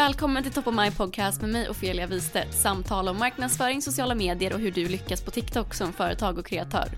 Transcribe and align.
Välkommen 0.00 0.42
till 0.42 0.52
Top 0.52 0.66
of 0.66 0.74
My 0.74 0.90
Podcast 0.90 1.40
med 1.40 1.50
mig 1.50 1.68
Ofelia 1.68 2.06
Wistedt. 2.06 2.54
Samtal 2.54 3.08
om 3.08 3.18
marknadsföring, 3.18 3.82
sociala 3.82 4.14
medier 4.14 4.52
och 4.52 4.60
hur 4.60 4.70
du 4.70 4.88
lyckas 4.88 5.22
på 5.22 5.30
TikTok 5.30 5.74
som 5.74 5.92
företag 5.92 6.38
och 6.38 6.46
kreatör. 6.46 6.88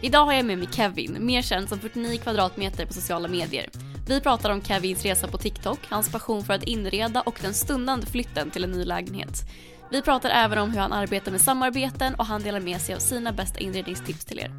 Idag 0.00 0.24
har 0.24 0.32
jag 0.32 0.44
med 0.44 0.58
mig 0.58 0.68
Kevin, 0.72 1.16
mer 1.20 1.42
känd 1.42 1.68
som 1.68 1.78
49 1.78 2.18
kvadratmeter 2.18 2.86
på 2.86 2.92
sociala 2.92 3.28
medier. 3.28 3.68
Vi 4.08 4.20
pratar 4.20 4.50
om 4.50 4.62
Kevins 4.62 5.02
resa 5.02 5.28
på 5.28 5.38
TikTok, 5.38 5.78
hans 5.88 6.12
passion 6.12 6.44
för 6.44 6.54
att 6.54 6.62
inreda 6.62 7.20
och 7.20 7.38
den 7.42 7.54
stundande 7.54 8.06
flytten 8.06 8.50
till 8.50 8.64
en 8.64 8.70
ny 8.70 8.84
lägenhet. 8.84 9.44
Vi 9.90 10.02
pratar 10.02 10.30
även 10.30 10.58
om 10.58 10.70
hur 10.70 10.80
han 10.80 10.92
arbetar 10.92 11.32
med 11.32 11.40
samarbeten 11.40 12.14
och 12.14 12.26
han 12.26 12.42
delar 12.42 12.60
med 12.60 12.80
sig 12.80 12.94
av 12.94 12.98
sina 12.98 13.32
bästa 13.32 13.58
inredningstips 13.58 14.24
till 14.24 14.38
er. 14.38 14.50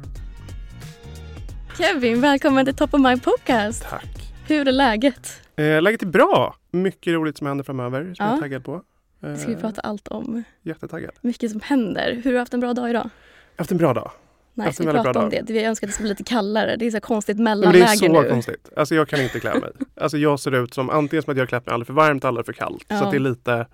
Kevin, 1.78 2.20
välkommen 2.20 2.64
till 2.64 2.76
Top 2.76 2.94
of 2.94 3.00
My 3.00 3.16
Podcast. 3.16 3.86
Tack. 3.90 4.29
Hur 4.50 4.68
är 4.68 4.72
läget? 4.72 5.42
Eh, 5.56 5.82
läget 5.82 6.02
är 6.02 6.06
bra. 6.06 6.56
Mycket 6.70 7.12
roligt 7.14 7.38
som 7.38 7.46
händer 7.46 7.64
framöver 7.64 8.02
som 8.14 8.14
jag 8.26 8.28
Ja. 8.32 8.36
är 8.36 8.40
taggad 8.40 8.64
på. 8.64 8.74
Eh, 8.74 9.28
Det 9.30 9.36
ska 9.36 9.48
vi 9.48 9.56
prata 9.56 9.80
allt 9.80 10.08
om. 10.08 10.42
Jättetaggad. 10.62 11.10
Mycket 11.20 11.50
som 11.50 11.60
händer. 11.64 12.12
Hur 12.14 12.24
har 12.24 12.32
du 12.32 12.38
haft 12.38 12.54
en 12.54 12.60
bra 12.60 12.74
dag 12.74 12.90
idag? 12.90 13.00
Jag 13.04 13.10
har 13.56 13.58
haft 13.58 13.70
en 13.70 13.78
bra 13.78 13.94
dag. 13.94 14.10
Nej, 14.54 14.72
ska 14.72 14.84
vi 14.86 14.92
prata 14.92 15.18
om 15.24 15.30
det? 15.30 15.42
Vi 15.50 15.64
önskar 15.64 15.86
att 15.86 15.88
det 15.88 15.92
ska 15.94 16.02
bli 16.02 16.08
lite 16.10 16.24
kallare. 16.24 16.76
Det 16.76 16.86
är 16.86 16.90
så 16.90 17.00
konstigt 17.00 17.36
Nej, 17.36 17.44
men 17.44 17.60
det 17.60 17.66
mellanläge 17.66 17.92
är 17.92 17.96
så 17.96 18.22
nu. 18.22 18.30
konstigt. 18.30 18.68
Alltså 18.76 18.94
jag 18.94 19.08
kan 19.08 19.20
inte 19.20 19.40
klä 19.40 19.54
mig. 19.54 19.70
Alltså 20.00 20.18
jag 20.18 20.40
ser 20.40 20.64
ut 20.64 20.74
som 20.74 20.90
antingen 20.90 21.22
som 21.22 21.30
att 21.30 21.36
jag 21.36 21.42
har 21.42 21.46
klätt 21.48 21.66
mig 21.66 21.72
alldeles 21.72 21.86
för 21.86 21.94
varmt 21.94 22.24
eller 22.24 22.42
för 22.42 22.52
kallt. 22.52 22.80
Så 22.88 22.94
Ja. 22.94 23.04
att 23.04 23.10
det 23.10 23.16
är 23.16 23.20
lite, 23.20 23.66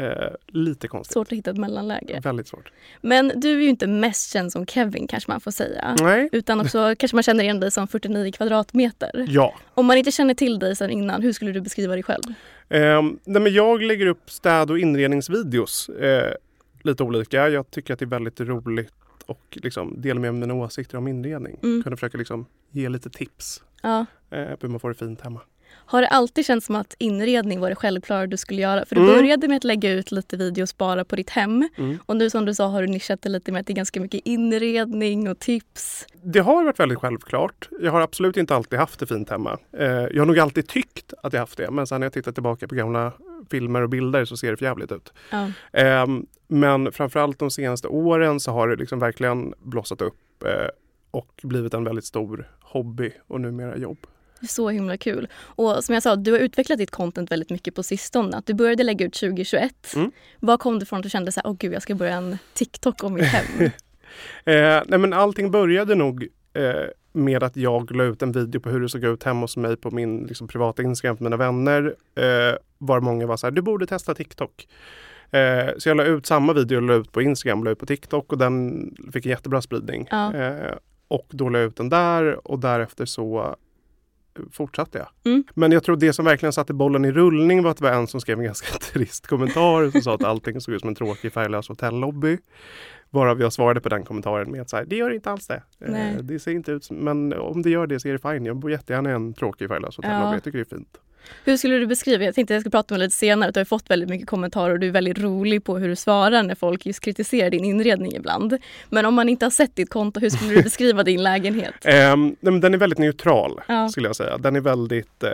eh, 0.00 0.34
lite 0.46 0.88
konstigt. 0.88 1.12
Svårt 1.12 1.32
att 1.32 1.38
hitta 1.38 1.50
ett 1.50 1.56
mellanläge. 1.56 2.20
Väldigt 2.24 2.48
svårt. 2.48 2.72
Men 3.00 3.32
du 3.36 3.50
är 3.50 3.62
ju 3.62 3.68
inte 3.68 3.86
mest 3.86 4.32
känd 4.32 4.52
som 4.52 4.66
Kevin 4.66 5.06
kanske 5.06 5.30
man 5.30 5.40
får 5.40 5.50
säga. 5.50 5.96
Nej. 6.00 6.28
Utan 6.32 6.60
också 6.60 6.94
kanske 6.98 7.16
man 7.16 7.22
känner 7.22 7.44
igen 7.44 7.60
dig 7.60 7.70
som 7.70 7.88
49 7.88 8.32
kvadratmeter. 8.32 9.26
Ja. 9.28 9.54
Om 9.74 9.86
man 9.86 9.98
inte 9.98 10.10
känner 10.10 10.34
till 10.34 10.58
dig 10.58 10.76
sedan 10.76 10.90
innan, 10.90 11.22
hur 11.22 11.32
skulle 11.32 11.52
du 11.52 11.60
beskriva 11.60 11.94
dig 11.94 12.02
själv? 12.02 12.22
Ehm, 12.68 13.18
nej, 13.24 13.42
men 13.42 13.52
jag 13.52 13.82
lägger 13.82 14.06
upp 14.06 14.30
städ 14.30 14.70
och 14.70 14.78
inredningsvideos. 14.78 15.88
Eh, 15.88 16.34
lite 16.82 17.02
olika. 17.02 17.48
Jag 17.48 17.70
tycker 17.70 17.92
att 17.92 17.98
det 17.98 18.04
är 18.04 18.06
väldigt 18.06 18.40
roligt 18.40 18.92
och 19.26 19.58
liksom 19.62 19.94
dela 20.00 20.20
med 20.20 20.34
mig 20.34 20.42
av 20.42 20.48
mina 20.48 20.54
åsikter 20.64 20.98
om 20.98 21.08
inredning. 21.08 21.58
Mm. 21.62 21.82
Kunna 21.82 21.96
försöka 21.96 22.18
liksom 22.18 22.46
ge 22.70 22.88
lite 22.88 23.10
tips 23.10 23.62
Ja. 23.82 24.06
eh, 24.30 24.44
på 24.44 24.56
hur 24.60 24.68
man 24.68 24.80
får 24.80 24.88
det 24.88 24.94
fint 24.94 25.20
hemma. 25.20 25.40
Har 25.72 26.00
det 26.02 26.08
alltid 26.08 26.46
känts 26.46 26.66
som 26.66 26.76
att 26.76 26.94
inredning 26.98 27.60
var 27.60 27.68
det 27.68 27.74
självklara 27.76 28.26
du 28.26 28.36
skulle 28.36 28.60
göra? 28.62 28.84
För 28.86 28.94
du 28.94 29.02
Mm. 29.02 29.14
började 29.14 29.48
med 29.48 29.56
att 29.56 29.64
lägga 29.64 29.90
ut 29.92 30.12
lite 30.12 30.36
videos 30.36 30.76
bara 30.76 31.04
på 31.04 31.16
ditt 31.16 31.30
hem. 31.30 31.68
Mm. 31.76 31.98
Och 32.06 32.16
nu 32.16 32.30
som 32.30 32.44
du 32.44 32.54
sa 32.54 32.66
har 32.66 32.82
du 32.82 32.88
nischat 32.88 33.22
det 33.22 33.28
lite 33.28 33.52
med 33.52 33.60
att 33.60 33.66
det 33.66 33.72
är 33.72 33.74
ganska 33.74 34.00
mycket 34.00 34.20
inredning 34.24 35.28
och 35.30 35.38
tips. 35.38 36.06
Det 36.22 36.38
har 36.40 36.64
varit 36.64 36.80
väldigt 36.80 36.98
självklart. 36.98 37.68
Jag 37.80 37.92
har 37.92 38.00
absolut 38.00 38.36
inte 38.36 38.54
alltid 38.54 38.78
haft 38.78 39.00
det 39.00 39.06
fint 39.06 39.30
hemma. 39.30 39.58
Eh, 39.78 39.86
jag 39.88 40.18
har 40.20 40.26
nog 40.26 40.38
alltid 40.38 40.68
tyckt 40.68 41.12
att 41.22 41.32
jag 41.32 41.40
haft 41.40 41.56
det. 41.56 41.70
Men 41.70 41.86
sen 41.86 42.00
när 42.00 42.04
jag 42.04 42.12
tittar 42.12 42.32
tillbaka 42.32 42.68
på 42.68 42.74
gamla 42.74 43.12
filmer 43.50 43.82
och 43.82 43.88
bilder 43.88 44.24
så 44.24 44.36
ser 44.36 44.56
det 44.56 44.62
jävligt 44.62 44.92
ut. 44.92 45.12
Ja. 45.30 45.50
Eh, 45.72 46.06
men 46.48 46.92
framförallt 46.92 47.38
de 47.38 47.50
senaste 47.50 47.88
åren 47.88 48.40
så 48.40 48.50
har 48.52 48.68
det 48.68 48.76
liksom 48.76 48.98
verkligen 48.98 49.54
blossat 49.62 50.00
upp 50.02 50.44
eh, 50.44 50.68
och 51.10 51.40
blivit 51.42 51.74
en 51.74 51.84
väldigt 51.84 52.04
stor 52.04 52.48
hobby 52.60 53.12
och 53.26 53.40
numera 53.40 53.76
jobb. 53.76 53.98
Så 54.48 54.68
himla 54.68 54.96
kul. 54.96 55.28
Och 55.42 55.84
som 55.84 55.94
jag 55.94 56.02
sa, 56.02 56.16
du 56.16 56.32
har 56.32 56.38
utvecklat 56.38 56.78
ditt 56.78 56.90
content 56.90 57.30
väldigt 57.30 57.50
mycket 57.50 57.74
på 57.74 57.82
sistone. 57.82 58.36
Att 58.36 58.46
du 58.46 58.54
började 58.54 58.82
lägga 58.82 59.06
ut 59.06 59.14
2021. 59.14 59.94
Mm. 59.94 60.12
Vad 60.38 60.60
kom 60.60 60.78
det 60.78 60.86
från 60.86 60.96
att 60.96 61.02
du 61.02 61.10
kände 61.10 61.32
så 61.32 61.40
här, 61.40 61.50
åh 61.50 61.56
gud 61.58 61.72
jag 61.72 61.82
ska 61.82 61.94
börja 61.94 62.14
en 62.14 62.38
TikTok 62.54 63.04
om 63.04 63.14
mitt 63.14 63.24
hem? 63.24 63.70
Eh, 64.44 64.82
nej 64.86 64.98
men 64.98 65.12
allting 65.12 65.50
började 65.50 65.94
nog 65.94 66.28
eh, 66.52 66.90
med 67.12 67.42
att 67.42 67.56
jag 67.56 67.96
la 67.96 68.04
ut 68.04 68.22
en 68.22 68.32
video 68.32 68.60
på 68.60 68.70
hur 68.70 68.80
det 68.80 68.88
såg 68.88 69.04
ut 69.04 69.24
hemma 69.24 69.40
hos 69.40 69.56
mig 69.56 69.76
på 69.76 69.90
min 69.90 70.26
liksom, 70.26 70.48
privata 70.48 70.82
Instagram 70.82 71.16
för 71.16 71.24
mina 71.24 71.36
vänner. 71.36 71.94
Eh, 72.14 72.56
var 72.78 73.00
många 73.00 73.26
var 73.26 73.36
så 73.36 73.46
här, 73.46 73.50
du 73.50 73.62
borde 73.62 73.86
testa 73.86 74.14
TikTok. 74.14 74.68
Eh, 75.30 75.68
så 75.78 75.88
jag 75.88 75.96
la 75.96 76.04
ut 76.04 76.26
samma 76.26 76.52
video 76.52 76.80
la 76.80 76.94
ut 76.94 77.12
på 77.12 77.22
Instagram, 77.22 77.64
la 77.64 77.70
ut 77.70 77.78
på 77.78 77.86
TikTok 77.86 78.32
och 78.32 78.38
den 78.38 78.90
fick 79.12 79.26
en 79.26 79.30
jättebra 79.30 79.62
spridning. 79.62 80.08
Ja. 80.10 80.34
Eh, 80.34 80.74
och 81.08 81.26
då 81.30 81.48
la 81.48 81.58
jag 81.58 81.68
ut 81.68 81.76
den 81.76 81.88
där 81.88 82.48
och 82.48 82.58
därefter 82.58 83.04
så 83.04 83.56
fortsatte 84.52 84.98
jag. 84.98 85.32
Mm. 85.32 85.44
Men 85.54 85.72
jag 85.72 85.84
tror 85.84 85.96
det 85.96 86.12
som 86.12 86.24
verkligen 86.24 86.52
satte 86.52 86.74
bollen 86.74 87.04
i 87.04 87.12
rullning 87.12 87.62
var 87.62 87.70
att 87.70 87.76
det 87.76 87.84
var 87.84 87.92
en 87.92 88.06
som 88.06 88.20
skrev 88.20 88.38
en 88.38 88.44
ganska 88.44 88.78
trist 88.92 89.26
kommentar 89.26 89.90
som 89.90 90.02
sa 90.02 90.14
att 90.14 90.24
allting 90.24 90.60
såg 90.60 90.74
ut 90.74 90.80
som 90.80 90.88
en 90.88 90.94
tråkig 90.94 91.32
färglös 91.32 91.68
hotellobby. 91.68 92.38
Varav 93.10 93.40
jag 93.40 93.52
svarade 93.52 93.80
på 93.80 93.88
den 93.88 94.04
kommentaren 94.04 94.50
med 94.50 94.60
att 94.60 94.70
så 94.70 94.76
här, 94.76 94.84
det 94.84 94.96
gör 94.96 95.10
inte 95.10 95.30
alls 95.30 95.46
det. 95.46 95.62
Nej. 95.78 96.14
Eh, 96.14 96.22
det 96.22 96.38
ser 96.38 96.52
inte 96.52 96.72
ut 96.72 96.84
som, 96.84 96.96
men 96.96 97.32
om 97.32 97.62
det 97.62 97.70
gör 97.70 97.86
det 97.86 98.00
så 98.00 98.08
är 98.08 98.12
det 98.12 98.18
fine. 98.18 98.44
Jag 98.44 98.56
bor 98.56 98.70
jättegärna 98.70 99.10
i 99.10 99.12
en 99.12 99.34
tråkig 99.34 99.68
färglös 99.68 99.96
hotellobby. 99.96 100.24
Ja. 100.24 100.34
Jag 100.34 100.44
tycker 100.44 100.58
det 100.58 100.72
är 100.72 100.76
fint. 100.76 100.98
Hur 101.44 101.56
skulle 101.56 101.78
du 101.78 101.86
beskriva, 101.86 102.24
jag 102.24 102.34
tänkte 102.34 102.54
jag 102.54 102.60
ska 102.60 102.70
prata 102.70 102.94
med 102.94 103.00
dig 103.00 103.06
lite 103.06 103.16
senare, 103.16 103.50
du 103.50 103.60
har 103.60 103.64
fått 103.64 103.90
väldigt 103.90 104.08
mycket 104.08 104.28
kommentarer 104.28 104.72
och 104.72 104.78
du 104.80 104.86
är 104.86 104.90
väldigt 104.92 105.18
rolig 105.18 105.64
på 105.64 105.78
hur 105.78 105.88
du 105.88 105.96
svarar 105.96 106.42
när 106.42 106.54
folk 106.54 106.86
just 106.86 107.00
kritiserar 107.00 107.50
din 107.50 107.64
inredning 107.64 108.12
ibland. 108.16 108.58
Men 108.88 109.06
om 109.06 109.14
man 109.14 109.28
inte 109.28 109.44
har 109.44 109.50
sett 109.50 109.76
ditt 109.76 109.90
konto, 109.90 110.20
hur 110.20 110.30
skulle 110.30 110.54
du 110.54 110.62
beskriva 110.62 111.02
din 111.02 111.22
lägenhet? 111.22 111.74
Nej, 111.84 112.16
men 112.40 112.60
den 112.60 112.74
är 112.74 112.78
väldigt 112.78 112.98
neutral 112.98 113.60
Ja. 113.68 113.88
skulle 113.88 114.08
jag 114.08 114.16
säga. 114.16 114.38
Den 114.38 114.56
är 114.56 114.60
väldigt 114.60 115.22
eh, 115.22 115.30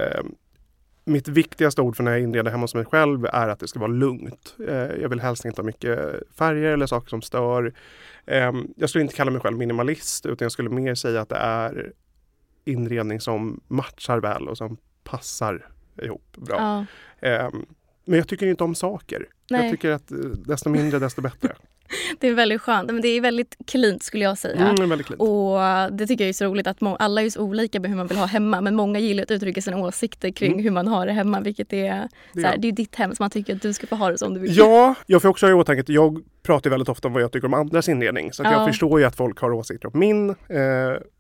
mitt 1.05 1.29
viktigaste 1.29 1.83
ord 1.83 1.97
för 1.97 2.03
när 2.03 2.11
jag 2.13 2.21
inreder 2.21 2.51
hemma 2.51 2.65
hos 2.65 2.75
mig 2.75 2.85
själv 2.85 3.27
är 3.27 3.49
att 3.49 3.59
det 3.61 3.69
ska 3.69 3.79
vara 3.79 3.91
lugnt. 3.91 4.55
Eh, 4.69 4.75
jag 4.75 5.09
vill 5.09 5.21
helst 5.21 5.45
inte 5.45 5.61
ha 5.61 5.67
mycket 5.67 5.99
färger 6.39 6.73
eller 6.73 6.87
saker 6.87 7.09
som 7.09 7.23
stör. 7.23 7.73
Ehm, 8.27 8.69
jag 8.77 8.89
skulle 8.89 9.03
inte 9.03 9.15
kalla 9.15 9.31
mig 9.31 9.41
själv 9.41 9.57
minimalist 9.59 10.27
utan 10.27 10.45
jag 10.45 10.53
skulle 10.53 10.71
mer 10.71 10.95
säga 10.95 11.21
att 11.21 11.29
det 11.29 11.37
är 11.37 11.93
inredning 12.65 13.21
som 13.21 13.61
matchar 13.69 14.21
väl 14.21 14.49
och 14.49 14.57
som 14.57 14.77
passar 15.05 15.67
ihop 16.03 16.37
bra. 16.37 16.57
Ja. 17.21 17.29
Ehm, 17.29 17.67
men 18.05 18.19
jag 18.19 18.29
tycker 18.29 18.47
inte 18.47 18.65
om 18.65 18.75
saker. 18.75 19.27
Nej. 19.51 19.63
Jag 19.63 19.71
tycker 19.73 19.91
att 19.91 20.11
eh, 20.11 20.17
desto 20.19 20.69
mindre 20.71 20.99
desto 20.99 21.23
bättre. 21.23 21.53
Det 22.21 22.29
är 22.29 22.35
väldigt 22.35 22.61
skönt, 22.63 22.87
men 22.93 23.01
det 23.03 23.09
är 23.09 23.21
väldigt 23.21 23.57
cleant 23.67 24.03
skulle 24.03 24.25
jag 24.25 24.39
säga. 24.39 24.69
Mm, 24.69 24.89
väldigt 24.91 25.07
cleant. 25.07 25.23
Och 25.23 25.97
det 25.97 26.07
tycker 26.07 26.25
jag 26.25 26.29
är 26.29 26.33
så 26.33 26.45
roligt 26.45 26.67
att 26.67 26.77
alla 26.81 27.23
är 27.23 27.31
så 27.31 27.41
olika 27.43 27.81
med 27.81 27.91
hur 27.91 27.97
man 27.97 28.07
vill 28.07 28.19
ha 28.19 28.27
hemma 28.27 28.61
men 28.61 28.75
många 28.75 28.99
gillar 28.99 29.23
att 29.23 29.31
uttrycka 29.31 29.61
sina 29.63 29.79
åsikter 29.79 30.31
kring 30.31 30.53
Mm. 30.53 30.65
hur 30.65 30.71
man 30.71 30.89
har 30.89 31.07
det 31.07 31.13
hemma 31.13 31.41
vilket 31.41 31.73
är, 31.73 32.09
Det 32.33 32.41
så 32.41 32.47
här, 32.47 32.53
gör. 32.55 32.61
det 32.63 32.69
är 32.69 32.73
ditt 32.73 32.95
hem 32.95 33.15
så 33.15 33.23
man 33.23 33.31
tycker 33.31 33.57
att 33.57 33.63
du 33.63 33.73
ska 33.73 33.87
få 33.87 33.97
ha 33.97 34.11
det 34.11 34.19
som 34.19 34.35
du 34.35 34.41
vill. 34.41 34.57
Ja, 34.57 34.95
jag 35.07 35.23
får 35.23 35.29
också 35.29 35.47
ha 35.47 35.51
i 35.51 35.55
åtanke 35.55 35.81
att 35.81 35.89
jag 35.89 36.23
pratar 36.43 36.71
väldigt 36.71 36.89
ofta 36.89 37.09
om 37.09 37.15
vad 37.15 37.23
jag 37.23 37.33
tycker 37.33 37.47
om 37.47 37.55
andras 37.55 37.89
inredning. 37.89 38.33
Så 38.33 38.43
Ja. 38.43 38.53
jag 38.53 38.67
förstår 38.69 39.01
ju 39.01 39.07
att 39.07 39.17
folk 39.17 39.39
har 39.41 39.53
åsikter 39.53 39.89
om 39.95 39.99
min. 40.01 40.31
Eh, 40.31 40.37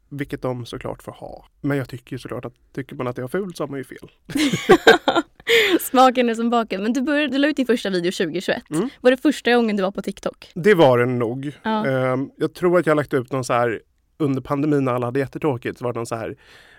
vilket 0.08 0.42
de 0.42 0.66
såklart 0.66 1.02
får 1.02 1.12
ha. 1.12 1.46
Men 1.60 1.76
jag 1.78 1.88
tycker 1.88 2.18
såklart 2.18 2.44
att 2.44 2.54
tycker 2.74 2.96
man 2.96 3.06
att 3.06 3.16
det 3.16 3.22
är 3.22 3.28
fult 3.28 3.56
så 3.56 3.62
har 3.62 3.68
man 3.68 3.78
ju 3.78 3.84
fel. 3.84 4.10
Smaken 5.80 6.28
är 6.28 6.34
som 6.34 6.50
baken. 6.50 6.82
Men 6.82 6.92
du, 6.92 7.02
började, 7.02 7.32
du 7.32 7.38
la 7.38 7.48
ut 7.48 7.56
din 7.56 7.66
första 7.66 7.90
video 7.90 8.12
2021. 8.12 8.62
Mm. 8.70 8.88
Var 9.00 9.10
det 9.10 9.16
första 9.16 9.54
gången 9.54 9.76
du 9.76 9.82
var 9.82 9.92
på 9.92 10.02
TikTok? 10.02 10.50
Det 10.54 10.74
var 10.74 10.98
det 10.98 11.06
nog. 11.06 11.52
Ja. 11.62 11.86
Ehm, 11.86 12.30
jag 12.36 12.54
tror 12.54 12.78
att 12.78 12.86
jag 12.86 12.96
lagt 12.96 13.14
ut 13.14 13.32
någon 13.32 13.44
så 13.44 13.52
här 13.52 13.80
under 14.18 14.42
pandemin 14.42 14.84
när 14.84 14.92
alla 14.92 15.06
hade 15.06 15.18
jättetråkigt 15.18 15.78
så 15.78 15.84
var 15.84 15.92
det 15.92 15.98
någon 15.98 16.06
så 16.06 16.14
här 16.14 16.36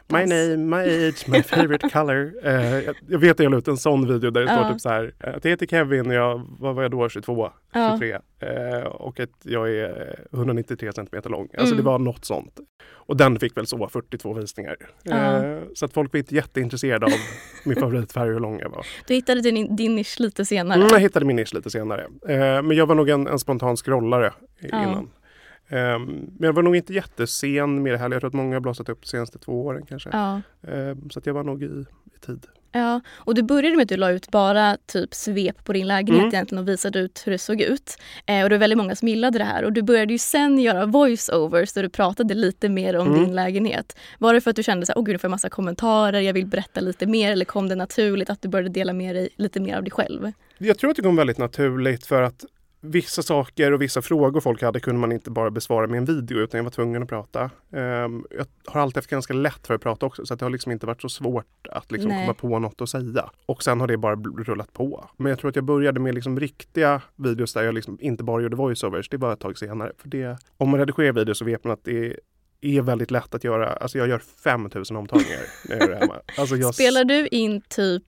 My 0.10 0.26
name, 0.26 0.58
my 0.58 1.08
age, 1.08 1.28
my 1.28 1.44
favorite 1.44 1.90
color. 1.90 2.34
Eh, 2.44 2.80
jag, 2.86 2.96
jag 3.08 3.20
vet 3.20 3.32
att 3.32 3.40
jag 3.40 3.52
la 3.52 3.58
ut 3.58 3.68
en 3.68 3.78
sån 3.78 4.08
video 4.14 4.32
där 4.32 4.42
det 4.42 4.48
står 4.48 4.62
Ja. 4.62 4.72
typ 4.72 4.82
så 4.82 4.90
här 4.90 5.14
eh, 5.20 5.36
att 5.36 5.46
jag 5.46 5.52
heter 5.52 5.66
Kevin 5.66 6.08
och 6.08 6.14
jag, 6.14 6.42
vad 6.60 6.76
var 6.76 6.82
jag 6.82 6.92
då, 6.92 7.10
22, 7.10 7.52
Ja. 7.74 7.98
23 8.00 8.18
eh, 8.40 8.84
och 8.84 9.20
att 9.20 9.30
jag 9.44 9.70
är 9.70 10.20
193 10.34 10.92
centimeter 10.94 11.30
lång. 11.30 11.48
Alltså 11.58 11.74
Mm. 11.74 11.78
det 11.78 11.84
var 11.84 12.00
något 12.00 12.26
sånt. 12.26 12.54
Och 12.94 13.18
den 13.18 13.40
fick 13.40 13.58
väl 13.58 13.68
så 13.68 13.88
42 13.88 14.34
visningar. 14.34 14.76
Eh, 15.12 15.60
så 15.76 15.86
att 15.86 15.94
folk 15.94 16.14
var 16.14 16.18
inte 16.18 16.36
jätteintresserade 16.36 17.06
av 17.06 17.12
min 17.66 17.76
favoritfärg 17.80 18.28
och 18.28 18.34
hur 18.34 18.40
lång 18.40 18.60
jag 18.60 18.70
var. 18.70 18.86
Du 19.08 19.14
hittade 19.14 19.42
din, 19.42 19.76
din 19.76 19.96
nisch 19.96 20.20
lite 20.20 20.46
senare. 20.46 20.76
Mm, 20.80 20.88
jag 20.92 21.00
hittade 21.00 21.26
min 21.26 21.36
nisch 21.36 21.54
lite 21.54 21.70
senare. 21.70 22.08
Men 22.64 22.72
jag 22.72 22.86
var 22.86 22.96
nog 22.96 23.10
en, 23.10 23.28
en 23.28 23.40
spontan 23.40 23.78
scrollare 23.78 24.34
innan. 24.62 25.10
Eh, 25.70 26.00
men 26.00 26.38
jag 26.40 26.54
var 26.54 26.64
nog 26.64 26.76
inte 26.76 26.94
jättesen 26.94 27.84
med 27.84 27.94
det 27.94 27.98
här. 27.98 28.10
Jag 28.12 28.20
tror 28.22 28.28
att 28.28 28.34
många 28.34 28.56
har 28.56 28.60
blossat 28.62 28.90
upp 28.90 29.02
de 29.02 29.08
senaste 29.08 29.40
två 29.40 29.66
åren 29.66 29.86
kanske. 29.86 30.10
Ja. 30.14 30.42
Eh, 30.68 30.96
så 31.10 31.22
jag 31.24 31.34
var 31.34 31.44
nog 31.44 31.64
i, 31.64 31.66
i 31.66 32.26
tid. 32.26 32.46
Ja, 32.72 33.02
och 33.16 33.36
du 33.36 33.44
började 33.44 33.76
med 33.76 33.84
att 33.84 33.90
du 33.90 33.98
la 33.98 34.12
ut 34.12 34.32
bara 34.32 34.78
typ 34.86 35.14
svep 35.14 35.64
på 35.66 35.74
din 35.74 35.88
lägenhet 35.88 36.22
Mm. 36.24 36.34
egentligen 36.34 36.62
och 36.64 36.68
visade 36.70 37.00
ut 37.00 37.24
hur 37.26 37.32
det 37.32 37.38
såg 37.38 37.62
ut. 37.62 37.98
Eh, 38.26 38.44
och 38.44 38.50
det 38.50 38.56
var 38.56 38.60
väldigt 38.60 38.78
många 38.78 38.96
som 38.96 39.08
gillade 39.08 39.38
det 39.38 39.44
här. 39.44 39.64
Och 39.64 39.74
du 39.74 39.82
började 39.82 40.14
ju 40.14 40.18
sen 40.20 40.60
göra 40.60 40.86
voice-overs 40.86 41.74
där 41.74 41.84
du 41.84 41.90
pratade 41.90 42.34
lite 42.34 42.70
mer 42.70 42.98
om 42.98 43.08
Mm. 43.08 43.20
din 43.24 43.36
lägenhet. 43.36 43.98
Var 44.20 44.34
det 44.34 44.42
för 44.42 44.50
att 44.50 44.56
du 44.56 44.64
kände 44.64 44.86
så 44.86 44.92
här, 44.92 44.98
åh 45.00 45.04
gud 45.06 45.14
nu 45.14 45.20
får 45.20 45.28
jag 45.28 45.32
massa 45.32 45.50
kommentarer, 45.50 46.20
jag 46.22 46.34
vill 46.34 46.46
berätta 46.46 46.80
lite 46.82 47.06
mer 47.08 47.32
eller 47.32 47.46
kom 47.46 47.70
det 47.70 47.76
naturligt 47.76 48.30
att 48.30 48.42
du 48.42 48.48
började 48.50 48.70
dela 48.70 48.94
med 48.94 49.16
dig 49.16 49.30
lite 49.36 49.60
mer 49.60 49.78
av 49.78 49.84
dig 49.84 49.92
själv? 49.92 50.32
Jag 50.58 50.78
tror 50.80 50.90
att 50.90 50.96
det 50.96 51.02
kom 51.04 51.16
väldigt 51.16 51.38
naturligt 51.38 52.06
för 52.06 52.22
att 52.22 52.46
vissa 52.82 53.22
saker 53.22 53.72
och 53.72 53.82
vissa 53.82 54.02
frågor 54.02 54.42
folk 54.42 54.62
hade 54.62 54.80
kunde 54.80 55.02
man 55.02 55.12
inte 55.12 55.32
bara 55.32 55.52
besvara 55.52 55.88
med 55.88 55.98
en 55.98 56.06
video 56.06 56.38
utan 56.38 56.58
jag 56.58 56.64
var 56.64 56.72
tvungen 56.72 57.04
att 57.04 57.10
prata. 57.10 57.50
Eh, 57.72 57.82
jag 57.82 58.46
har 58.66 58.82
alltid 58.82 58.98
haft 58.98 59.10
ganska 59.10 59.34
lätt 59.34 59.68
för 59.68 59.74
att 59.74 59.82
prata 59.82 60.06
också 60.06 60.26
så 60.26 60.36
det 60.36 60.46
har 60.46 60.50
liksom 60.50 60.72
inte 60.72 60.86
varit 60.86 61.02
så 61.02 61.10
svårt 61.10 61.68
att 61.72 61.92
liksom 61.92 62.12
komma 62.12 62.34
på 62.34 62.60
något 62.60 62.82
att 62.82 62.90
säga. 62.90 63.30
Och 63.46 63.64
sen 63.64 63.80
har 63.80 63.88
det 63.88 63.98
bara 63.98 64.16
rullat 64.16 64.74
på. 64.74 65.10
Men 65.18 65.30
jag 65.30 65.40
tror 65.40 65.50
att 65.50 65.56
jag 65.56 65.66
började 65.66 66.00
med 66.00 66.16
liksom 66.16 66.40
riktiga 66.40 67.02
videos 67.16 67.54
där 67.54 67.64
jag 67.64 67.76
liksom 67.76 67.98
inte 68.02 68.24
bara 68.24 68.42
gjorde 68.42 68.56
voiceovers. 68.56 69.10
Det 69.10 69.18
var 69.18 69.34
ett 69.34 69.40
tag 69.40 69.58
senare. 69.58 69.92
För 69.98 70.10
det, 70.10 70.38
om 70.58 70.70
man 70.70 70.80
redigerar 70.80 71.14
videos 71.14 71.38
så 71.38 71.46
vet 71.46 71.64
man 71.64 71.74
att 71.74 71.84
det 71.84 72.20
är 72.62 72.82
väldigt 72.82 73.12
lätt 73.12 73.36
att 73.36 73.44
göra. 73.44 73.70
Alltså 73.74 73.98
jag 73.98 74.08
gör 74.08 74.20
5000 74.44 74.98
omtagningar 74.98 75.40
när 75.70 75.78
jag 75.78 75.90
det 75.90 75.96
hemma. 75.96 76.16
Alltså 76.38 76.56
jag 76.56 76.74
Spelar 76.76 77.04
du 77.04 77.28
in 77.28 77.62
typ 77.62 78.04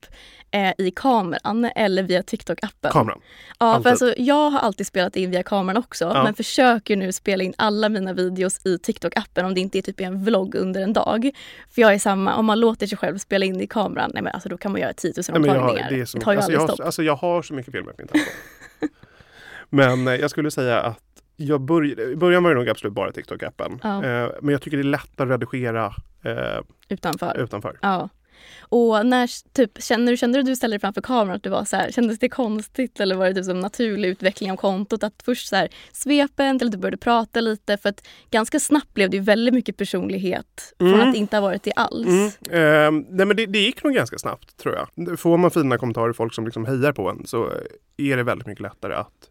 eh, 0.51 0.73
i 0.77 0.91
kameran 0.95 1.65
eller 1.75 2.03
via 2.03 2.21
TikTok-appen? 2.21 2.91
Kameran. 2.91 3.19
Ja, 3.59 3.65
Alltid. 3.65 3.83
för 3.83 3.89
alltså, 3.89 4.13
jag 4.17 4.49
har 4.49 4.59
alltid 4.59 4.87
spelat 4.87 5.15
in 5.15 5.31
via 5.31 5.43
kameran 5.43 5.77
också 5.77 6.05
Ja. 6.05 6.23
men 6.23 6.33
försöker 6.33 6.95
nu 6.95 7.11
spela 7.11 7.43
in 7.43 7.53
alla 7.57 7.89
mina 7.89 8.13
videos 8.13 8.65
i 8.65 8.77
TikTok-appen 8.77 9.43
om 9.45 9.53
det 9.53 9.59
inte 9.61 9.77
är 9.77 9.81
typ 9.81 9.99
en 9.99 10.23
vlogg 10.23 10.55
under 10.55 10.81
en 10.81 10.93
dag. 10.93 11.31
För 11.69 11.81
jag 11.81 11.93
är 11.93 11.99
samma, 11.99 12.35
om 12.35 12.45
man 12.45 12.59
låter 12.59 12.87
sig 12.87 12.97
själv 12.97 13.17
spela 13.17 13.45
in 13.45 13.61
i 13.61 13.67
kameran, 13.67 14.11
nej 14.13 14.23
men 14.23 14.33
alltså 14.33 14.49
då 14.49 14.57
kan 14.57 14.71
man 14.71 14.81
göra 14.81 14.93
10 14.93 15.13
000 15.17 15.23
Nej, 15.29 15.39
men 15.41 15.43
jag, 15.49 15.55
omtagningar. 15.55 15.83
har- 15.83 15.91
det, 15.95 16.01
är 16.01 16.05
så 16.05 16.17
det 16.17 16.23
tar 16.23 16.31
ju 16.31 16.37
alltså, 16.37 16.51
jag, 16.51 16.59
aldrig 16.61 16.69
har, 16.69 16.75
stopp. 16.75 16.85
alltså 16.85 17.03
jag 17.03 17.15
har 17.15 17.41
så 17.41 17.53
mycket 17.53 17.71
filmer 17.73 17.91
på 17.91 17.95
min 18.01 18.07
telefon. 18.07 18.33
men 19.69 20.07
eh, 20.07 20.15
jag 20.15 20.29
skulle 20.29 20.51
säga 20.51 20.79
att 20.81 20.99
jag 21.41 21.61
börj, 21.61 22.11
i 22.11 22.15
början 22.15 22.43
var 22.43 22.49
det 22.49 22.55
nog 22.59 22.69
absolut 22.69 22.93
bara 22.93 23.11
TikTok-appen. 23.11 23.79
Ja. 23.83 24.05
Eh, 24.05 24.29
men 24.41 24.51
jag 24.51 24.61
tycker 24.61 24.77
det 24.77 24.81
är 24.81 24.83
lättare 24.83 25.33
att 25.33 25.41
redigera 25.41 25.93
eh, 26.23 26.61
Utanför. 26.89 27.37
utanför. 27.39 27.77
Ja. 27.81 28.09
Och 28.61 29.05
när, 29.05 29.53
typ, 29.53 29.83
känner, 29.83 30.11
du, 30.11 30.17
kände 30.17 30.39
du 30.39 30.43
du 30.43 30.55
ställde 30.55 30.73
dig 30.73 30.79
framför 30.81 31.01
kameran 31.01 31.35
att 31.35 31.43
du 31.43 31.49
var 31.49 31.65
så 31.65 31.75
här, 31.75 31.91
kändes 31.91 32.19
det 32.19 32.29
konstigt 32.29 32.99
eller 32.99 33.15
var 33.15 33.25
det 33.27 33.33
typ 33.33 33.45
som 33.45 33.59
naturlig 33.59 34.09
utveckling 34.09 34.51
av 34.51 34.55
kontot? 34.55 35.03
Att 35.03 35.13
först 35.25 35.47
så 35.47 35.55
här, 35.55 35.69
svepen 35.91 36.59
till 36.59 36.67
att 36.67 36.71
du 36.71 36.77
började 36.77 36.97
prata 36.97 37.41
lite 37.41 37.77
för 37.77 37.89
att 37.89 38.07
ganska 38.31 38.59
snabbt 38.59 38.93
blev 38.93 39.09
det 39.09 39.17
ju 39.17 39.23
väldigt 39.23 39.53
mycket 39.53 39.77
personlighet 39.77 40.73
från 40.77 40.87
Mm. 40.93 41.07
att 41.07 41.13
det 41.13 41.19
inte 41.19 41.35
ha 41.35 41.41
varit 41.41 41.63
det 41.63 41.71
alls. 41.75 42.07
Mm. 42.07 42.25
Eh, 42.27 43.05
nej 43.09 43.25
men 43.25 43.37
det, 43.37 43.45
det 43.45 43.59
gick 43.59 43.83
nog 43.83 43.93
ganska 43.93 44.17
snabbt 44.17 44.57
tror 44.57 44.75
jag. 44.75 45.19
Får 45.19 45.37
man 45.37 45.51
fina 45.51 45.77
kommentarer, 45.77 46.13
folk 46.13 46.33
som 46.33 46.45
liksom 46.45 46.65
hejar 46.65 46.91
på 46.91 47.09
en 47.09 47.27
så 47.27 47.51
är 47.97 48.17
det 48.17 48.23
väldigt 48.23 48.47
mycket 48.47 48.61
lättare 48.61 48.93
att 48.93 49.29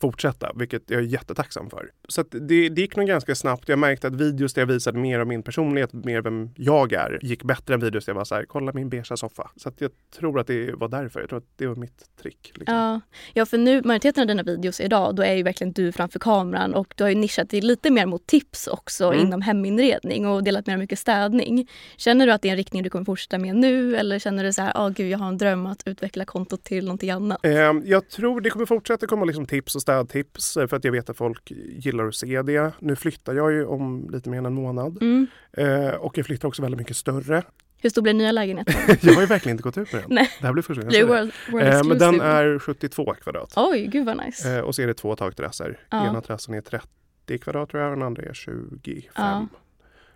fortsätta, 0.00 0.52
vilket 0.54 0.82
jag 0.90 1.00
är 1.00 1.04
jättetacksam 1.06 1.70
för. 1.70 1.90
Så 2.08 2.22
det, 2.22 2.68
det 2.68 2.80
gick 2.80 2.96
nog 2.96 3.06
ganska 3.06 3.34
snabbt. 3.34 3.68
Jag 3.68 3.78
märkte 3.78 4.06
att 4.06 4.14
videos 4.14 4.54
där 4.54 4.62
jag 4.62 4.66
visade 4.66 4.98
mer 4.98 5.18
av 5.18 5.26
min 5.26 5.42
personlighet, 5.42 5.92
mer 5.92 6.22
vem 6.22 6.50
jag 6.56 6.92
är, 6.92 7.18
gick 7.22 7.42
bättre 7.44 7.74
än 7.74 7.80
videos 7.80 8.04
där 8.04 8.10
jag 8.12 8.16
var 8.18 8.24
så 8.24 8.34
här, 8.34 8.44
kolla 8.44 8.72
min 8.72 8.88
beiga 8.88 9.16
soffa. 9.16 9.50
Så 9.56 9.70
jag 9.78 9.90
tror 10.18 10.40
att 10.40 10.46
det 10.46 10.72
var 10.74 10.88
därför. 10.88 11.20
Jag 11.20 11.28
tror 11.28 11.38
att 11.38 11.48
det 11.56 11.66
var 11.66 11.74
mitt 11.76 12.16
trick. 12.22 12.52
Liksom. 12.54 12.74
Ja. 12.76 13.00
ja, 13.34 13.46
för 13.46 13.58
nu 13.58 13.82
majoriteten 13.84 14.20
av 14.20 14.26
dina 14.26 14.42
videos 14.42 14.80
idag 14.80 15.14
då 15.16 15.22
är 15.22 15.34
ju 15.34 15.42
verkligen 15.42 15.72
du 15.72 15.92
framför 15.92 16.18
kameran 16.18 16.74
och 16.74 16.94
du 16.96 17.04
har 17.04 17.08
ju 17.08 17.16
nischat 17.16 17.50
dig 17.50 17.60
lite 17.60 17.90
mer 17.90 18.06
mot 18.06 18.26
tips 18.26 18.66
också 18.66 19.12
Mm. 19.12 19.26
inom 19.26 19.42
heminredning 19.42 20.26
och 20.26 20.44
delat 20.44 20.66
med 20.66 20.74
dig 20.76 20.80
mycket 20.80 20.98
städning. 20.98 21.68
Känner 21.96 22.26
du 22.26 22.32
att 22.32 22.42
det 22.42 22.48
är 22.48 22.50
en 22.50 22.56
riktning 22.56 22.82
du 22.82 22.90
kommer 22.90 23.04
fortsätta 23.04 23.38
med 23.38 23.56
nu 23.56 23.96
eller 23.96 24.18
känner 24.18 24.44
du 24.44 24.52
så 24.52 24.62
här, 24.62 24.72
åh 24.76 24.88
gud 24.88 25.10
jag 25.10 25.18
har 25.18 25.28
en 25.28 25.38
dröm 25.38 25.66
att 25.66 25.82
utveckla 25.86 26.24
kontot 26.24 26.64
till 26.64 26.84
någonting 26.84 27.10
annat? 27.10 27.46
Eh, 27.46 27.52
Jag 27.84 28.08
tror 28.08 28.40
det 28.40 28.50
kommer 28.50 28.66
fortsätta 28.66 29.06
komma 29.06 29.24
liksom 29.24 29.46
tips 29.46 29.74
och 29.74 29.81
städtips 29.82 30.56
eh, 30.56 30.66
för 30.66 30.76
att 30.76 30.84
jag 30.84 30.92
vet 30.92 31.10
att 31.10 31.16
folk 31.16 31.50
gillar 31.68 32.06
att 32.06 32.14
se 32.14 32.42
det. 32.42 32.72
Nu 32.78 32.96
flyttar 32.96 33.34
jag 33.34 33.52
ju 33.52 33.64
om 33.64 34.10
lite 34.12 34.30
mer 34.30 34.38
än 34.38 34.46
en 34.46 34.54
månad 34.54 34.98
Mm. 35.02 35.26
Eh, 35.52 35.88
och 35.94 36.18
jag 36.18 36.26
flyttar 36.26 36.48
också 36.48 36.62
väldigt 36.62 36.78
mycket 36.78 36.96
större. 36.96 37.42
Hur 37.82 37.90
stor 37.90 38.02
blir 38.02 38.14
nya 38.14 38.32
lägenheten? 38.32 38.74
jag 39.00 39.14
har 39.14 39.20
ju 39.20 39.26
verkligen 39.26 39.54
inte 39.54 39.62
gått 39.62 39.78
ut 39.78 39.92
med 39.92 40.02
den. 40.02 40.14
Nej. 40.14 40.30
Det 40.40 40.46
här 40.46 40.52
blir 40.52 40.62
första 40.62 40.82
gången 40.82 41.08
world, 41.08 41.32
world. 41.52 41.66
Eh, 41.68 41.84
Men 41.84 41.98
den 41.98 42.20
är 42.20 42.58
72 42.58 43.14
kvadrat. 43.22 43.52
Oj, 43.56 43.86
gud 43.86 44.06
vad 44.06 44.16
nice. 44.26 44.56
Eh, 44.56 44.60
Och 44.60 44.74
så 44.74 44.82
är 44.82 44.86
det 44.86 44.94
två 44.94 45.16
takterrasser. 45.16 45.78
Ja. 45.90 46.06
Ena 46.06 46.20
terrassen 46.20 46.54
är 46.54 46.60
30 46.60 47.38
kvadrat 47.40 47.70
tror 47.70 47.82
jag 47.82 47.90
och 47.92 47.96
den 47.96 48.06
andra 48.06 48.22
är 48.22 48.34
25. 48.34 49.02
Ja. 49.16 49.46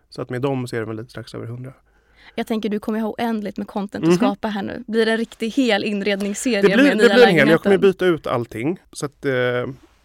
Så 0.08 0.22
att 0.22 0.30
med 0.30 0.42
dem 0.42 0.66
så 0.66 0.76
är 0.76 0.80
det 0.80 0.86
väl 0.86 0.96
lite 0.96 1.10
strax 1.10 1.34
över 1.34 1.46
100. 1.46 1.72
Jag 2.34 2.46
tänker 2.46 2.68
du 2.68 2.78
kommer 2.78 3.00
ha 3.00 3.08
oändligt 3.18 3.56
med 3.56 3.66
content 3.66 4.04
Mhm. 4.04 4.12
att 4.12 4.18
skapa 4.18 4.48
här 4.48 4.62
nu. 4.62 4.84
Blir 4.86 5.06
det 5.06 5.12
en 5.12 5.18
riktig 5.18 5.50
hel 5.50 5.84
inredningsserie 5.84 6.62
Det 6.62 6.66
blir, 6.68 6.76
med 6.76 6.98
det 6.98 7.04
nya 7.04 7.14
blir 7.14 7.24
en 7.26 7.34
hel. 7.34 7.48
Jag 7.48 7.62
kommer 7.62 7.78
byta 7.78 8.06
ut 8.06 8.26
allting. 8.26 8.78
Så 8.92 9.06
att, 9.06 9.24
eh, 9.24 9.30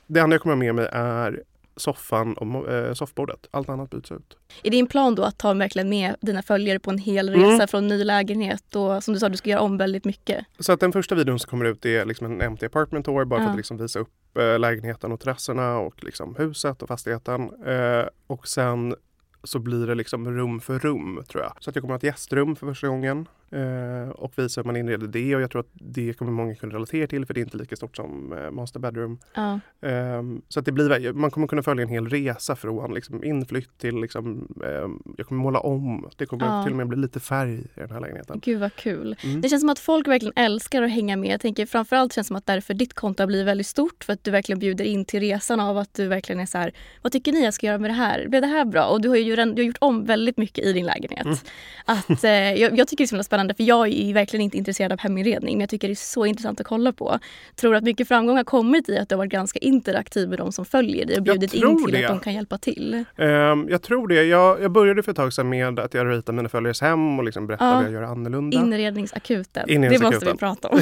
det 0.08 0.20
enda 0.20 0.34
jag 0.34 0.42
kommer 0.42 0.56
ha 0.56 0.60
med 0.60 0.76
mig 0.76 0.88
är 0.92 1.44
soffan 1.76 2.34
och 2.34 2.72
eh, 2.72 2.94
soffbordet. 2.94 3.48
Allt 3.52 3.70
annat 3.70 3.90
byts 3.90 4.12
ut. 4.12 4.38
Är 4.64 4.72
din 4.72 4.88
plan 4.88 5.16
då 5.16 5.24
att 5.24 5.38
ta 5.38 5.54
verkligen 5.54 5.90
med 5.90 6.16
dina 6.22 6.42
följare 6.42 6.80
på 6.80 6.92
en 6.92 6.98
hel 6.98 7.30
Mm. 7.30 7.42
resa 7.50 7.68
från 7.68 7.88
ny 7.88 8.04
lägenhet 8.04 8.76
och 8.76 9.04
som 9.04 9.14
du 9.14 9.20
sa, 9.20 9.30
du 9.30 9.38
ska 9.38 9.50
göra 9.50 9.62
om 9.62 9.78
väldigt 9.78 10.06
mycket? 10.06 10.46
Så 10.60 10.72
att 10.72 10.80
den 10.80 10.92
första 10.92 11.16
videon 11.16 11.40
som 11.40 11.50
kommer 11.50 11.66
ut 11.66 11.86
är 11.86 12.06
liksom 12.06 12.26
en 12.28 12.42
empty 12.42 12.66
apartment 12.66 13.06
tour 13.06 13.26
bara 13.26 13.40
för 13.40 13.46
Ja. 13.46 13.50
att 13.52 13.58
liksom 13.58 13.78
visa 13.78 14.00
upp 14.00 14.38
eh, 14.40 14.60
lägenheten 14.60 15.12
och 15.12 15.20
terrasserna 15.20 15.78
och 15.78 16.04
liksom 16.04 16.36
huset 16.36 16.82
och 16.82 16.88
fastigheten. 16.88 17.42
Eh, 17.66 18.06
och 18.28 18.48
sen 18.48 18.96
så 19.44 19.60
blir 19.60 19.88
det 19.88 19.96
liksom 19.96 20.32
rum 20.32 20.60
för 20.60 20.80
rum 20.80 21.24
tror 21.28 21.44
jag. 21.44 21.54
Så 21.60 21.70
att 21.70 21.76
jag 21.76 21.84
kommer 21.84 21.96
att 21.96 22.02
ha 22.02 22.08
ett 22.08 22.14
gästrum 22.14 22.56
för 22.56 22.68
första 22.68 22.88
gången 22.88 23.28
eh, 23.52 24.10
och 24.10 24.34
visa 24.36 24.62
hur 24.62 24.66
man 24.66 24.76
inreder 24.78 25.08
det 25.08 25.36
och 25.36 25.42
jag 25.42 25.52
tror 25.52 25.60
att 25.60 25.70
det 25.74 26.14
kommer 26.14 26.32
många 26.32 26.56
kunna 26.56 26.74
relatera 26.76 27.08
till 27.08 27.26
för 27.26 27.34
det 27.34 27.40
är 27.40 27.44
inte 27.44 27.58
lika 27.58 27.76
stort 27.76 27.96
som 27.96 28.34
eh, 28.34 28.52
master 28.52 28.80
bedroom. 28.80 29.20
Ja. 29.34 29.60
Ehm, 29.82 30.42
så 30.48 30.60
att 30.60 30.66
det 30.66 30.72
blir, 30.72 31.14
man 31.14 31.32
kommer 31.32 31.48
kunna 31.48 31.64
följa 31.64 31.84
en 31.84 31.90
hel 31.90 32.10
resa 32.10 32.56
från 32.56 32.94
liksom 32.94 33.24
inflytt 33.24 33.78
till 33.78 34.02
liksom, 34.02 34.48
ehm, 34.66 35.14
jag 35.18 35.28
kommer 35.28 35.42
måla 35.42 35.60
om. 35.60 36.10
Det 36.18 36.26
kommer 36.26 36.46
Ja. 36.46 36.64
till 36.64 36.72
och 36.74 36.78
med 36.78 36.88
bli 36.88 36.98
lite 36.98 37.20
färg 37.20 37.54
i 37.60 37.66
den 37.76 37.92
här 37.92 38.00
lägenheten. 38.02 38.40
Gud 38.44 38.60
vad 38.60 38.76
kul. 38.76 39.16
Mm. 39.24 39.42
Det 39.42 39.50
känns 39.50 39.62
som 39.62 39.70
att 39.70 39.80
folk 39.80 40.08
verkligen 40.08 40.34
älskar 40.36 40.82
att 40.82 40.92
hänga 40.92 41.18
med. 41.18 41.30
Jag 41.34 41.42
tänker 41.42 41.66
framförallt 41.66 42.14
känns 42.14 42.28
det 42.28 42.28
som 42.28 42.36
att 42.36 42.46
därför 42.46 42.74
ditt 42.74 42.94
konto 42.94 43.22
har 43.24 43.28
blivit 43.28 43.48
väldigt 43.48 43.68
stort 43.68 44.04
för 44.04 44.14
att 44.14 44.24
du 44.24 44.32
verkligen 44.32 44.60
bjuder 44.60 44.86
in 44.86 45.06
till 45.06 45.20
resan 45.20 45.60
av 45.60 45.78
att 45.78 45.94
du 45.94 46.08
verkligen 46.08 46.42
är 46.42 46.46
så 46.46 46.58
här, 46.58 46.72
vad 47.02 47.12
tycker 47.12 47.32
ni 47.32 47.44
jag 47.44 47.54
ska 47.54 47.68
göra 47.68 47.78
med 47.78 47.90
det 47.90 47.94
här? 47.96 48.28
Blev 48.28 48.42
det 48.42 48.48
här 48.48 48.66
bra? 48.66 48.86
Och 48.86 49.02
du 49.02 49.10
har 49.10 49.16
ju 49.16 49.32
redan, 49.32 49.56
du 49.56 49.62
har 49.62 49.68
gjort 49.68 49.78
om 49.80 50.06
väldigt 50.06 50.38
mycket 50.38 50.66
i 50.66 50.74
din 50.74 50.86
lägenhet. 50.86 51.26
Mm. 51.26 51.38
Att, 51.86 52.24
eh, 52.24 52.32
jag, 52.32 52.78
jag 52.78 52.88
tycker 52.88 52.98
det 52.98 53.06
är 53.06 53.08
så 53.08 53.16
himla 53.16 53.24
spännande 53.24 53.41
för 53.50 53.64
jag 53.64 53.88
är 53.88 54.14
verkligen 54.14 54.44
inte 54.44 54.58
intresserad 54.58 54.92
av 54.92 55.00
heminredning 55.00 55.54
men 55.56 55.60
jag 55.60 55.70
tycker 55.70 55.88
det 55.88 55.94
är 55.94 55.96
så 55.96 56.26
intressant 56.26 56.60
att 56.60 56.68
kolla 56.68 56.92
på. 56.94 57.20
Tror 57.56 57.76
att 57.76 57.84
mycket 57.84 58.08
framgång 58.08 58.38
har 58.38 58.44
kommit 58.44 58.90
i 58.90 58.98
att 58.98 59.10
du 59.10 59.16
har 59.16 59.18
varit 59.18 59.32
ganska 59.32 59.60
interaktiv 59.60 60.30
med 60.30 60.38
de 60.38 60.52
som 60.52 60.66
följer 60.66 61.06
dig 61.06 61.18
och 61.18 61.24
bjudit 61.24 61.54
in 61.54 61.86
till 61.86 61.94
det. 61.94 62.04
att 62.06 62.12
de 62.12 62.20
kan 62.20 62.34
hjälpa 62.34 62.58
till. 62.58 63.04
Ehm, 63.18 63.68
jag 63.70 63.82
tror 63.82 64.08
det. 64.08 64.24
Jag, 64.24 64.62
jag 64.62 64.72
började 64.72 65.04
för 65.04 65.12
ett 65.12 65.16
tag 65.18 65.34
sedan 65.34 65.50
med 65.50 65.80
att 65.80 65.94
jag 65.94 66.10
ritar 66.12 66.34
mina 66.34 66.50
följares 66.50 66.82
hem 66.82 67.20
och 67.20 67.26
liksom 67.26 67.48
berättar 67.48 67.66
Ja. 67.70 67.76
vad 67.76 67.84
jag 67.86 67.92
gör 67.92 68.02
annorlunda. 68.04 68.58
Inredningsakuten. 68.58 69.64
Det 69.68 69.74
Inredningsakuten. 69.74 70.14
måste 70.16 70.32
vi 70.32 70.38
prata 70.38 70.68
om. 70.68 70.80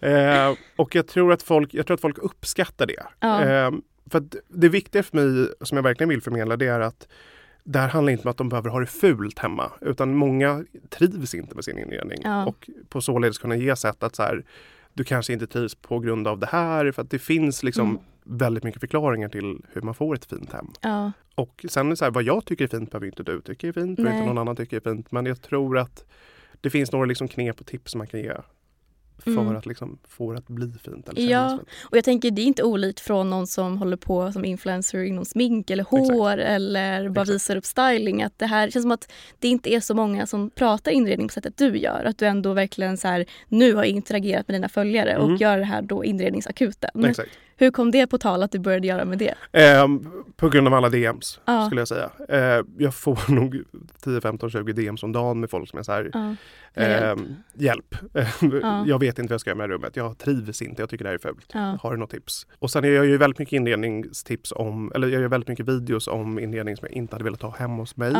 Ehm, 0.10 0.54
och 0.76 0.94
jag 0.94 1.06
tror, 1.06 1.32
att 1.32 1.42
folk, 1.42 1.74
jag 1.74 1.86
tror 1.86 1.94
att 1.94 2.00
folk 2.00 2.18
uppskattar 2.18 2.86
det. 2.86 3.02
Ja. 3.20 3.40
Ehm, 3.40 3.82
för 4.10 4.22
det 4.48 4.68
viktiga 4.68 5.02
för 5.02 5.16
mig, 5.16 5.48
som 5.60 5.76
jag 5.76 5.82
verkligen 5.82 6.08
vill 6.08 6.22
förmedla, 6.22 6.56
det 6.56 6.66
är 6.66 6.80
att 6.80 7.08
det 7.68 7.78
här 7.78 7.88
handlar 7.88 8.12
inte 8.12 8.24
om 8.24 8.30
att 8.30 8.36
de 8.36 8.48
behöver 8.48 8.70
ha 8.70 8.80
det 8.80 8.86
fult 8.86 9.38
hemma. 9.38 9.70
Utan 9.80 10.14
många 10.14 10.64
trivs 10.88 11.34
inte 11.34 11.54
med 11.54 11.64
sin 11.64 11.78
inredning. 11.78 12.18
Ja. 12.24 12.46
Och 12.46 12.70
på 12.88 13.00
således 13.00 13.38
kunna 13.38 13.56
ge 13.56 13.76
sätt 13.76 14.02
att 14.02 14.16
så 14.16 14.22
här, 14.22 14.44
du 14.94 15.04
kanske 15.04 15.32
inte 15.32 15.46
trivs 15.46 15.74
på 15.74 15.98
grund 15.98 16.28
av 16.28 16.38
det 16.38 16.46
här. 16.46 16.92
För 16.92 17.02
att 17.02 17.10
det 17.10 17.18
finns 17.18 17.62
liksom 17.62 17.88
Mm. 17.90 18.02
väldigt 18.24 18.64
mycket 18.64 18.80
förklaringar 18.80 19.28
till 19.28 19.62
hur 19.72 19.82
man 19.82 19.94
får 19.94 20.14
ett 20.14 20.24
fint 20.24 20.52
hem. 20.52 20.66
Ja. 20.80 21.12
Och 21.34 21.64
sen 21.68 21.96
så 21.96 22.04
här, 22.04 22.12
vad 22.12 22.22
jag 22.22 22.44
tycker 22.44 22.64
är 22.64 22.68
fint 22.68 22.90
behöver 22.90 23.06
inte 23.06 23.22
du 23.22 23.40
tycka 23.40 23.68
är 23.68 23.72
fint, 23.72 23.98
Nej. 23.98 24.12
inte 24.14 24.26
någon 24.26 24.38
annan 24.38 24.56
tycker 24.56 24.76
är 24.76 24.80
fint. 24.80 25.12
Men 25.12 25.26
jag 25.26 25.42
tror 25.42 25.78
att 25.78 26.04
det 26.60 26.70
finns 26.70 26.92
några 26.92 27.04
liksom 27.06 27.28
knep 27.28 27.60
och 27.60 27.66
tips 27.66 27.94
man 27.94 28.06
kan 28.06 28.20
ge 28.20 28.32
för 29.18 29.30
Mm. 29.30 29.56
att 29.56 29.66
liksom 29.66 29.98
få 30.08 30.32
det 30.32 30.38
att 30.38 30.46
bli 30.48 30.72
fint. 30.84 31.08
Eller 31.08 31.30
Ja, 31.30 31.48
fint. 31.50 31.68
och 31.90 31.96
jag 31.96 32.04
tänker 32.04 32.30
det 32.30 32.42
är 32.42 32.46
inte 32.46 32.62
olikt 32.62 33.00
från 33.00 33.30
någon 33.30 33.46
som 33.46 33.78
håller 33.78 33.96
på 33.96 34.32
som 34.32 34.44
influencer 34.44 35.02
inom 35.02 35.24
smink 35.24 35.70
eller 35.70 35.84
hår 35.84 36.38
eller 36.38 37.08
bara 37.08 37.22
Exakt. 37.22 37.34
visar 37.34 37.56
upp 37.56 37.64
styling. 37.64 38.22
Att 38.22 38.38
det 38.38 38.46
här 38.46 38.70
känns 38.70 38.82
som 38.82 38.90
att 38.92 39.12
det 39.38 39.48
inte 39.48 39.72
är 39.74 39.80
så 39.80 39.94
många 39.94 40.26
som 40.26 40.50
pratar 40.50 40.90
inredning 40.90 41.28
på 41.28 41.32
sättet 41.32 41.56
du 41.56 41.78
gör. 41.78 42.04
Att 42.04 42.18
du 42.18 42.26
ändå 42.26 42.52
verkligen 42.52 42.96
så 42.96 43.08
här, 43.08 43.26
nu 43.48 43.74
har 43.74 43.84
interagerat 43.84 44.48
med 44.48 44.54
dina 44.54 44.68
följare 44.68 45.10
Mm. 45.12 45.24
och 45.34 45.40
gör 45.40 45.58
det 45.58 45.64
här 45.64 45.82
då 45.82 46.04
inredningsakuten. 46.04 47.04
Exakt. 47.04 47.30
Hur 47.58 47.70
kom 47.70 47.90
det 47.90 48.06
på 48.06 48.18
tal 48.18 48.42
att 48.42 48.52
du 48.52 48.58
började 48.58 48.86
göra 48.86 49.04
med 49.04 49.18
det? 49.18 49.34
Ehm, 49.52 50.10
på 50.36 50.48
grund 50.48 50.66
av 50.68 50.74
alla 50.74 50.88
DMs 50.88 51.40
Ja. 51.44 51.66
skulle 51.66 51.80
jag 51.80 51.88
säga. 51.88 52.10
Eh, 52.28 52.64
jag 52.78 52.94
får 52.94 53.18
nog 53.32 53.62
10, 54.04 54.20
15, 54.20 54.50
20 54.50 54.72
DMs 54.72 55.02
om 55.02 55.12
dagen 55.12 55.40
med 55.40 55.50
folk 55.50 55.68
som 55.70 55.78
är 55.78 55.82
så 55.82 55.92
här. 55.92 56.02
Hjälp. 56.04 56.38
ehm, 57.18 57.36
hjälp. 57.54 57.94
Ja. 58.62 58.84
Jag 58.86 58.98
vet 58.98 59.18
inte 59.18 59.30
vad 59.30 59.34
jag 59.34 59.40
ska 59.40 59.50
göra 59.50 59.58
med 59.58 59.70
rummet. 59.70 59.96
Jag 59.96 60.18
trivs 60.18 60.62
inte. 60.62 60.82
Jag 60.82 60.90
tycker 60.90 61.04
det 61.04 61.08
här 61.08 61.14
är 61.14 61.18
fult. 61.18 61.52
Har 61.82 61.90
du 61.90 61.96
något 61.96 62.10
tips? 62.10 62.46
Och 62.58 62.70
sen 62.70 62.84
jag 62.84 62.92
gör 62.94 63.04
ju 63.04 63.16
väldigt 63.16 63.38
mycket 63.38 63.52
inredningstips 63.52 64.52
om, 64.56 64.92
eller 64.94 65.08
jag 65.08 65.20
gör 65.20 65.28
väldigt 65.28 65.48
mycket 65.48 65.68
videos 65.68 66.08
om 66.08 66.38
inredning 66.38 66.76
som 66.76 66.86
jag 66.90 66.96
inte 66.96 67.14
hade 67.14 67.24
velat 67.24 67.42
ha 67.42 67.50
hemma 67.58 67.76
hos 67.76 67.96
mig. 67.96 68.14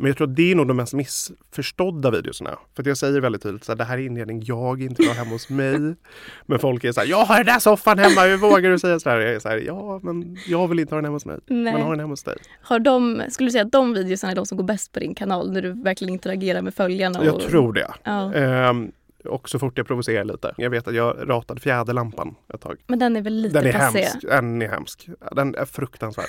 Men 0.00 0.06
jag 0.06 0.16
tror 0.16 0.28
att 0.28 0.36
det 0.36 0.50
är 0.50 0.54
nog 0.54 0.68
de 0.68 0.76
mest 0.76 0.92
missförstådda 0.94 2.10
videorna. 2.10 2.58
För 2.76 2.88
jag 2.88 2.96
säger 2.96 3.20
väldigt 3.20 3.42
tydligt 3.42 3.68
att 3.68 3.78
det 3.78 3.84
här 3.84 3.98
är 3.98 4.02
inredning 4.02 4.42
jag 4.44 4.82
inte 4.82 5.02
vill 5.02 5.08
ha 5.08 5.14
hemma 5.14 5.30
hos 5.30 5.48
mig. 5.50 5.94
Men 6.46 6.58
folk 6.58 6.84
är 6.84 6.92
så 6.92 7.00
här, 7.00 7.06
jag 7.08 7.24
har 7.24 7.36
den 7.36 7.46
där 7.46 7.58
soffan 7.58 7.98
hemma, 7.98 8.20
hur 8.20 8.36
vågar 8.36 8.70
du 8.70 8.78
säga 8.78 9.00
så 9.00 9.10
här? 9.10 9.18
Jag 9.20 9.34
är 9.34 9.38
så 9.38 9.48
här, 9.48 9.56
ja 9.56 10.00
men 10.02 10.36
jag 10.46 10.68
vill 10.68 10.78
inte 10.78 10.94
ha 10.94 10.96
den 10.96 11.04
hemma 11.04 11.14
hos 11.16 11.26
mig. 11.26 11.38
Nej. 11.46 11.72
Men 11.72 11.82
har 11.82 11.90
den 11.90 12.00
hemma 12.00 12.12
hos 12.12 12.22
dig. 12.22 12.36
Har 12.62 12.78
de, 12.78 13.22
skulle 13.30 13.46
du 13.46 13.50
säga 13.52 13.64
att 13.64 13.72
de 13.72 13.92
videorna 13.94 14.30
är 14.30 14.34
de 14.36 14.46
som 14.46 14.56
går 14.56 14.64
bäst 14.64 14.92
på 14.92 15.00
din 15.00 15.14
kanal 15.14 15.52
när 15.52 15.62
du 15.62 15.82
verkligen 15.82 16.12
interagerar 16.14 16.62
med 16.62 16.74
följarna? 16.74 17.18
Och, 17.18 17.26
Jag 17.26 17.40
tror 17.40 17.72
det. 17.72 17.90
Ja. 18.04 18.34
Ehm, 18.34 18.92
och 19.24 19.48
så 19.48 19.58
fort 19.58 19.78
jag 19.78 19.86
provocerar 19.86 20.24
lite. 20.24 20.54
Jag 20.56 20.70
vet 20.70 20.88
att 20.88 20.94
jag 20.94 21.16
ratade 21.30 21.60
fjäderlampan 21.60 22.34
ett 22.54 22.60
tag. 22.60 22.76
Men 22.86 22.98
den 22.98 23.16
är 23.16 23.22
väl 23.22 23.34
lite 23.34 23.60
Den 23.60 23.68
är 23.74 23.78
passé? 23.78 23.98
hemsk. 24.00 24.22
Den 24.22 24.62
är 24.62 24.68
hemsk. 24.68 25.08
Den 25.32 25.54
är 25.54 25.64
fruktansvärd. 25.64 26.26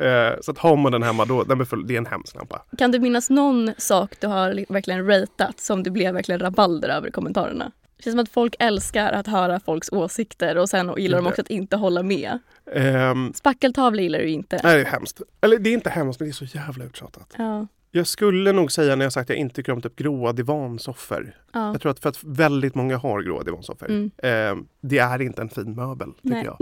Eh, 0.00 0.40
så 0.40 0.50
att 0.50 0.58
har 0.58 0.76
man 0.76 0.92
den 0.92 1.02
hemma 1.02 1.24
då, 1.24 1.42
den 1.44 1.60
är 1.60 1.64
full, 1.64 1.86
det 1.86 1.94
är 1.94 1.98
en 1.98 2.06
hemsk 2.06 2.34
lampa. 2.34 2.62
Kan 2.78 2.90
du 2.90 2.98
minnas 2.98 3.30
någon 3.30 3.70
sak 3.78 4.14
du 4.20 4.26
har 4.26 4.52
li- 4.52 4.66
verkligen 4.68 5.06
ratat 5.06 5.60
som 5.60 5.82
det 5.82 5.90
blev 5.90 6.14
verkligen 6.14 6.40
rabalder 6.40 6.88
över 6.88 7.08
i 7.08 7.10
kommentarerna? 7.10 7.72
Det 7.96 8.02
känns 8.02 8.12
som 8.14 8.20
att 8.20 8.28
folk 8.28 8.56
älskar 8.58 9.12
att 9.12 9.26
höra 9.26 9.60
folks 9.60 9.88
åsikter 9.92 10.58
och 10.58 10.68
sen 10.68 10.92
gillar 10.96 11.18
de 11.18 11.26
också 11.26 11.40
att 11.40 11.50
inte 11.50 11.76
hålla 11.76 12.02
med. 12.02 12.38
Ehm, 12.74 13.32
Spackeltavla 13.34 14.02
gillar 14.02 14.18
du 14.18 14.28
inte. 14.30 14.60
nej, 14.64 14.74
det 14.76 14.80
är 14.80 14.84
hemskt. 14.84 15.20
Eller 15.40 15.58
det 15.58 15.70
är 15.70 15.74
inte 15.74 15.90
hemskt, 15.90 16.20
men 16.20 16.28
det 16.28 16.30
är 16.30 16.46
så 16.46 16.58
jävla 16.58 16.84
uttjatat. 16.84 17.34
Ja. 17.38 17.66
Jag 17.90 18.06
skulle 18.06 18.52
nog 18.52 18.72
säga 18.72 18.96
när 18.96 19.04
jag 19.04 19.12
sagt 19.12 19.24
att 19.24 19.28
jag 19.36 19.38
inte 19.38 19.54
tycker 19.54 19.72
om 19.72 19.82
typ 19.82 19.96
gråa 19.96 20.32
divansoffor. 20.32 21.36
Ja. 21.52 21.72
Jag 21.72 21.80
tror 21.80 21.92
att 21.92 21.98
för 22.00 22.08
att 22.08 22.24
väldigt 22.24 22.74
många 22.74 22.96
har 22.96 23.22
gråa 23.22 23.42
divansoffor. 23.42 23.86
Mm. 23.90 24.10
Ehm, 24.22 24.66
det 24.80 24.98
är 24.98 25.22
inte 25.22 25.42
en 25.42 25.48
fin 25.48 25.74
möbel, 25.74 26.12
tycker 26.22 26.28
Nej. 26.36 26.44
jag. 26.44 26.58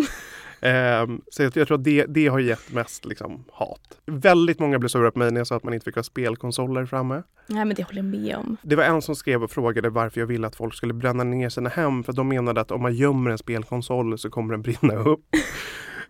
Ehm, 0.66 1.20
så 1.30 1.42
jag, 1.42 1.56
jag 1.56 1.66
tror 1.66 1.78
att 1.78 1.85
det, 1.85 2.06
det 2.08 2.26
har 2.26 2.38
gett 2.38 2.73
mest 2.73 3.04
liksom, 3.04 3.44
hat. 3.52 3.80
Väldigt 4.06 4.58
många 4.58 4.78
blev 4.78 4.88
sura 4.88 5.11
på 5.11 5.18
mig 5.18 5.30
när 5.30 5.40
jag 5.40 5.46
sa 5.46 5.56
att 5.56 5.64
man 5.64 5.75
inte 5.75 5.85
fick 5.85 5.94
ha 5.94 6.02
spelkonsoler 6.02 6.87
framme. 6.87 7.23
Nej 7.46 7.64
men 7.64 7.75
det 7.75 7.82
håller 7.82 7.99
jag 7.99 8.04
med 8.04 8.37
om. 8.37 8.56
Det 8.62 8.76
var 8.76 8.85
en 8.85 9.02
som 9.02 9.16
skrev 9.16 9.42
och 9.42 9.50
frågade 9.50 9.90
varför 9.90 10.20
jag 10.20 10.26
ville 10.26 10.46
att 10.46 10.56
folk 10.56 10.75
skulle 10.75 10.94
bränna 10.94 11.25
ner 11.25 11.49
sina 11.49 11.70
hem. 11.70 12.04
För 12.04 12.12
de 12.12 12.28
menade 12.28 12.61
att 12.61 12.70
om 12.70 12.82
man 12.82 12.94
gömmer 12.94 13.30
en 13.30 13.38
spelkonsol 13.38 14.18
så 14.18 14.30
kommer 14.30 14.52
den 14.54 14.62
brinna 14.62 14.94
upp. 14.94 15.25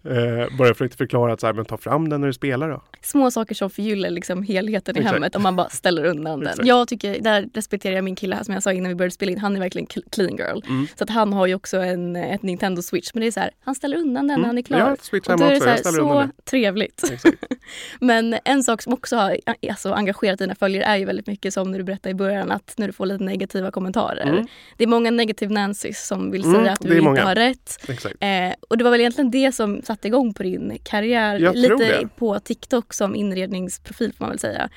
Eh, 0.05 0.57
bara 0.59 0.75
för 0.75 0.85
att 0.85 0.89
inte 0.89 0.97
förklara 0.97 1.33
att 1.33 1.41
så 1.41 1.47
här, 1.47 1.55
men 1.55 1.65
ta 1.65 1.77
fram 1.77 2.09
den 2.09 2.21
när 2.21 2.27
du 2.29 2.33
spelar 2.33 2.71
då. 2.71 2.83
Små 3.03 3.31
saker 3.31 3.55
som 3.55 3.71
förgyller 3.71 4.11
liksom 4.11 4.43
helheten 4.43 4.97
i 4.97 4.99
Exakt. 4.99 5.15
hemmet 5.15 5.37
om 5.37 5.43
man 5.43 5.57
bara 5.57 5.69
ställer 5.69 6.05
undan 6.05 6.41
den. 6.41 6.49
Exakt. 6.49 6.69
Jag 6.69 6.89
tycker, 6.89 7.21
där 7.21 7.49
respekterar 7.55 7.95
jag 7.95 8.05
min 8.05 8.17
kille 8.17 8.37
här 8.37 8.43
som 8.45 8.55
jag 8.55 8.63
sa 8.63 8.73
innan 8.73 8.89
vi 8.89 8.95
började 8.95 9.15
spela 9.15 9.33
in. 9.33 9.39
Han 9.39 9.57
är 9.57 9.61
verkligen 9.61 9.87
cl- 9.87 10.11
clean 10.11 10.37
girl. 10.37 10.61
Mm. 10.69 10.87
Så 10.99 11.05
att 11.05 11.11
han 11.11 11.33
har 11.33 11.47
ju 11.47 11.55
också 11.55 11.77
en, 11.77 12.17
ett 12.17 12.43
Nintendo 12.43 12.83
Switch. 12.83 13.11
Men 13.15 13.21
det 13.21 13.27
är 13.27 13.31
så 13.31 13.41
här, 13.41 13.51
han 13.65 13.75
ställer 13.75 13.97
undan 13.97 14.27
den 14.29 14.41
när 14.41 14.47
han 14.47 14.59
är 14.59 14.63
klar. 14.63 14.93
Ett 14.93 15.05
Switch 15.05 15.29
hemma 15.29 15.47
också. 15.47 15.59
så, 15.61 15.65
här, 15.65 15.71
Jag 15.73 15.79
ställer 15.81 16.01
undan 16.01 16.29
så 16.37 16.43
trevligt. 16.51 17.13
Men 18.01 18.37
en 18.45 18.63
sak 18.63 18.83
som 18.83 18.93
också 18.93 19.17
har 19.17 19.37
alltså, 19.71 19.93
engagerat 19.93 20.39
dina 20.39 20.55
följare 20.55 20.85
är 20.85 20.97
ju 20.97 21.05
väldigt 21.05 21.27
mycket 21.27 21.55
som 21.55 21.71
när 21.71 21.79
du 21.79 21.85
berättade 21.85 22.11
i 22.11 22.15
början 22.15 22.51
att 22.51 22.75
när 22.77 22.87
du 22.87 22.93
får 22.93 23.07
lite 23.07 23.25
negativa 23.25 23.71
kommentarer. 23.71 24.27
Mm. 24.29 24.47
Det 24.77 24.85
är 24.85 24.89
många 24.89 25.11
negative 25.11 25.55
Nancys 25.55 26.07
som 26.07 26.31
vill 26.31 26.45
Mm, 26.45 26.61
säga 26.61 26.73
att 26.73 26.81
du 26.81 26.99
inte 26.99 27.23
har 27.23 27.35
rätt. 27.35 27.89
Eh, 28.21 28.55
och 28.69 28.79
det 28.79 28.85
var 28.85 28.91
väl 28.91 29.01
egentligen 29.01 29.31
det 29.31 29.53
som 29.55 29.83
satte 29.87 30.09
igång 30.09 30.35
på 30.35 30.43
din 30.43 30.79
karriär. 30.83 31.39
Lite 31.55 31.75
det. 31.77 32.09
på 32.17 32.39
TikTok 32.41 32.95
som 32.95 33.15
inredningsprofil 33.15 34.13
får 34.13 34.25
man 34.25 34.31
väl 34.31 34.39
säga. 34.39 34.69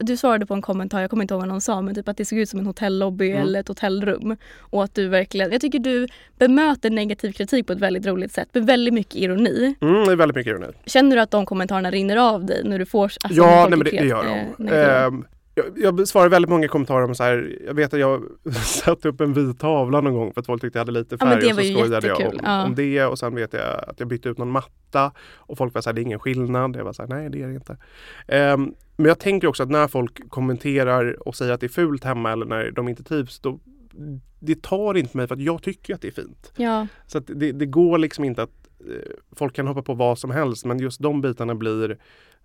Du 0.00 0.16
svarade 0.16 0.46
på 0.46 0.54
en 0.54 0.62
kommentar, 0.62 1.00
jag 1.00 1.10
kommer 1.10 1.24
inte 1.24 1.34
ihåg 1.34 1.40
vad 1.40 1.48
någon 1.48 1.60
sa, 1.60 1.82
men 1.82 1.94
typ 1.94 2.08
att 2.08 2.16
det 2.16 2.24
såg 2.24 2.38
ut 2.38 2.48
som 2.48 2.58
en 2.60 2.66
hotellobby 2.66 3.30
Mm. 3.30 3.42
eller 3.42 3.60
ett 3.60 3.68
hotellrum. 3.68 4.36
Och 4.58 4.84
att 4.84 4.94
du 4.94 5.08
verkligen, 5.08 5.52
jag 5.52 5.60
tycker 5.60 5.78
du 5.78 6.06
bemöter 6.38 6.90
negativ 6.90 7.32
kritik 7.32 7.66
på 7.66 7.72
ett 7.72 7.80
väldigt 7.80 8.06
roligt 8.06 8.32
sätt 8.32 8.48
med 8.52 8.66
väldigt 8.66 8.94
mycket 8.94 9.14
ironi. 9.14 9.74
Mm, 9.80 10.04
det 10.06 10.12
är 10.12 10.16
väldigt 10.16 10.36
mycket 10.36 10.50
ironi. 10.50 10.66
Känner 10.86 11.16
du 11.16 11.22
att 11.22 11.30
de 11.30 11.46
kommentarerna 11.46 11.90
rinner 11.90 12.16
av 12.16 12.44
dig 12.46 12.62
när 12.64 12.78
du 12.78 12.86
får 12.86 13.02
alltså, 13.04 13.42
ja, 13.42 13.66
nej, 13.68 13.78
men 13.78 13.78
det, 13.78 13.90
det 13.90 14.06
gör 14.06 14.24
eh, 14.24 14.30
de. 14.58 14.64
negativa? 14.64 15.28
Jag, 15.64 15.78
jag 15.84 15.94
besvarar 15.94 16.28
väldigt 16.28 16.48
många 16.50 16.68
kommentarer 16.68 17.04
om 17.04 17.14
så 17.14 17.22
här. 17.22 17.58
Jag 17.66 17.74
vet 17.74 17.94
att 17.94 18.00
jag 18.00 18.22
satte 18.64 19.08
upp 19.08 19.20
en 19.20 19.32
vit 19.32 19.58
tavla 19.60 20.00
någon 20.00 20.14
gång 20.14 20.32
för 20.32 20.40
att 20.40 20.46
folk 20.46 20.62
tyckte 20.62 20.78
jag 20.78 20.80
hade 20.86 20.92
lite 20.98 21.16
Ja, 21.20 21.26
färg 21.26 21.40
det 21.40 21.48
och 21.52 21.54
så 21.54 21.72
skojade 21.72 22.06
jag 22.06 22.20
jättekul. 22.20 22.38
om, 22.38 22.44
Ja. 22.44 22.64
om 22.64 22.74
det 22.74 23.04
och 23.04 23.18
sen 23.18 23.34
vet 23.34 23.52
jag 23.52 23.84
att 23.88 24.00
jag 24.00 24.08
bytte 24.08 24.28
ut 24.28 24.38
någon 24.38 24.50
matta 24.50 25.12
och 25.36 25.58
folk 25.58 25.74
var 25.74 25.80
så 25.82 25.88
här, 25.88 25.94
det 25.94 26.00
är 26.00 26.02
ingen 26.02 26.18
skillnad. 26.18 26.76
Jag 26.76 26.84
var 26.84 26.92
så 26.92 27.02
här, 27.02 27.08
nej 27.08 27.30
det 27.30 27.42
är 27.42 27.48
det 27.48 27.54
inte. 27.54 27.76
Ehm, 28.28 28.74
men 28.96 29.06
jag 29.06 29.18
tänker 29.18 29.48
också 29.48 29.62
att 29.62 29.70
när 29.70 29.88
folk 29.88 30.28
kommenterar 30.30 31.28
och 31.28 31.36
säger 31.36 31.52
att 31.52 31.60
det 31.60 31.66
är 31.66 31.68
fult 31.68 32.04
hemma 32.04 32.32
eller 32.32 32.46
när 32.46 32.70
de 32.70 32.88
inte 32.88 33.02
trivs, 33.02 33.40
då 33.40 33.58
det 34.40 34.62
tar 34.62 34.96
inte 34.96 35.16
mig 35.16 35.26
för 35.26 35.34
att 35.34 35.40
jag 35.40 35.62
tycker 35.62 35.94
att 35.94 36.02
det 36.02 36.08
är 36.08 36.12
fint. 36.12 36.52
Ja, 36.56 36.86
Så 37.06 37.18
det, 37.18 37.52
det 37.52 37.66
går 37.66 37.98
liksom 37.98 38.24
inte 38.24 38.42
att 38.42 38.67
folk 39.36 39.54
kan 39.54 39.66
hoppa 39.66 39.82
på 39.82 39.94
vad 39.94 40.18
som 40.18 40.30
helst 40.30 40.64
men 40.64 40.78
just 40.78 41.00
de 41.02 41.20
bitarna 41.20 41.54
blir 41.54 41.98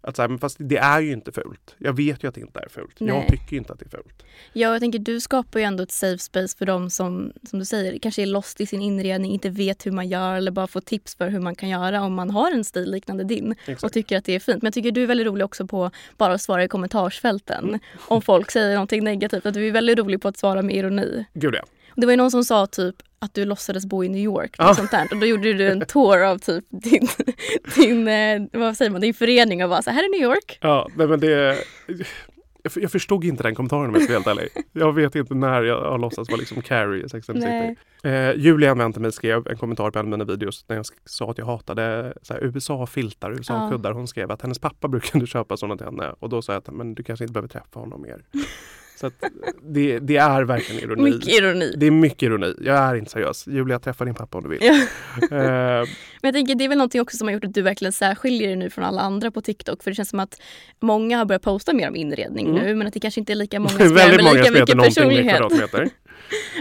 att 0.06 0.16
så 0.16 0.22
här, 0.22 0.30
men 0.30 0.40
fast 0.40 0.58
det 0.60 0.78
är 0.78 1.00
ju 1.02 1.12
inte 1.12 1.32
fult. 1.32 1.76
Jag 1.78 1.94
vet 1.94 2.24
ju 2.24 2.28
att 2.28 2.36
det 2.36 2.42
inte 2.42 2.60
är 2.60 2.70
fult. 2.70 3.00
Nej. 3.00 3.10
Jag 3.16 3.28
tycker 3.28 3.58
inte 3.58 3.74
att 3.74 3.80
det 3.80 3.86
är 3.86 3.90
fult. 3.90 4.24
Ja, 4.54 4.72
jag 4.72 4.80
tänker 4.80 5.00
du 5.00 5.20
skapar 5.22 5.60
ju 5.60 5.66
ändå 5.66 5.84
ett 5.84 5.92
safe 5.92 6.18
space 6.18 6.58
för 6.58 6.66
dem 6.66 6.90
som, 6.90 7.34
som 7.50 7.60
du 7.60 7.66
säger, 7.66 8.00
kanske 8.00 8.22
är 8.22 8.26
lost 8.26 8.62
i 8.62 8.66
sin 8.66 8.82
inredning, 8.82 9.32
inte 9.32 9.50
vet 9.50 9.86
hur 9.86 9.92
man 9.92 10.08
gör 10.08 10.36
eller 10.36 10.52
bara 10.52 10.68
får 10.68 10.82
tips 10.82 11.16
för 11.16 11.30
hur 11.30 11.40
man 11.40 11.56
kan 11.56 11.70
göra 11.70 12.02
om 12.02 12.14
man 12.14 12.30
har 12.30 12.52
en 12.52 12.64
stil 12.64 12.92
liknande 12.92 13.24
din 13.24 13.56
Exakt. 13.66 13.84
och 13.84 13.92
tycker 13.94 14.18
att 14.18 14.26
det 14.26 14.36
är 14.36 14.40
fint. 14.40 14.62
Men 14.62 14.68
jag 14.68 14.74
tycker 14.74 14.92
du 14.92 15.04
är 15.04 15.08
väldigt 15.08 15.28
rolig 15.28 15.46
också 15.46 15.68
på 15.68 15.92
bara 16.18 16.34
att 16.34 16.42
svara 16.42 16.64
i 16.64 16.68
kommentarsfälten 16.68 17.64
Mm. 17.68 17.80
om 18.08 18.22
folk 18.22 18.52
säger 18.52 18.74
någonting 18.74 19.04
negativt. 19.04 19.46
Att 19.46 19.54
du 19.54 19.68
är 19.68 19.72
väldigt 19.72 20.00
rolig 20.00 20.22
på 20.22 20.28
att 20.28 20.38
svara 20.38 20.62
med 20.62 20.76
ironi. 20.76 21.26
Gud 21.34 21.56
ja. 21.56 21.64
Det 21.96 22.06
var 22.06 22.14
ju 22.14 22.18
någon 22.18 22.32
som 22.32 22.44
sa 22.44 22.68
typ 22.68 22.96
att 23.20 23.34
du 23.34 23.46
låtsades 23.46 23.86
bo 23.86 24.04
i 24.04 24.10
New 24.10 24.22
York. 24.22 24.56
Ja. 24.58 24.76
Sånt 24.76 24.92
där. 24.92 25.08
och 25.12 25.18
då 25.18 25.26
gjorde 25.26 25.54
du 25.54 25.72
en 25.72 25.86
tour 25.88 26.24
av 26.24 26.38
typ 26.38 26.66
din, 26.70 27.08
din, 27.76 28.08
eh, 28.08 28.42
vad 28.52 28.78
säger 28.78 28.92
man, 28.92 29.02
din 29.02 29.14
förening 29.14 29.64
och 29.64 29.70
bara 29.70 29.82
så 29.82 29.92
här 29.92 30.04
är 30.04 30.10
New 30.10 30.22
York. 30.22 30.58
Ja, 30.62 30.90
nej, 30.96 31.08
men 31.08 31.20
det 31.20 31.58
jag, 32.76 32.92
förstod 32.92 33.24
inte 33.24 33.44
den 33.44 33.56
kommentaren 33.56 33.86
om 33.86 33.94
jag 33.94 34.04
ska 34.04 34.20
vara 34.20 34.24
helt 34.24 34.56
ärlig. 34.56 34.66
Jag 34.72 34.94
vet 34.94 35.16
inte 35.16 35.36
när 35.36 35.64
jag 35.64 35.82
har 35.82 35.98
låtsats 35.98 36.30
vara 36.30 36.40
liksom 36.40 36.62
Carrie 36.62 37.06
i 37.06 37.10
Sex 37.10 37.30
and 37.30 37.42
the. 37.42 37.76
City. 37.76 37.80
Eh, 38.04 38.32
Julia 38.36 38.92
till 38.92 39.02
mig 39.02 39.12
skrev 39.12 39.48
en 39.48 39.58
kommentar 39.58 39.92
på 39.92 40.00
en 40.00 40.06
av 40.06 40.10
mina 40.10 40.24
videos 40.24 40.66
när 40.68 40.76
jag 40.76 40.86
sa 41.06 41.32
att 41.32 41.38
jag 41.38 41.46
hatade 41.46 42.14
USA-filtar, 42.42 43.32
USA-kuddar. 43.32 43.92
Hon 43.92 44.08
skrev 44.08 44.32
att 44.32 44.42
hennes 44.42 44.60
pappa 44.60 44.88
brukade 44.88 45.28
köpa 45.28 45.58
sådana 45.58 45.78
till 45.78 45.86
henne 45.86 46.16
och 46.20 46.30
då 46.30 46.42
sa 46.42 46.54
jag 46.54 46.60
att 46.60 46.74
men 46.74 46.96
du 46.96 47.04
kanske 47.04 47.24
inte 47.26 47.34
behöver 47.34 47.50
träffa 47.50 47.80
honom 47.80 48.02
mer. 48.02 48.24
Så 48.96 49.12
det, 49.64 50.00
det 50.00 50.18
är 50.18 50.44
verkligen 50.44 50.84
ironi. 50.84 51.02
Mycket 51.12 51.28
ironi. 51.28 51.74
Det 51.78 51.86
är 51.86 51.92
mycket 51.92 52.24
ironi. 52.24 52.54
Jag 52.62 52.78
är 52.78 52.96
inte 52.96 53.12
seriös. 53.12 53.48
Julia, 53.48 53.80
träffa 53.80 54.06
din 54.06 54.14
pappa 54.14 54.38
om 54.38 54.44
du 54.44 54.50
vill. 54.50 54.60
Ja. 54.62 54.74
Eh, 55.38 55.88
Men 56.22 56.28
jag 56.28 56.34
tänker 56.34 56.56
det 56.56 56.64
är 56.64 56.70
väl 56.70 56.78
någonting 56.78 57.02
också 57.02 57.18
som 57.18 57.28
har 57.28 57.34
gjort 57.34 57.44
att 57.44 57.54
du 57.54 57.62
verkligen 57.62 57.94
särskiljer 57.94 58.48
dig 58.48 58.56
nu 58.56 58.70
från 58.70 58.86
alla 58.86 59.02
andra 59.02 59.32
på 59.32 59.42
TikTok. 59.42 59.84
För 59.84 59.92
det 59.92 59.96
känns 59.96 60.10
som 60.10 60.20
att 60.20 60.42
många 60.82 61.18
har 61.18 61.26
börjat 61.26 61.42
posta 61.42 61.74
mer 61.74 61.88
om 61.88 61.96
inredning 61.96 62.48
Mm. 62.50 62.64
nu 62.64 62.76
men 62.76 62.88
att 62.88 62.94
det 62.94 63.00
kanske 63.00 63.20
inte 63.20 63.34
är 63.34 63.36
lika 63.36 63.60
många 63.60 63.70
som 63.78 63.80
gör 63.86 63.94
väldigt 63.94 64.16
med 64.18 64.26
många 64.26 64.82
lika 64.82 64.92
som 64.92 65.10
heter 65.10 65.90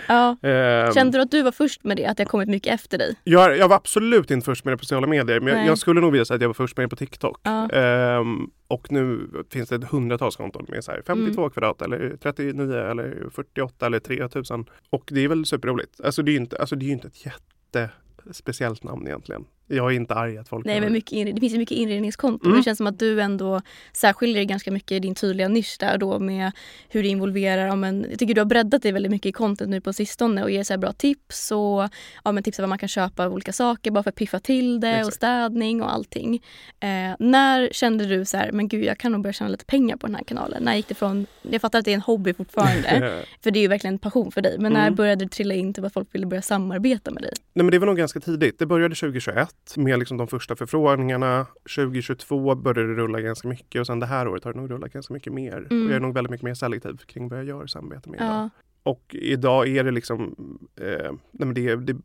Ja. 0.08 0.36
Eh, 0.48 0.92
Kände 0.94 1.18
du 1.18 1.22
att 1.22 1.30
du 1.30 1.42
var 1.42 1.52
först 1.52 1.84
med 1.84 1.96
det? 1.96 2.06
Att 2.06 2.16
det 2.16 2.22
har 2.22 2.28
kommit 2.28 2.48
mycket 2.48 2.74
efter 2.74 2.98
dig? 2.98 3.14
Jag, 3.24 3.56
jag 3.58 3.68
var 3.68 3.76
absolut 3.76 4.30
inte 4.30 4.44
först 4.44 4.64
med 4.64 4.72
det 4.72 4.78
på 4.78 4.84
sociala 4.84 5.06
medier, 5.06 5.40
men 5.40 5.54
jag, 5.58 5.66
jag 5.66 5.78
skulle 5.78 6.00
nog 6.00 6.12
vilja 6.12 6.24
säga 6.24 6.34
att 6.36 6.40
jag 6.42 6.48
var 6.48 6.54
först 6.54 6.76
med 6.76 6.84
det 6.84 6.88
på 6.88 6.96
TikTok. 6.96 7.40
Ja. 7.42 7.68
Ehm, 7.70 8.50
och 8.68 8.92
nu 8.92 9.28
finns 9.50 9.68
det 9.68 9.84
hundratals 9.84 10.36
konton 10.36 10.66
med 10.68 10.84
så 10.84 10.90
här 10.92 11.02
52 11.06 11.40
Mm. 11.42 11.50
kvadrat 11.50 11.82
eller 11.82 12.16
39 12.22 12.72
eller 12.74 13.26
48 13.34 13.86
eller 13.86 13.98
3000. 13.98 14.64
Och 14.90 15.04
det 15.06 15.20
är 15.24 15.28
väl 15.28 15.46
superroligt. 15.46 16.00
Alltså 16.00 16.22
det 16.22 16.30
är 16.30 16.32
ju 16.32 16.38
inte, 16.40 16.56
alltså 16.58 16.76
det 16.76 16.86
är 16.86 16.90
inte 16.92 17.08
ett 17.08 17.26
jättespeciellt 17.26 18.82
namn 18.84 19.06
egentligen. 19.06 19.44
Jag 19.66 19.92
är 19.92 19.96
inte 19.96 20.14
arg 20.14 20.38
att 20.38 20.48
folk 20.48 20.66
Nej, 20.66 20.80
men 20.80 20.88
det. 20.88 20.92
mycket 20.92 21.12
inred- 21.12 21.34
det 21.34 21.40
finns 21.40 21.54
ju 21.54 21.58
mycket 21.58 21.76
inredningskonton. 21.78 22.46
Mm. 22.50 22.58
Det 22.58 22.64
känns 22.64 22.78
som 22.78 22.86
att 22.86 22.98
du 22.98 23.20
ändå 23.20 23.60
särskiljer 23.92 24.36
dig 24.36 24.46
ganska 24.46 24.70
mycket 24.70 24.92
i 24.92 24.98
din 24.98 25.14
tydliga 25.14 25.48
nisch 25.48 25.76
där 25.80 25.98
då 25.98 26.18
med 26.18 26.52
hur 26.88 27.02
du 27.02 27.08
involverar. 27.08 27.66
Ja, 27.66 27.76
men, 27.76 28.06
jag 28.10 28.18
tycker 28.18 28.34
du 28.34 28.40
har 28.40 28.46
breddat 28.46 28.82
dig 28.82 28.92
väldigt 28.92 29.12
mycket 29.12 29.26
i 29.28 29.32
content 29.32 29.70
nu 29.70 29.80
på 29.80 29.92
sistone 29.92 30.42
och 30.42 30.50
ger 30.50 30.64
så 30.64 30.72
här 30.72 30.78
bra 30.78 30.92
tips 30.92 31.50
och 31.52 31.88
ja, 32.24 32.32
men 32.32 32.42
tips 32.42 32.58
om 32.58 32.62
vad 32.62 32.68
man 32.68 32.78
kan 32.78 32.88
köpa 32.88 33.26
av 33.26 33.32
olika 33.32 33.52
saker 33.52 33.90
bara 33.90 34.02
för 34.02 34.10
att 34.10 34.14
piffa 34.16 34.38
till 34.40 34.80
det 34.80 34.92
och 34.92 34.98
Exakt. 34.98 35.16
städning 35.16 35.82
och 35.82 35.92
allting. 35.92 36.34
Eh, 36.80 36.88
när 37.18 37.68
kände 37.72 38.06
du 38.06 38.24
så 38.24 38.36
här, 38.36 38.52
men 38.52 38.68
gud 38.68 38.84
jag 38.84 38.98
kan 38.98 39.12
nog 39.12 39.22
börja 39.22 39.32
tjäna 39.32 39.50
lite 39.50 39.64
pengar 39.64 39.96
på 39.96 40.06
den 40.06 40.16
här 40.16 40.24
kanalen? 40.24 40.62
När 40.62 40.74
gick 40.74 40.88
det 40.88 40.94
från, 40.94 41.26
jag 41.42 41.60
fattar 41.60 41.78
att 41.78 41.84
det 41.84 41.90
är 41.90 41.94
en 41.94 42.00
hobby 42.00 42.34
fortfarande, 42.34 43.22
för 43.42 43.50
det 43.50 43.58
är 43.58 43.62
ju 43.62 43.68
verkligen 43.68 43.94
en 43.94 43.98
passion 43.98 44.32
för 44.32 44.40
dig. 44.40 44.56
Men 44.58 44.72
när 44.72 44.82
Mm. 44.82 44.94
började 44.94 45.24
det 45.24 45.28
trilla 45.30 45.54
in 45.54 45.74
till 45.74 45.84
att 45.84 45.92
folk 45.92 46.14
ville 46.14 46.26
börja 46.26 46.42
samarbeta 46.42 47.10
med 47.10 47.22
dig? 47.22 47.32
Nej, 47.54 47.64
men 47.64 47.70
det 47.70 47.78
var 47.78 47.86
nog 47.86 47.96
ganska 47.96 48.20
tidigt. 48.20 48.58
Det 48.58 48.66
började 48.66 48.94
2021 48.94 49.51
med 49.76 49.98
liksom 49.98 50.16
de 50.16 50.28
första 50.28 50.56
förfrågningarna. 50.56 51.46
2022 51.76 52.54
började 52.54 52.94
det 52.94 53.02
rulla 53.02 53.20
ganska 53.20 53.48
mycket 53.48 53.80
och 53.80 53.86
sen 53.86 54.00
det 54.00 54.06
här 54.06 54.28
året 54.28 54.44
har 54.44 54.52
det 54.52 54.60
nog 54.60 54.70
rullat 54.70 54.92
ganska 54.92 55.14
mycket 55.14 55.32
mer. 55.32 55.66
Mm. 55.70 55.84
Och 55.86 55.90
jag 55.90 55.96
är 55.96 56.00
nog 56.00 56.14
väldigt 56.14 56.30
mycket 56.30 56.44
mer 56.44 56.54
selektiv 56.54 56.96
kring 56.96 57.28
vad 57.28 57.38
jag 57.38 57.46
gör 57.46 57.66
samarbete 57.66 58.10
med. 58.10 58.16
idag. 58.20 58.30
Ja. 58.30 58.50
Och 58.82 59.02
idag 59.18 59.68
är 59.68 59.84
det 59.84 59.90
liksom, 59.90 60.34
eh, 60.80 61.12
nej 61.30 61.46
men 61.46 61.54
det, 61.54 61.76
det 61.76 61.96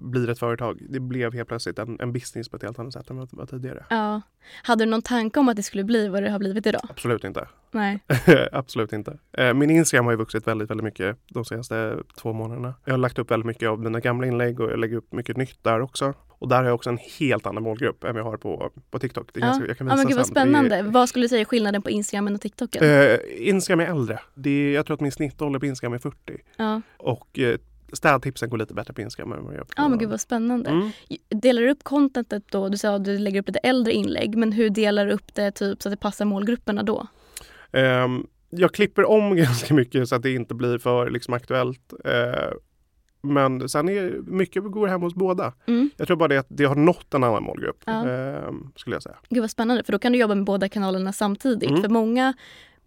blir 0.00 0.30
ett 0.30 0.38
företag. 0.38 0.82
Det 0.90 1.00
blev 1.00 1.34
helt 1.34 1.48
plötsligt 1.48 1.78
en, 1.78 2.00
en 2.00 2.12
business 2.12 2.48
på 2.48 2.56
ett 2.56 2.62
helt 2.62 2.78
annat 2.78 2.92
sätt 2.92 3.10
än 3.10 3.16
vad 3.16 3.30
det 3.30 3.36
var 3.36 3.46
tidigare. 3.46 3.84
ja. 3.90 4.22
Hade 4.62 4.84
du 4.84 4.90
någon 4.90 5.02
tanke 5.02 5.40
om 5.40 5.48
att 5.48 5.56
det 5.56 5.62
skulle 5.62 5.84
bli 5.84 6.08
vad 6.08 6.22
det 6.22 6.30
har 6.30 6.38
blivit 6.38 6.66
idag? 6.66 6.82
Absolut 6.88 7.24
inte. 7.24 7.48
Nej. 7.70 8.00
Absolut 8.52 8.92
inte. 8.92 9.18
Eh, 9.32 9.54
Min 9.54 9.70
Instagram 9.70 10.04
har 10.04 10.12
ju 10.12 10.16
vuxit 10.18 10.46
väldigt, 10.46 10.70
väldigt 10.70 10.84
mycket 10.84 11.16
de 11.28 11.44
senaste 11.44 11.96
två 12.20 12.32
månaderna. 12.32 12.74
Jag 12.84 12.92
har 12.92 12.98
lagt 12.98 13.18
upp 13.18 13.30
väldigt 13.30 13.46
mycket 13.46 13.68
av 13.68 13.80
mina 13.80 14.00
gamla 14.00 14.26
inlägg 14.26 14.60
och 14.60 14.70
jag 14.70 14.78
lägger 14.78 14.96
upp 14.96 15.12
mycket 15.12 15.36
nytt 15.36 15.64
där 15.64 15.80
också. 15.80 16.14
Och 16.38 16.48
där 16.48 16.56
har 16.56 16.64
jag 16.64 16.74
också 16.74 16.90
en 16.90 16.98
helt 17.18 17.46
annan 17.46 17.62
målgrupp 17.62 18.04
än 18.04 18.14
vi 18.14 18.20
har 18.20 18.36
på, 18.36 18.70
på 18.90 18.98
TikTok. 18.98 19.30
Det 19.34 19.40
är 19.40 19.44
Ja. 19.44 19.46
ganska, 19.46 19.66
jag 19.66 19.78
kan 19.78 19.86
ja, 19.86 19.92
visa 19.94 19.96
men 20.02 20.08
gud 20.08 20.16
vad 20.16 20.26
sen. 20.26 20.34
Det 20.34 20.40
är- 20.40 20.44
spännande. 20.44 20.82
Vad 20.82 21.08
skulle 21.08 21.24
du 21.24 21.28
säga 21.28 21.40
är 21.40 21.44
skillnaden 21.44 21.82
på 21.82 21.90
Instagram 21.90 22.34
och 22.34 22.40
TikToken? 22.40 22.84
Eh, 22.84 23.18
Instagram 23.36 23.80
är 23.80 23.86
äldre. 23.86 24.18
Det 24.34 24.50
är, 24.50 24.74
jag 24.74 24.86
tror 24.86 24.94
att 24.94 25.00
min 25.00 25.12
snittålder 25.12 25.60
på 25.60 25.66
Instagram 25.66 25.92
är 25.94 25.98
40. 25.98 26.16
ja. 26.56 26.80
Och 26.96 27.38
eh, 27.38 27.56
städtipsen 27.92 28.50
går 28.50 28.58
lite 28.58 28.74
bättre 28.74 28.92
på 28.94 29.00
Instagram 29.00 29.32
än 29.32 29.44
vad 29.44 29.52
jag 29.52 29.56
gör 29.58 29.64
på... 29.64 29.72
ja, 29.76 29.88
men 29.88 29.98
gud 29.98 30.08
vad 30.08 30.20
spännande. 30.20 30.70
Mm. 30.70 30.90
Delar 31.28 31.62
du 31.62 31.70
upp 31.70 31.84
contentet 31.84 32.44
då? 32.50 32.68
Du 32.68 32.76
sa 32.78 32.94
att 32.94 33.04
du 33.04 33.18
lägger 33.18 33.40
upp 33.40 33.46
lite 33.46 33.58
äldre 33.58 33.92
inlägg, 33.92 34.36
men 34.36 34.52
hur 34.52 34.70
delar 34.70 35.06
du 35.06 35.12
upp 35.12 35.34
det 35.34 35.50
typ 35.50 35.82
så 35.82 35.88
att 35.88 35.92
det 35.92 35.96
passar 36.00 36.24
målgrupperna 36.24 36.82
då? 36.82 37.06
Ehm, 37.72 38.26
jag 38.50 38.74
klipper 38.74 39.04
om 39.04 39.36
ganska 39.36 39.74
mycket 39.74 40.08
så 40.08 40.14
att 40.14 40.22
det 40.22 40.32
inte 40.34 40.54
blir 40.54 40.78
för 40.78 41.10
liksom, 41.10 41.34
aktuellt. 41.34 41.92
Eh, 42.04 42.52
men 43.20 43.68
sen 43.68 43.88
är 43.88 44.10
mycket 44.26 44.62
går 44.64 44.86
hem 44.86 45.02
hos 45.02 45.14
båda. 45.14 45.52
Mm. 45.66 45.90
Jag 45.96 46.06
tror 46.06 46.16
bara 46.16 46.28
det 46.28 46.38
att 46.38 46.46
det 46.48 46.64
har 46.64 46.74
nått 46.74 47.14
en 47.14 47.24
annan 47.24 47.42
målgrupp. 47.42 47.82
Ja. 47.84 48.08
ehm, 48.08 48.70
skulle 48.76 48.96
jag 48.96 49.02
säga. 49.02 49.16
Gud 49.28 49.40
vad 49.40 49.50
spännande, 49.50 49.84
för 49.84 49.92
då 49.92 49.98
kan 49.98 50.12
du 50.12 50.18
jobba 50.18 50.34
med 50.34 50.44
båda 50.44 50.68
kanalerna 50.68 51.12
samtidigt. 51.12 51.70
Mm. 51.70 51.82
För 51.82 51.88
många 51.88 52.34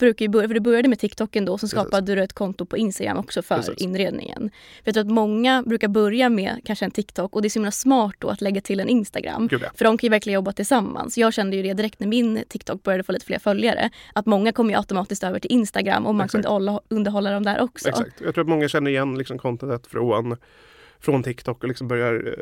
brukar 0.02 0.26
ju 0.26 0.30
börja, 0.30 0.48
för 0.48 0.54
du 0.54 0.60
började 0.60 0.90
med 0.90 1.00
TikToken 1.00 1.46
då, 1.46 1.58
så 1.58 1.64
Precis. 1.64 1.80
skapade 1.80 2.16
du 2.16 2.24
ett 2.24 2.34
konto 2.34 2.66
på 2.66 2.78
Instagram 2.78 3.18
också 3.18 3.42
för 3.42 3.56
Precis. 3.56 3.82
inredningen. 3.82 4.52
För 4.84 4.84
jag 4.84 4.94
tror 4.94 5.04
att 5.04 5.12
många 5.12 5.64
brukar 5.64 5.88
börja 5.88 6.30
med 6.30 6.62
kanske 6.66 6.86
en 6.86 6.92
TikTok 6.92 7.36
och 7.36 7.42
det 7.42 7.48
är 7.48 7.50
så 7.50 7.60
himla 7.60 7.72
smart 7.72 8.16
då 8.20 8.30
att 8.30 8.42
lägga 8.42 8.62
till 8.62 8.80
en 8.80 8.90
Instagram. 8.90 9.48
Gud, 9.48 9.62
ja. 9.64 9.70
För 9.76 9.86
de 9.86 9.98
kan 9.98 10.08
ju 10.08 10.12
verkligen 10.12 10.36
jobba 10.36 10.52
tillsammans. 10.52 11.18
Jag 11.18 11.34
kände 11.34 11.56
ju 11.56 11.64
det 11.64 11.74
direkt 11.74 12.00
när 12.00 12.08
min 12.08 12.44
TikTok 12.48 12.84
började 12.84 13.04
få 13.04 13.12
lite 13.12 13.26
fler 13.26 13.40
följare. 13.40 13.90
Att 14.14 14.26
många 14.26 14.52
kom 14.52 14.70
ju 14.70 14.76
automatiskt 14.76 15.24
över 15.24 15.40
till 15.40 15.52
Instagram 15.52 16.06
och 16.06 16.16
man 16.16 16.26
Exakt. 16.26 16.46
kunde 16.46 16.80
underhålla 16.88 17.32
dem 17.32 17.44
där 17.44 17.62
också. 17.62 17.90
Exakt. 17.90 18.22
Jag 18.22 18.34
tror 18.34 18.44
att 18.44 18.50
många 18.50 18.68
känner 18.68 18.92
igen 18.92 19.18
liksom, 19.18 19.38
contentet 19.38 19.88
från, 19.88 20.38
från 21.00 21.24
TikTok 21.24 21.64
och 21.64 21.68
liksom 21.68 21.88
börjar 21.88 22.36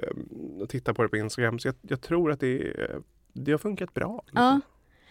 eh, 0.61 0.67
titta 0.67 0.93
på 0.93 1.03
det 1.03 1.09
på 1.09 1.17
Instagram. 1.17 1.59
Så 1.59 1.67
jag, 1.67 1.75
jag 1.81 2.01
tror 2.01 2.31
att 2.31 2.39
det, 2.39 2.57
eh, 2.57 2.99
det 3.33 3.51
har 3.51 3.59
funkat 3.59 3.93
bra. 3.93 4.23
Liksom. 4.25 4.43
Ja. 4.43 4.59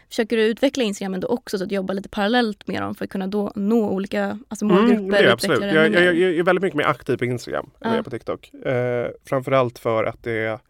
Försöker 0.09 0.37
du 0.37 0.43
utveckla 0.43 0.85
Instagram 0.85 1.21
då 1.21 1.29
också 1.29 1.59
så 1.59 1.65
att 1.65 1.69
du 1.71 1.75
jobbar 1.75 1.95
lite 1.95 2.09
parallellt 2.09 2.67
med 2.67 2.83
dem 2.83 2.95
för 2.95 3.05
att 3.05 3.11
kunna 3.11 3.27
då 3.27 3.53
nå 3.55 3.91
olika 3.91 4.39
alltså 4.49 4.65
målgrupper? 4.65 4.95
Mm, 4.95 5.15
är 5.15 5.27
och 5.27 5.33
absolut. 5.33 5.61
Jag, 5.61 5.95
jag, 5.95 6.05
jag 6.05 6.35
är 6.35 6.43
väldigt 6.43 6.63
mycket 6.63 6.77
mer 6.77 6.85
aktiv 6.85 7.17
på 7.17 7.25
Instagram 7.25 7.65
än 7.65 7.73
Ja. 7.81 7.89
jag 7.89 7.99
är 7.99 8.03
på 8.03 8.11
TikTok. 8.11 8.55
Eh, 8.55 9.07
framförallt 9.29 9.79
för 9.79 10.05
att 10.05 10.23
det, 10.23 10.61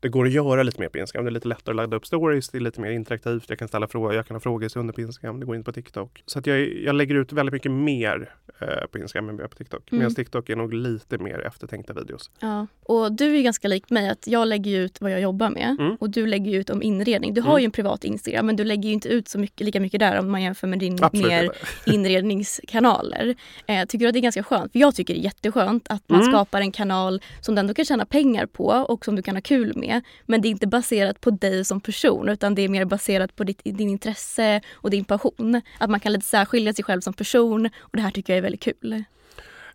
det 0.00 0.08
går 0.08 0.26
att 0.26 0.32
göra 0.32 0.62
lite 0.62 0.80
mer 0.80 0.88
på 0.88 0.98
Instagram. 0.98 1.24
Det 1.24 1.28
är 1.28 1.32
lite 1.32 1.48
lättare 1.48 1.72
att 1.72 1.76
ladda 1.76 1.96
upp 1.96 2.06
stories, 2.06 2.48
det 2.48 2.58
är 2.58 2.60
lite 2.60 2.80
mer 2.80 2.90
interaktivt. 2.90 3.44
Jag 3.48 3.58
kan 3.58 3.68
ställa 3.68 3.88
frågor, 3.88 4.14
jag 4.14 4.26
kan 4.26 4.34
ha 4.34 4.40
frågestunder 4.40 4.94
på 4.94 5.00
Instagram, 5.00 5.40
det 5.40 5.46
går 5.46 5.56
inte 5.56 5.64
på 5.64 5.72
TikTok. 5.72 6.22
Så 6.26 6.38
att 6.38 6.46
jag, 6.46 6.58
jag 6.68 6.94
lägger 6.94 7.14
ut 7.14 7.32
väldigt 7.32 7.52
mycket 7.52 7.70
mer 7.72 8.34
eh, 8.60 8.86
på 8.92 8.98
Instagram 8.98 9.28
än 9.28 9.38
jag 9.38 9.50
på 9.50 9.56
TikTok. 9.56 9.92
Mm. 9.92 9.98
Medan 9.98 10.14
TikTok 10.14 10.48
är 10.50 10.56
nog 10.56 10.74
lite 10.74 11.18
mer 11.18 11.40
eftertänkta 11.46 11.92
videos. 11.92 12.30
Ja. 12.40 12.66
Och 12.82 13.12
du 13.12 13.36
är 13.38 13.42
ganska 13.42 13.68
lik 13.68 13.90
mig 13.90 14.08
att 14.08 14.26
jag 14.26 14.48
lägger 14.48 14.80
ut 14.80 15.00
vad 15.00 15.10
jag 15.10 15.20
jobbar 15.20 15.50
med 15.50 15.76
Mm. 15.80 15.96
och 16.00 16.10
du 16.10 16.26
lägger 16.26 16.58
ut 16.58 16.70
om 16.70 16.82
inredning. 16.82 17.34
Du 17.34 17.40
har 17.40 17.50
Mm. 17.50 17.60
ju 17.60 17.64
en 17.64 17.70
privat 17.70 18.04
Instagram 18.04 18.46
men 18.46 18.56
du 18.56 18.64
lägger 18.64 18.88
ju 18.88 18.92
inte 18.94 19.08
ut 19.08 19.28
så 19.28 19.38
mycket, 19.38 19.60
lika 19.64 19.80
mycket 19.80 20.00
där 20.00 20.18
om 20.18 20.30
man 20.30 20.42
jämför 20.42 20.66
med 20.66 20.78
din 20.78 20.98
Absolut 21.04 21.26
mer 21.28 21.42
inte. 21.44 21.56
inredningskanaler. 22.36 23.34
Eh, 23.68 23.84
tycker 23.86 23.98
du 24.04 24.08
att 24.08 24.12
det 24.12 24.18
är 24.18 24.22
ganska 24.22 24.42
skönt? 24.42 24.72
För 24.72 24.78
jag 24.78 24.94
tycker 24.94 25.14
det 25.14 25.20
är 25.20 25.24
jätteskönt 25.24 25.86
att 25.90 26.08
man 26.08 26.20
Mm. 26.20 26.32
skapar 26.32 26.60
en 26.60 26.72
kanal 26.72 27.22
som 27.40 27.54
du 27.54 27.60
ändå 27.60 27.74
kan 27.74 27.84
tjäna 27.84 28.04
pengar 28.06 28.46
på 28.46 28.64
och 28.66 29.04
som 29.04 29.16
du 29.16 29.22
kan 29.22 29.36
ha 29.36 29.40
kul 29.42 29.72
med. 29.76 29.85
Men 30.26 30.42
det 30.42 30.48
är 30.48 30.50
inte 30.50 30.66
baserat 30.66 31.20
på 31.20 31.30
dig 31.30 31.64
som 31.64 31.80
person 31.80 32.28
utan 32.28 32.54
det 32.54 32.62
är 32.62 32.68
mer 32.68 32.84
baserat 32.84 33.36
på 33.36 33.44
ditt, 33.44 33.60
din 33.64 33.88
intresse 33.88 34.60
och 34.72 34.90
din 34.90 35.04
passion. 35.04 35.62
Att 35.78 35.90
man 35.90 36.00
kan 36.00 36.12
lite 36.12 36.26
särskilja 36.26 36.72
sig 36.72 36.84
själv 36.84 37.00
som 37.00 37.12
person 37.12 37.66
och 37.78 37.96
det 37.96 38.00
här 38.00 38.10
tycker 38.10 38.32
jag 38.32 38.38
är 38.38 38.42
väldigt 38.42 38.62
kul. 38.62 39.04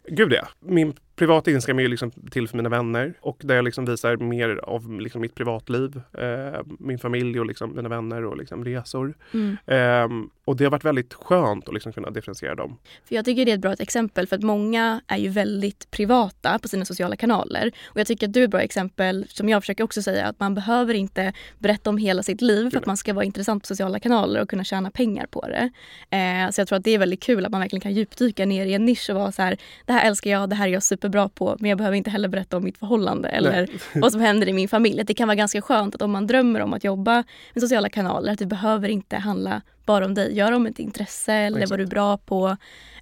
Gud 0.08 0.34
ja. 0.34 0.48
Min 0.60 0.94
privata 1.22 1.52
Instagram 1.52 1.80
är 1.80 1.84
ju 1.84 1.88
liksom 1.88 2.12
till 2.12 2.48
för 2.48 2.58
mina 2.58 2.70
vänner 2.70 3.14
och 3.22 3.38
där 3.44 3.56
jag 3.56 3.66
liksom 3.66 3.86
visar 3.86 4.18
mer 4.18 4.60
av 4.64 5.00
liksom 5.02 5.22
mitt 5.22 5.36
privatliv. 5.36 6.02
Eh, 6.14 6.62
min 6.80 7.00
familj 7.00 7.40
och 7.40 7.46
liksom 7.46 7.76
mina 7.76 7.90
vänner 7.90 8.26
och 8.26 8.38
liksom 8.38 8.66
resor. 8.66 9.14
Mm. 9.34 9.58
Ehm, 9.66 10.30
och 10.46 10.56
det 10.58 10.64
har 10.64 10.72
varit 10.72 10.86
väldigt 10.86 11.14
skönt 11.14 11.68
att 11.68 11.74
liksom 11.74 11.94
kunna 11.94 12.10
differentiera 12.10 12.56
dem. 12.56 12.78
För 13.06 13.16
jag 13.16 13.26
tycker 13.26 13.46
det 13.46 13.52
är 13.52 13.56
ett 13.56 13.62
bra 13.62 13.74
exempel 13.74 14.28
för 14.28 14.36
att 14.36 14.44
många 14.44 15.02
är 15.08 15.18
ju 15.18 15.30
väldigt 15.30 15.92
privata 15.92 16.60
på 16.60 16.68
sina 16.68 16.86
sociala 16.86 17.16
kanaler. 17.16 17.72
Och 17.86 18.00
jag 18.00 18.08
tycker 18.08 18.28
att 18.28 18.34
du 18.34 18.40
är 18.40 18.44
ett 18.44 18.52
bra 18.52 18.62
exempel 18.62 19.26
som 19.30 19.50
jag 19.50 19.62
försöker 19.64 19.84
också 19.84 20.02
säga 20.02 20.26
att 20.28 20.40
man 20.40 20.56
behöver 20.56 20.94
inte 20.94 21.34
berätta 21.60 21.90
om 21.90 21.98
hela 21.98 22.24
sitt 22.24 22.42
liv 22.42 22.70
för 22.70 22.78
att 22.78 22.86
man 22.86 22.98
ska 22.98 23.14
vara 23.14 23.26
intressant 23.26 23.64
på 23.64 23.68
sociala 23.68 24.00
kanaler 24.00 24.42
och 24.42 24.50
kunna 24.50 24.64
tjäna 24.64 24.92
pengar 24.92 25.26
på 25.26 25.48
det. 25.48 25.70
Eh, 26.18 26.52
så 26.52 26.62
jag 26.62 26.68
tror 26.68 26.78
att 26.78 26.84
det 26.84 26.92
är 26.92 27.00
väldigt 27.00 27.24
kul 27.24 27.46
att 27.46 27.52
man 27.52 27.62
verkligen 27.62 27.82
kan 27.82 27.94
djupdyka 27.94 28.46
ner 28.46 28.66
i 28.66 28.74
en 28.74 28.86
nisch 28.86 29.10
och 29.10 29.16
vara 29.16 29.32
så 29.32 29.42
här, 29.42 29.58
det 29.86 29.94
här 29.94 30.08
älskar 30.08 30.32
jag, 30.32 30.50
det 30.50 30.56
här 30.56 30.68
är 30.68 30.72
jag 30.72 30.84
superbra 31.12 31.30
på 31.30 31.56
men 31.60 31.70
jag 31.70 31.78
behöver 31.78 31.98
inte 31.98 32.10
heller 32.10 32.30
berätta 32.30 32.58
om 32.58 32.64
mitt 32.64 32.78
förhållande 32.78 33.30
eller 33.30 33.70
vad 34.00 34.12
som 34.12 34.22
händer 34.22 34.50
i 34.50 34.54
min 34.54 34.68
familj. 34.68 35.02
Att 35.02 35.08
det 35.08 35.14
kan 35.14 35.28
vara 35.28 35.36
ganska 35.36 35.62
skönt 35.62 35.96
att 35.96 36.02
om 36.02 36.12
man 36.12 36.28
drömmer 36.28 36.62
om 36.62 36.74
att 36.74 36.84
jobba 36.84 37.24
med 37.54 37.62
sociala 37.62 37.90
kanaler 37.90 38.34
att 38.34 38.40
det 38.40 38.46
behöver 38.46 38.90
inte 38.90 39.18
handla 39.18 39.62
bara 39.86 40.06
om 40.06 40.14
dig. 40.14 40.36
Gör 40.36 40.52
om 40.52 40.66
ett 40.66 40.80
intresse 40.80 41.34
eller 41.34 41.58
vad 41.58 41.64
Exakt. 41.64 41.78
du 41.78 41.84
är 41.84 41.88
bra 41.88 42.18
på. 42.18 42.58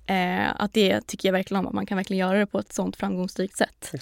Eh, 0.06 0.62
att 0.62 0.74
det 0.74 1.08
tycker 1.08 1.28
jag 1.28 1.34
verkligen 1.34 1.60
om, 1.60 1.68
att 1.68 1.74
man 1.74 1.86
kan 1.86 1.98
verkligen 1.98 2.28
göra 2.28 2.40
det 2.40 2.46
på 2.46 2.60
ett 2.60 2.74
sånt 2.74 2.96
framgångsrikt 2.96 3.58
sätt. 3.58 3.94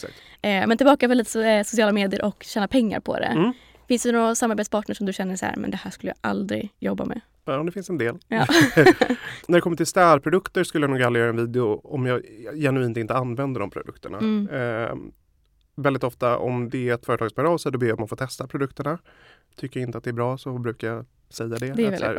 Eh, 0.41 0.67
men 0.67 0.77
tillbaka 0.77 1.07
so- 1.07 1.43
eh, 1.45 1.63
sociala 1.63 1.91
medier 1.91 2.25
och 2.25 2.43
tjäna 2.43 2.67
pengar 2.67 2.99
på 2.99 3.19
det. 3.19 3.25
Mm. 3.25 3.53
Finns 3.87 4.03
det 4.03 4.11
några 4.11 4.35
samarbetspartners 4.35 4.97
som 4.97 5.05
du 5.05 5.13
känner 5.13 5.35
så 5.35 5.45
här, 5.45 5.55
men 5.55 5.71
det 5.71 5.77
här 5.77 5.91
skulle 5.91 6.09
jag 6.09 6.29
aldrig 6.31 6.69
jobba 6.79 7.05
med? 7.05 7.21
Ja, 7.51 7.63
det 7.63 7.71
finns 7.71 7.89
en 7.89 7.97
del. 7.97 8.17
Ja. 8.27 8.45
När 9.47 9.57
det 9.57 9.61
kommer 9.61 9.77
till 9.77 9.85
städprodukter 9.85 10.63
skulle 10.63 10.83
jag 10.83 10.91
nog 10.91 11.01
aldrig 11.01 11.21
göra 11.21 11.29
en 11.29 11.37
video 11.37 11.81
om 11.83 12.05
jag 12.05 12.21
genuint 12.53 12.97
inte 12.97 13.15
använder 13.15 13.59
de 13.59 13.69
produkterna. 13.69 14.17
Mm. 14.17 14.47
Ehm, 14.51 15.11
väldigt 15.75 16.03
ofta 16.03 16.37
om 16.37 16.69
det 16.69 16.89
är 16.89 16.93
ett 16.93 17.05
företag 17.05 17.31
som 17.31 17.45
av 17.45 17.57
sig 17.57 17.71
då 17.71 17.77
ber 17.77 17.87
jag 17.87 17.97
om 17.97 18.03
att 18.03 18.09
få 18.09 18.15
testa 18.15 18.47
produkterna. 18.47 18.97
Tycker 19.55 19.79
jag 19.79 19.87
inte 19.87 19.97
att 19.97 20.03
det 20.03 20.09
är 20.09 20.13
bra 20.13 20.37
så 20.37 20.57
brukar 20.57 20.87
jag 20.87 21.05
säga 21.29 21.49
det. 21.49 21.57
Det 21.59 21.67
är 21.67 21.75
väldigt 21.75 22.01
här, 22.01 22.13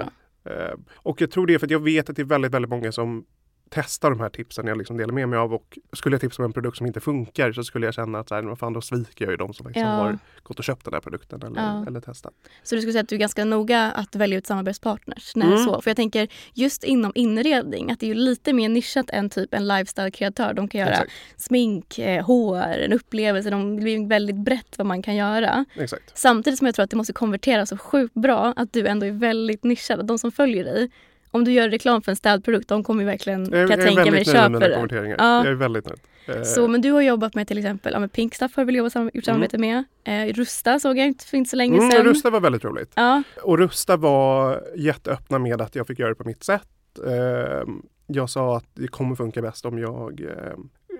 bra. 0.44 0.52
eh, 0.52 0.74
och 0.94 1.20
jag 1.20 1.30
tror 1.30 1.46
det 1.46 1.54
är 1.54 1.58
för 1.58 1.66
att 1.66 1.70
jag 1.70 1.82
vet 1.84 2.10
att 2.10 2.16
det 2.16 2.22
är 2.22 2.26
väldigt, 2.26 2.52
väldigt 2.52 2.70
många 2.70 2.92
som 2.92 3.24
testar 3.70 4.11
de 4.11 4.20
här 4.20 4.28
tipsen 4.28 4.66
jag 4.66 4.78
liksom 4.78 4.96
delar 4.96 5.12
med 5.14 5.28
mig 5.28 5.38
av 5.38 5.54
och 5.54 5.78
skulle 5.92 6.14
jag 6.14 6.20
tipsa 6.20 6.42
om 6.42 6.44
en 6.46 6.52
produkt 6.52 6.76
som 6.76 6.87
inte 6.87 7.00
funkar 7.00 7.52
så 7.52 7.64
skulle 7.64 7.87
jag 7.87 7.94
känna 7.94 8.18
att 8.18 8.28
så 8.28 8.35
här, 8.35 8.42
vad 8.42 8.59
fan, 8.59 8.72
då 8.72 8.81
sviker 8.81 9.24
jag 9.24 9.31
ju 9.31 9.37
de 9.37 9.54
som 9.54 9.66
liksom 9.66 9.83
Ja. 9.83 9.88
har 9.88 10.18
gått 10.42 10.59
och 10.59 10.64
köpt 10.64 10.85
den 10.85 10.94
här 10.94 11.00
produkten 11.00 11.42
eller, 11.42 11.61
Ja. 11.61 11.85
eller 11.87 12.00
testat. 12.00 12.35
Så 12.62 12.74
du 12.74 12.81
skulle 12.81 12.92
säga 12.92 13.02
att 13.02 13.09
du 13.09 13.14
är 13.14 13.20
ganska 13.20 13.44
noga 13.44 13.83
att 13.90 14.16
välja 14.16 14.38
ut 14.38 14.46
samarbetspartners? 14.46 15.37
När 15.37 15.46
Mm. 15.46 15.59
så. 15.59 15.81
För 15.83 15.90
jag 15.90 15.96
tänker 15.96 16.28
just 16.54 16.85
inom 16.85 17.12
inredning, 17.14 17.90
att 17.90 18.00
det 18.00 18.11
är 18.11 18.14
lite 18.14 18.52
mer 18.52 18.68
nischat 18.68 19.11
än 19.11 19.31
typ 19.31 19.54
en 19.54 19.68
lifestyle-kreatör. 19.68 20.52
De 20.54 20.68
kan 20.68 20.81
göra 20.81 20.90
Exakt. 20.90 21.12
smink, 21.37 21.98
eh, 21.98 22.24
hår, 22.26 22.62
en 22.62 22.92
upplevelse. 22.92 23.50
De 23.50 23.76
det 23.76 23.83
blir 23.83 24.09
väldigt 24.09 24.37
brett 24.37 24.78
vad 24.78 24.87
man 24.87 25.02
kan 25.02 25.16
göra. 25.16 25.64
Exakt. 25.74 26.18
Samtidigt 26.18 26.59
som 26.59 26.66
jag 26.66 26.74
tror 26.74 26.85
att 26.85 26.90
det 26.90 26.96
måste 26.96 27.12
konvertera 27.12 27.66
så 27.66 27.76
sjukt 27.78 28.14
bra 28.14 28.52
att 28.57 28.72
du 28.72 28.87
ändå 28.87 29.07
är 29.07 29.11
väldigt 29.12 29.64
nischad. 29.64 30.00
Att 30.00 30.09
de 30.09 30.18
som 30.18 30.33
följer 30.33 30.64
dig, 30.64 30.90
om 31.30 31.44
du 31.44 31.52
gör 31.52 31.68
reklam 31.68 32.02
för 32.02 32.12
en 32.12 32.16
städprodukt, 32.16 32.68
de 32.68 32.84
kommer 32.84 33.02
ju 33.02 33.06
verkligen, 33.06 33.40
Jag, 33.40 33.50
kan 33.50 33.60
jag 33.60 33.70
jag 33.88 33.94
tänka 33.96 34.10
mig, 34.10 34.24
köpa 34.24 34.48
mina 34.48 34.58
det. 34.68 35.14
Ja. 35.18 35.44
Jag 35.44 35.46
är 35.46 35.54
väldigt 35.54 35.86
nöjd. 35.86 36.00
Eh, 36.38 36.42
Så, 36.42 36.68
men 36.68 36.80
du 36.80 36.92
har 36.92 37.00
jobbat 37.02 37.34
med 37.34 37.48
till 37.48 37.58
exempel 37.58 37.92
ja, 37.92 37.98
med 38.00 38.12
Pinkstuff 38.12 38.56
har 38.56 38.62
du 38.62 38.66
väl 38.66 38.74
jobbat 38.76 38.92
sam- 38.92 39.10
gjort 39.14 39.24
samarbete 39.24 39.58
med. 39.58 39.84
Eh, 40.04 40.32
Rusta 40.34 40.80
såg 40.80 40.98
jag 40.98 41.06
inte 41.06 41.24
för 41.24 41.36
inte 41.36 41.50
så 41.50 41.56
länge 41.56 41.78
mm, 41.78 41.90
sedan. 41.90 42.04
Rusta 42.04 42.30
var 42.30 42.40
väldigt 42.40 42.64
roligt. 42.64 42.92
Ja, 42.94 43.22
Och 43.42 43.58
Rusta 43.58 43.96
var 43.96 44.62
jätteöppna 44.76 45.38
med 45.38 45.60
att 45.60 45.74
jag 45.74 45.86
fick 45.86 45.98
göra 45.98 46.08
det 46.08 46.14
på 46.14 46.24
mitt 46.24 46.44
sätt. 46.44 46.68
Eh, 47.06 47.62
jag 48.06 48.30
sa 48.30 48.56
att 48.56 48.66
det 48.74 48.88
kommer 48.88 49.14
funka 49.16 49.42
bäst 49.42 49.64
om 49.66 49.78
jag 49.78 50.20
eh, 50.20 50.52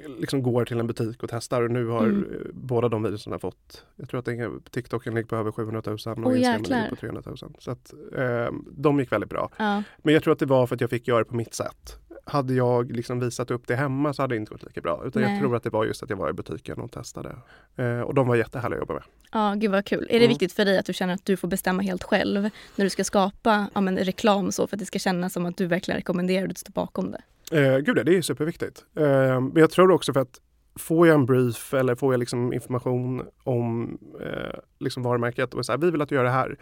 liksom 0.07 0.43
går 0.43 0.65
till 0.65 0.81
en 0.81 0.87
butik 0.87 1.23
och 1.23 1.29
testar 1.31 1.63
och 1.63 1.71
nu 1.71 1.87
har 1.87 2.05
Mm. 2.05 2.23
eh, 2.33 2.39
båda 2.53 2.89
de 2.89 3.03
videorna 3.03 3.39
fått, 3.39 3.85
jag 3.97 4.09
tror 4.09 4.19
att 4.21 4.25
den, 4.27 4.63
TikToken 4.71 5.15
ligger 5.15 5.29
på 5.29 5.37
över 5.37 5.53
700 5.53 5.83
000 5.87 5.95
och 6.07 6.19
Åh, 6.27 6.39
Instagram 6.39 6.63
ligger 6.63 6.89
på 6.89 6.97
300 6.97 7.23
000. 7.27 7.37
Så 7.59 7.71
att 7.71 7.93
eh, 8.17 8.49
de 8.73 8.99
gick 9.01 9.13
väldigt 9.13 9.31
bra. 9.31 9.51
Ja. 9.57 9.83
Men 9.99 10.15
jag 10.15 10.23
tror 10.23 10.33
att 10.33 10.39
det 10.39 10.47
var 10.47 10.67
för 10.67 10.75
att 10.75 10.81
jag 10.81 10.91
fick 10.91 11.09
göra 11.09 11.19
det 11.19 11.25
på 11.25 11.37
mitt 11.37 11.55
sätt. 11.55 11.99
Hade 12.25 12.55
jag 12.55 12.91
liksom 12.93 13.21
visat 13.21 13.51
upp 13.51 13.67
det 13.67 13.77
hemma 13.77 14.13
så 14.13 14.23
hade 14.23 14.35
det 14.35 14.37
inte 14.39 14.51
gått 14.53 14.63
lika 14.65 14.81
bra. 14.81 15.03
Utan 15.07 15.23
Nej. 15.23 15.31
jag 15.33 15.41
tror 15.41 15.57
att 15.57 15.63
det 15.63 15.71
var 15.71 15.85
just 15.85 16.03
att 16.03 16.11
jag 16.11 16.17
var 16.17 16.31
i 16.31 16.33
butiken 16.33 16.79
och 16.81 16.93
testade. 16.93 17.37
Eh, 17.77 18.01
och 18.01 18.15
de 18.15 18.29
var 18.29 18.37
jättehärliga 18.37 18.77
att 18.77 18.89
jobba 18.89 18.95
med. 18.95 19.03
Ja, 19.33 19.55
gud 19.57 19.71
vad 19.71 19.85
kul. 19.85 20.05
Är 20.05 20.13
det 20.13 20.17
Mm. 20.17 20.29
viktigt 20.29 20.53
för 20.53 20.65
dig 20.65 20.79
att 20.79 20.87
du 20.87 20.93
känner 20.93 21.15
att 21.15 21.25
du 21.25 21.37
får 21.37 21.49
bestämma 21.49 21.83
helt 21.83 22.03
själv 22.05 22.43
när 22.77 22.85
du 22.85 22.91
ska 22.91 23.05
skapa 23.05 23.67
ja, 23.75 23.81
men, 23.81 23.99
reklam 23.99 24.53
så 24.53 24.67
för 24.67 24.77
att 24.77 24.81
det 24.81 24.87
ska 24.87 24.99
kännas 24.99 25.33
som 25.33 25.47
att 25.47 25.57
du 25.57 25.67
verkligen 25.67 25.99
rekommenderar 25.99 26.43
och 26.43 26.49
du 26.49 26.55
står 26.55 26.73
bakom 26.73 27.11
det? 27.11 27.21
Eh, 27.53 27.79
gud, 27.79 28.07
det 28.07 28.17
är 28.17 28.23
superviktigt. 28.23 28.85
Eh, 28.97 29.05
men 29.41 29.53
jag 29.57 29.71
tror 29.71 29.91
också 29.91 30.13
för 30.13 30.21
att 30.21 30.41
får 30.79 31.07
jag 31.07 31.15
en 31.15 31.27
brief 31.27 31.75
eller 31.75 31.95
får 31.95 32.13
jag 32.13 32.19
liksom 32.19 32.53
information 32.53 33.23
om 33.45 33.99
eh, 34.21 34.59
liksom 34.79 35.03
varumärket 35.03 35.55
och 35.55 35.67
så 35.67 35.73
här, 35.73 35.79
vi 35.79 35.91
vill 35.91 36.03
att 36.03 36.09
du 36.09 36.15
gör 36.15 36.25
det 36.25 36.31
här. 36.31 36.59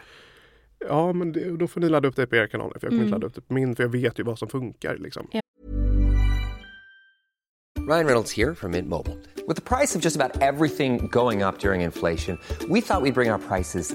Ja, 0.89 1.13
men 1.13 1.33
det, 1.33 1.57
då 1.57 1.67
får 1.67 1.81
ni 1.81 1.89
ladda 1.89 2.09
upp 2.09 2.17
det 2.17 2.27
på 2.27 2.37
era 2.37 2.49
kanaler 2.49 2.79
för 2.79 2.87
jag 2.87 2.91
kommer 2.91 2.95
Mm. 2.97 3.07
inte 3.07 3.15
ladda 3.15 3.27
upp 3.27 3.35
det 3.35 3.41
på 3.41 3.55
min 3.55 3.77
för 3.77 3.83
jag 3.83 3.91
vet 3.91 4.19
ju 4.19 4.23
vad 4.23 4.39
som 4.39 4.49
funkar. 4.49 4.97
Liksom. 4.97 5.27
Ryan 7.89 8.07
Reynolds 8.07 8.33
here 8.37 8.55
from 8.55 8.71
Mint 8.71 8.89
Mobile. 8.89 9.17
With 9.49 9.55
the 9.55 9.77
price 9.77 9.95
of 9.99 10.05
just 10.05 10.17
about 10.17 10.43
everything 10.43 11.09
going 11.13 11.43
up 11.43 11.59
during 11.61 11.83
inflation, 11.83 12.39
we 12.69 12.81
thought 12.81 13.03
we'd 13.03 13.15
bring 13.15 13.31
our 13.31 13.39
prices 13.39 13.95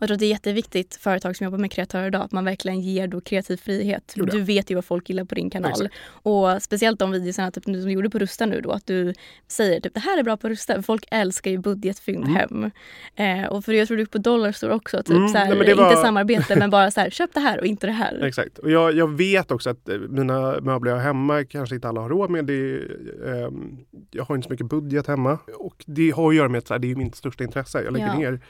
Jag 0.00 0.08
tror 0.08 0.14
att 0.14 0.18
det 0.20 0.26
är 0.26 0.30
jätteviktigt, 0.30 0.96
företag 0.96 1.36
som 1.36 1.44
jobbar 1.44 1.58
med 1.58 1.72
kreatörer 1.72 2.06
idag, 2.06 2.22
att 2.22 2.32
man 2.32 2.44
verkligen 2.44 2.80
ger 2.80 3.06
då 3.08 3.20
kreativ 3.20 3.56
frihet. 3.56 4.12
Du 4.16 4.40
vet 4.40 4.70
ju 4.70 4.74
vad 4.74 4.84
folk 4.84 5.08
gillar 5.08 5.24
på 5.24 5.34
din 5.34 5.50
kanal. 5.50 5.70
Exakt. 5.70 5.94
Och 6.22 6.62
speciellt 6.62 6.98
de 6.98 7.10
videorna 7.10 7.50
typ, 7.50 7.64
som 7.64 7.72
du 7.72 7.90
gjorde 7.90 8.10
på 8.10 8.18
Rusta 8.18 8.46
nu 8.46 8.60
då, 8.60 8.70
att 8.70 8.86
du 8.86 9.14
säger 9.48 9.80
typ 9.80 9.94
det 9.94 10.00
här 10.00 10.18
är 10.18 10.22
bra 10.22 10.36
på 10.36 10.48
Rusta. 10.48 10.82
Folk 10.82 11.04
älskar 11.10 11.50
ju 11.50 11.58
budgetfynd 11.58 12.28
hem. 12.28 12.70
Eh, 13.16 13.44
och 13.50 13.64
för 13.64 13.72
jag 13.72 13.88
tror 13.88 13.96
du 13.96 14.06
på 14.06 14.18
Dollarstore 14.18 14.74
också, 14.74 15.02
typ 15.02 15.16
Mm, 15.16 15.28
så 15.28 15.38
här, 15.38 15.54
nej, 15.54 15.74
var- 15.74 15.84
inte 15.90 16.00
samarbete 16.02 16.56
men 16.58 16.70
bara 16.70 16.90
så 16.90 17.00
här, 17.00 17.10
köp 17.10 17.34
det 17.34 17.40
här 17.40 17.60
och 17.60 17.66
inte 17.66 17.86
det 17.86 17.92
här. 17.92 18.20
Exakt. 18.26 18.58
Och 18.58 18.70
jag, 18.70 18.94
jag 18.94 19.16
vet 19.16 19.50
också 19.50 19.70
att 19.70 19.88
eh, 19.88 19.98
mina 19.98 20.60
möbler 20.60 20.90
jag 20.90 20.98
har 20.98 21.04
hemma 21.04 21.44
kanske 21.44 21.74
inte 21.74 21.88
alla 21.88 22.00
har 22.00 22.08
råd 22.08 22.30
med. 22.30 22.44
Det, 22.44 22.78
ehm, 23.26 23.76
jag 24.10 24.24
har 24.24 24.34
inte 24.36 24.46
så 24.46 24.52
mycket 24.52 24.68
budget 24.68 25.06
hemma. 25.06 25.38
Och 25.58 25.84
det 25.86 26.10
har 26.10 26.28
att 26.30 26.36
göra 26.36 26.48
med 26.48 26.58
att 26.70 26.82
det 26.82 26.90
är 26.90 26.94
mitt 26.96 27.14
största 27.16 27.44
intresse. 27.44 27.82
Jag 27.82 27.92
lägger 27.92 28.06
Ja. 28.06 28.18
ner 28.18 28.40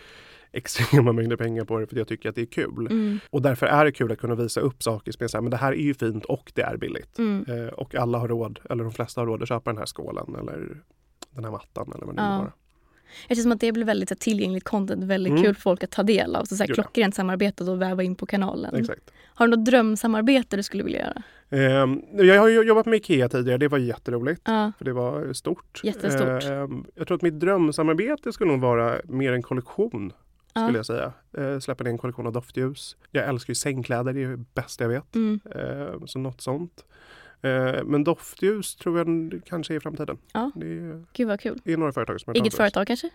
extrema 0.52 1.12
mängder 1.18 1.36
pengar 1.36 1.64
på 1.64 1.78
det 1.78 1.86
för 1.86 1.94
att 1.94 1.98
jag 1.98 2.08
tycker 2.08 2.28
att 2.28 2.34
det 2.34 2.42
är 2.42 2.46
kul. 2.46 2.86
Mm. 2.90 3.18
Och 3.30 3.42
därför 3.42 3.66
är 3.66 3.84
det 3.84 3.92
kul 3.92 4.12
att 4.12 4.18
kunna 4.18 4.34
visa 4.34 4.60
upp 4.60 4.82
saker 4.82 5.12
som 5.12 5.24
är 5.24 5.28
så 5.28 5.36
här, 5.36 5.42
men 5.42 5.50
det 5.50 5.56
här 5.56 5.72
är 5.72 5.76
ju 5.76 5.94
fint 5.94 6.24
och 6.24 6.52
det 6.54 6.62
är 6.62 6.76
billigt. 6.76 7.18
Mm. 7.18 7.44
Eh, 7.48 7.68
och 7.72 7.94
alla 7.94 8.18
har 8.18 8.28
råd, 8.28 8.60
eller 8.70 8.84
de 8.84 8.92
flesta 8.92 9.20
har 9.20 9.26
råd 9.26 9.42
att 9.42 9.48
köpa 9.48 9.70
den 9.70 9.78
här 9.78 9.86
skålen 9.86 10.34
eller 10.40 10.82
den 11.30 11.44
här 11.44 11.50
mattan 11.50 11.92
eller 11.94 12.06
vad 12.06 12.16
det 12.16 12.22
nu 12.22 12.28
Ja. 12.28 12.38
vara. 12.38 12.52
Det 13.28 13.34
känns 13.34 13.42
som 13.42 13.52
att 13.52 13.60
det 13.60 13.72
blir 13.72 13.84
väldigt 13.84 14.10
här, 14.10 14.16
tillgängligt 14.16 14.64
content, 14.64 15.04
väldigt 15.04 15.30
Mm. 15.30 15.42
kul 15.42 15.54
för 15.54 15.60
folk 15.62 15.84
att 15.84 15.90
ta 15.90 16.02
del 16.02 16.36
av. 16.36 16.44
Så, 16.44 16.56
så 16.56 16.64
här, 16.64 16.74
klockrent 16.74 17.14
samarbete 17.14 17.64
och 17.64 17.82
väva 17.82 18.02
in 18.02 18.14
på 18.14 18.26
kanalen. 18.26 18.74
Exakt. 18.76 19.10
Har 19.26 19.48
du 19.48 19.56
något 19.56 19.64
drömsamarbete 19.66 20.56
du 20.56 20.62
skulle 20.62 20.82
vilja 20.84 21.00
göra? 21.00 21.22
Ehm, 21.62 22.00
jag 22.12 22.40
har 22.40 22.48
jobbat 22.48 22.86
med 22.86 22.96
Ikea 22.96 23.28
tidigare, 23.28 23.58
det 23.58 23.68
var 23.68 23.78
jätteroligt. 23.78 24.42
Ja. 24.44 24.72
För 24.78 24.84
det 24.84 24.92
var 24.92 25.32
stort. 25.32 25.80
Jättestort. 25.84 26.44
Ehm, 26.44 26.84
jag 26.94 27.06
tror 27.06 27.14
att 27.16 27.22
mitt 27.22 27.40
drömsamarbete 27.40 28.32
skulle 28.32 28.50
nog 28.52 28.60
vara 28.60 28.96
mer 29.04 29.32
en 29.32 29.42
kollektion. 29.42 30.12
Skulle 30.50 30.78
jag 30.78 30.86
säga. 30.86 31.12
Släppa 31.60 31.84
ner 31.84 31.90
en 31.90 31.98
kollektion 31.98 32.26
av 32.26 32.32
doftljus. 32.32 32.96
Jag 33.10 33.28
älskar 33.28 33.50
ju 33.50 33.54
sängkläder, 33.54 34.12
det 34.12 34.22
är 34.22 34.28
det 34.28 34.44
bästa 34.54 34.84
jag 34.84 34.88
vet. 34.88 35.14
Mm. 35.14 35.40
Ehm, 35.54 36.06
så 36.06 36.18
något 36.18 36.40
sånt. 36.40 36.84
Ehm, 37.42 37.86
men 37.86 38.04
doftljus 38.04 38.76
tror 38.76 38.98
jag 38.98 39.40
kanske 39.46 39.74
är 39.74 39.76
i 39.76 39.80
framtiden. 39.80 40.18
Ja. 40.32 40.50
Det 40.54 40.66
är, 40.66 41.04
Gud 41.12 41.28
vad 41.28 41.40
kul. 41.40 41.60
det 41.64 41.72
är 41.72 41.76
några 41.76 41.92
företag 41.92 42.20
som 42.20 42.32
Eget 42.34 42.54
företag 42.54 42.86
kanske? 42.86 43.10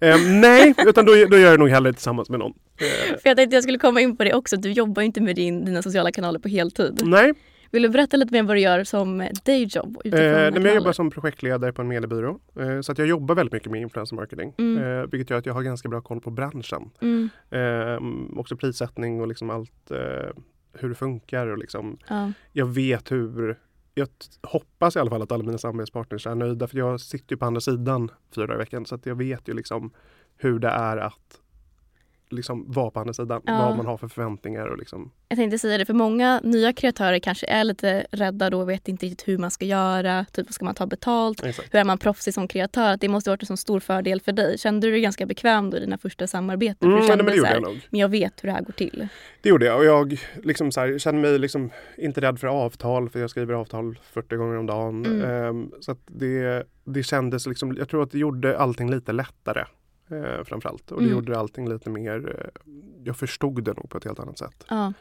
Ehm, 0.00 0.40
nej, 0.40 0.74
utan 0.86 1.04
då, 1.04 1.12
då 1.12 1.38
gör 1.38 1.50
jag 1.50 1.58
nog 1.60 1.68
hellre 1.68 1.92
tillsammans 1.92 2.30
med 2.30 2.38
någon. 2.38 2.52
Ehm, 2.52 3.18
För 3.22 3.28
jag 3.30 3.36
tänkte 3.36 3.56
jag 3.56 3.62
skulle 3.62 3.78
komma 3.78 4.00
in 4.00 4.16
på 4.16 4.24
det 4.24 4.34
också. 4.34 4.56
Du 4.56 4.72
jobbar 4.72 5.02
ju 5.02 5.06
inte 5.06 5.20
med 5.20 5.36
din, 5.36 5.64
dina 5.64 5.82
sociala 5.82 6.12
kanaler 6.12 6.38
på 6.38 6.48
heltid. 6.48 7.00
nej, 7.04 7.32
Vill 7.74 7.82
du 7.82 7.88
berätta 7.88 8.16
lite 8.16 8.32
mer 8.32 8.42
vad 8.42 8.56
du 8.56 8.60
gör 8.60 8.84
som 8.84 9.28
dayjob? 9.44 10.00
Eh, 10.04 10.12
jag 10.14 10.74
jobbar 10.74 10.92
som 10.92 11.10
projektledare 11.10 11.72
på 11.72 11.82
en 11.82 11.88
mediebyrå. 11.88 12.38
Eh, 12.60 12.80
så 12.80 12.92
att 12.92 12.98
jag 12.98 13.06
jobbar 13.06 13.34
väldigt 13.34 13.52
mycket 13.52 13.70
med 13.70 13.80
influencer 13.80 14.16
marketing. 14.16 14.52
Mm. 14.58 14.82
Eh, 14.82 15.06
vilket 15.06 15.30
gör 15.30 15.38
att 15.38 15.46
jag 15.46 15.54
har 15.54 15.62
ganska 15.62 15.88
bra 15.88 16.00
koll 16.00 16.20
på 16.20 16.30
branschen. 16.30 16.90
Mm, 17.00 17.28
Eh, 17.50 18.38
också 18.38 18.56
prissättning 18.56 19.20
och 19.20 19.28
liksom 19.28 19.50
allt 19.50 19.90
eh, 19.90 20.30
hur 20.72 20.88
det 20.88 20.94
funkar. 20.94 21.46
Och 21.46 21.58
liksom, 21.58 21.98
ja. 22.08 22.32
jag 22.52 22.66
vet 22.66 23.12
hur 23.12 23.58
jag 23.94 24.08
hoppas 24.42 24.96
i 24.96 24.98
alla 24.98 25.10
fall 25.10 25.22
att 25.22 25.32
alla 25.32 25.44
mina 25.44 25.58
samarbetspartners 25.58 26.26
är 26.26 26.34
nöjda. 26.34 26.66
För 26.66 26.78
jag 26.78 27.00
sitter 27.00 27.32
ju 27.32 27.36
på 27.36 27.44
andra 27.44 27.60
sidan 27.60 28.10
fyra 28.34 28.46
dagar 28.46 28.56
i 28.56 28.58
veckan. 28.58 28.86
Så 28.86 28.94
att 28.94 29.06
jag 29.06 29.14
vet 29.14 29.48
ju 29.48 29.54
liksom 29.54 29.90
hur 30.36 30.58
det 30.58 30.68
är 30.68 30.96
att 30.96 31.40
liksom 32.30 32.72
vara 32.72 32.90
på 32.90 33.00
andra 33.00 33.12
sidan. 33.12 33.42
Ja. 33.46 33.58
Vad 33.58 33.76
man 33.76 33.86
har 33.86 33.96
för 33.96 34.08
förväntningar. 34.08 34.66
Och 34.66 34.78
liksom, 34.78 35.10
Jag 35.28 35.38
tänkte 35.38 35.58
säga 35.58 35.78
det, 35.78 35.84
för 35.84 35.94
många 35.94 36.40
nya 36.44 36.72
kreatörer 36.72 37.18
kanske 37.18 37.46
är 37.46 37.64
lite 37.64 38.06
rädda 38.10 38.50
då 38.50 38.60
och 38.60 38.68
vet 38.68 38.88
inte 38.88 39.06
riktigt 39.06 39.28
hur 39.28 39.38
man 39.38 39.50
ska 39.50 39.64
göra. 39.64 40.26
Typ, 40.32 40.52
ska 40.52 40.64
man 40.64 40.74
ta 40.74 40.86
betalt? 40.86 41.44
exakt. 41.44 41.74
Hur 41.74 41.80
är 41.80 41.84
man 41.84 41.98
proffsig 41.98 42.34
som 42.34 42.48
kreatör? 42.48 42.96
Det 42.96 43.08
måste 43.08 43.30
ha 43.30 43.32
varit 43.32 43.42
en 43.42 43.46
sån 43.46 43.56
stor 43.56 43.80
fördel 43.80 44.20
för 44.20 44.32
dig. 44.32 44.58
Kände 44.58 44.86
du 44.86 44.90
dig 44.90 45.00
ganska 45.00 45.26
bekväm 45.26 45.70
då 45.70 45.76
i 45.76 45.80
dina 45.80 45.98
första 45.98 46.26
samarbeten? 46.26 46.88
Mm, 46.88 46.94
men 46.94 47.02
det 47.02 47.08
kände 47.08 47.24
gjorde 47.24 47.36
så 47.36 47.46
jag 47.46 47.54
här, 47.54 47.60
nog. 47.60 47.80
men 47.90 48.00
jag 48.00 48.08
vet 48.08 48.44
hur 48.44 48.48
det 48.48 48.52
här 48.52 48.62
går 48.62 48.72
till. 48.72 49.08
Det 49.42 49.48
gjorde 49.48 49.66
jag 49.66 49.78
och 49.78 49.84
jag 49.84 50.20
liksom 50.42 50.70
här, 50.76 50.98
känner 50.98 51.20
mig 51.20 51.38
liksom 51.38 51.70
inte 51.98 52.20
rädd 52.20 52.40
för 52.40 52.46
avtal 52.46 53.10
för 53.10 53.20
jag 53.20 53.30
skriver 53.30 53.54
avtal 53.54 53.98
40 54.12 54.36
gånger 54.36 54.56
om 54.56 54.66
dagen. 54.66 55.06
Mm. 55.06 55.30
Ehm, 55.30 55.70
så 55.80 55.96
det, 56.06 56.66
det 56.84 57.02
kändes 57.02 57.46
liksom, 57.46 57.76
jag 57.78 57.88
tror 57.88 58.02
att 58.02 58.10
det 58.10 58.18
gjorde 58.18 58.58
allting 58.58 58.90
lite 58.90 59.12
lättare. 59.12 59.64
Eh, 60.08 60.44
framförallt. 60.44 60.92
Och 60.92 61.00
det 61.00 61.06
Mm. 61.06 61.16
gjorde 61.18 61.38
allting 61.38 61.68
lite 61.68 61.90
mer, 61.90 62.34
eh, 62.40 62.62
jag 63.04 63.16
förstod 63.16 63.64
det 63.64 63.72
nog 63.72 63.90
på 63.90 63.98
ett 63.98 64.04
helt 64.04 64.18
annat 64.20 64.38
sätt. 64.38 64.64
Ja, 64.68 64.92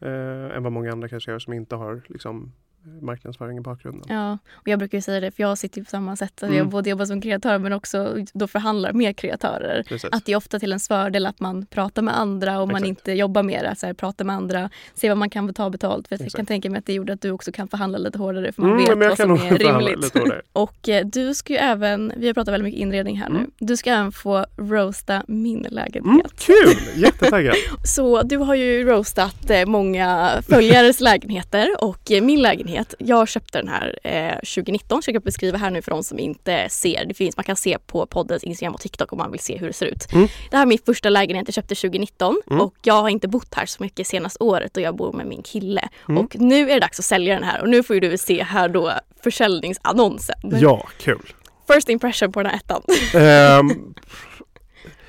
Eh, 0.00 0.56
än 0.56 0.62
vad 0.62 0.72
många 0.72 0.92
andra 0.92 1.08
kanske 1.08 1.30
gör 1.30 1.38
som 1.38 1.52
inte 1.52 1.76
har 1.76 2.02
liksom, 2.08 2.52
marknadsföring 3.00 3.58
i 3.58 3.60
bakgrunden. 3.60 4.02
ja. 4.16 4.38
Och 4.52 4.68
jag 4.68 4.78
brukar 4.78 4.98
ju 4.98 5.02
säga 5.02 5.20
det, 5.20 5.30
för 5.30 5.42
jag 5.42 5.58
sitter 5.58 5.78
ju 5.78 5.84
på 5.84 5.90
samma 5.90 6.16
sätt. 6.16 6.30
Alltså 6.32 6.46
Mm. 6.46 6.58
Jag 6.58 6.68
både 6.68 6.90
jobbar 6.90 7.04
som 7.04 7.20
kreatör 7.20 7.58
men 7.58 7.72
också 7.72 8.16
då 8.34 8.46
förhandlar 8.46 8.92
med 8.92 9.16
kreatörer. 9.16 9.82
Precis. 9.88 10.08
Att 10.12 10.24
det 10.26 10.32
är 10.32 10.36
ofta 10.36 10.58
till 10.58 10.68
ens 10.70 10.88
fördel 10.88 11.26
att 11.26 11.40
man 11.40 11.66
pratar 11.66 12.02
med 12.02 12.18
andra 12.18 12.60
och 12.60 12.68
man 12.68 12.76
Exakt. 12.76 12.88
inte 12.88 13.12
jobbar 13.12 13.42
med 13.42 13.64
det. 13.64 13.74
Så 13.76 13.86
här, 13.86 13.94
pratar 13.94 14.24
med 14.24 14.36
andra, 14.36 14.70
se 14.94 15.08
vad 15.08 15.18
man 15.18 15.30
kan 15.30 15.54
ta 15.54 15.70
betalt. 15.70 16.08
För 16.08 16.14
jag 16.14 16.20
Exakt. 16.20 16.36
kan 16.36 16.46
tänka 16.46 16.70
mig 16.70 16.78
att 16.78 16.86
det 16.86 16.92
gjorde 16.92 17.12
att 17.12 17.20
du 17.20 17.30
också 17.30 17.52
kan 17.52 17.68
förhandla 17.68 17.98
lite 17.98 18.18
hårdare 18.18 18.52
för 18.52 18.62
man 18.62 18.70
Mm, 18.70 18.98
vet 18.98 19.08
vad 19.08 19.16
som 19.18 19.32
är 19.32 19.58
rimligt. 19.58 20.12
och 20.52 20.88
eh, 20.88 21.06
du 21.06 21.34
ska 21.34 21.52
ju 21.52 21.58
även, 21.58 22.12
vi 22.16 22.26
har 22.26 22.34
pratat 22.34 22.54
väldigt 22.54 22.64
mycket 22.64 22.80
inredning 22.80 23.16
här 23.16 23.28
nu. 23.28 23.38
Mm. 23.38 23.50
Du 23.58 23.76
ska 23.76 23.90
även 23.90 24.12
få 24.12 24.46
roasta 24.56 25.22
min 25.28 25.66
lägenhet. 25.70 26.04
Mm, 26.04 26.20
kul! 26.38 27.02
Jättetaggad! 27.02 27.54
Så 27.84 28.22
du 28.22 28.36
har 28.36 28.54
ju 28.54 28.84
roastat 28.84 29.50
eh, 29.50 29.66
många 29.66 30.30
följares 30.48 31.00
lägenheter 31.00 31.68
och 31.84 32.10
eh, 32.10 32.22
min 32.22 32.42
lägenhet, 32.42 32.67
jag 32.98 33.28
köpte 33.28 33.58
den 33.58 33.68
här 33.68 33.98
eh, 34.04 34.34
2019 34.34 35.02
så 35.02 35.08
jag 35.10 35.14
kan 35.14 35.22
beskriva 35.22 35.58
här 35.58 35.70
nu 35.70 35.82
för 35.82 35.90
de 35.90 36.02
som 36.04 36.18
inte 36.18 36.66
ser. 36.70 37.04
Det 37.04 37.14
finns, 37.14 37.36
man 37.36 37.44
kan 37.44 37.56
se 37.56 37.78
på 37.86 38.06
poddens 38.06 38.44
Instagram 38.44 38.74
och 38.74 38.80
TikTok 38.80 39.12
om 39.12 39.18
man 39.18 39.30
vill 39.30 39.40
se 39.40 39.56
hur 39.58 39.66
det 39.66 39.72
ser 39.72 39.86
ut. 39.86 40.12
Mm. 40.12 40.28
Det 40.50 40.56
här 40.56 40.62
är 40.62 40.66
min 40.66 40.78
första 40.86 41.08
lägenhet 41.08 41.48
jag 41.48 41.54
köpte 41.54 41.74
2019 41.74 42.42
Mm. 42.50 42.60
och 42.60 42.74
jag 42.82 42.94
har 42.94 43.08
inte 43.08 43.28
bott 43.28 43.54
här 43.54 43.66
så 43.66 43.82
mycket 43.82 44.06
senaste 44.06 44.44
året 44.44 44.76
och 44.76 44.82
jag 44.82 44.96
bor 44.96 45.12
med 45.12 45.26
min 45.26 45.42
kille. 45.42 45.88
Mm. 46.08 46.24
Och 46.24 46.36
nu 46.40 46.70
är 46.70 46.74
det 46.74 46.80
dags 46.80 46.98
att 46.98 47.04
sälja 47.04 47.34
den 47.34 47.44
här 47.44 47.60
och 47.62 47.68
nu 47.68 47.82
får 47.82 47.94
ju 47.96 48.00
du 48.00 48.18
se 48.18 48.42
här 48.42 48.68
då 48.68 48.92
försäljningsannonsen. 49.22 50.36
Ja, 50.60 50.88
kul! 51.00 51.32
First 51.74 51.88
impression 51.88 52.32
på 52.32 52.42
den 52.42 52.50
här 52.50 52.58
ettan. 52.58 52.82
Ehm, 53.14 53.94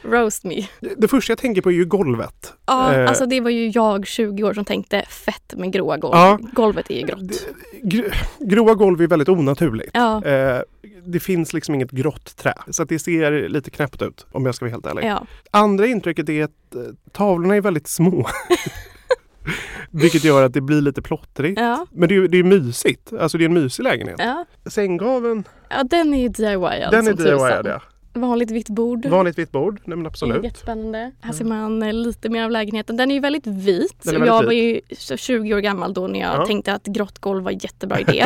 Roast 0.03 0.43
me. 0.43 0.67
Det 0.97 1.07
första 1.07 1.31
jag 1.31 1.37
tänker 1.37 1.61
på 1.61 1.69
är 1.71 1.75
ju 1.75 1.85
golvet. 1.85 2.53
Ja, 2.65 2.93
Eh, 2.95 3.07
alltså 3.09 3.25
det 3.25 3.41
var 3.41 3.49
ju 3.49 3.67
jag 3.69 4.07
20 4.07 4.43
år 4.43 4.53
som 4.53 4.65
tänkte 4.65 5.01
fett 5.09 5.53
med 5.57 5.73
gråa 5.73 5.97
golv. 5.97 6.15
Ja. 6.15 6.39
Golvet 6.53 6.91
är 6.91 6.95
ju 6.95 7.05
grått. 7.07 7.47
gr- 7.83 8.13
Gråa 8.39 8.73
golv 8.73 9.01
är 9.01 9.07
väldigt 9.07 9.29
onaturligt. 9.29 9.91
Ja. 9.93 10.25
Eh, 10.25 10.61
det 11.05 11.19
finns 11.19 11.53
liksom 11.53 11.75
inget 11.75 11.91
grått 11.91 12.35
trä. 12.37 12.53
Så 12.69 12.83
att 12.83 12.89
det 12.89 12.99
ser 12.99 13.49
lite 13.49 13.69
knäppt 13.71 14.01
ut 14.01 14.25
om 14.31 14.45
jag 14.45 14.55
ska 14.55 14.65
vara 14.65 14.71
helt 14.71 14.85
ärlig. 14.85 15.03
Ja. 15.05 15.25
Andra 15.51 15.85
intrycket 15.87 16.29
är 16.29 16.43
att 16.43 16.75
eh, 16.75 16.81
tavlorna 17.11 17.55
är 17.55 17.61
väldigt 17.61 17.87
små. 17.87 18.27
Vilket 19.91 20.23
gör 20.23 20.43
att 20.43 20.53
det 20.53 20.61
blir 20.61 20.81
lite 20.81 21.01
plottrigt. 21.01 21.59
Ja. 21.59 21.85
Men 21.91 22.09
det 22.09 22.15
är 22.15 22.27
det 22.27 22.37
är 22.37 22.43
mysigt. 22.43 23.13
Alltså 23.19 23.37
det 23.37 23.43
är 23.43 23.45
en 23.49 23.53
mysig 23.53 23.83
lägenhet. 23.83 24.15
Ja. 24.19 24.45
Sänggaveln, 24.65 25.43
ja, 25.69 25.83
den 25.83 26.13
är 26.13 26.21
ju 26.21 26.27
DIY 26.29 26.87
den 26.91 27.07
är. 27.07 27.13
DIY 27.13 27.69
ja. 27.69 27.81
Vanligt 28.21 28.51
vitt 28.51 28.69
bord. 28.69 29.05
Vanligt 29.05 29.37
vitt 29.39 29.51
bord, 29.51 29.81
nej 29.85 29.97
men 29.97 30.05
absolut. 30.07 30.43
Jättespännande. 30.43 31.11
Här 31.21 31.33
ser 31.33 31.45
man 31.45 31.83
eh, 31.83 31.93
lite 31.93 32.29
mer 32.29 32.43
av 32.43 32.51
lägenheten. 32.51 32.97
Den 32.97 33.11
är 33.11 33.15
ju 33.15 33.21
väldigt 33.21 33.47
vit. 33.47 34.05
Väldigt 34.05 34.25
jag 34.27 34.43
var 34.43 34.51
ju 34.51 34.81
så 34.97 35.17
20 35.17 35.53
år 35.53 35.59
gammal 35.59 35.93
då 35.93 36.07
när 36.07 36.19
jag 36.19 36.35
Ja. 36.35 36.45
tänkte 36.45 36.73
att 36.73 36.85
grått 36.85 37.19
golv 37.19 37.43
var 37.43 37.51
en 37.51 37.57
jättebra 37.57 37.99
idé. 38.07 38.25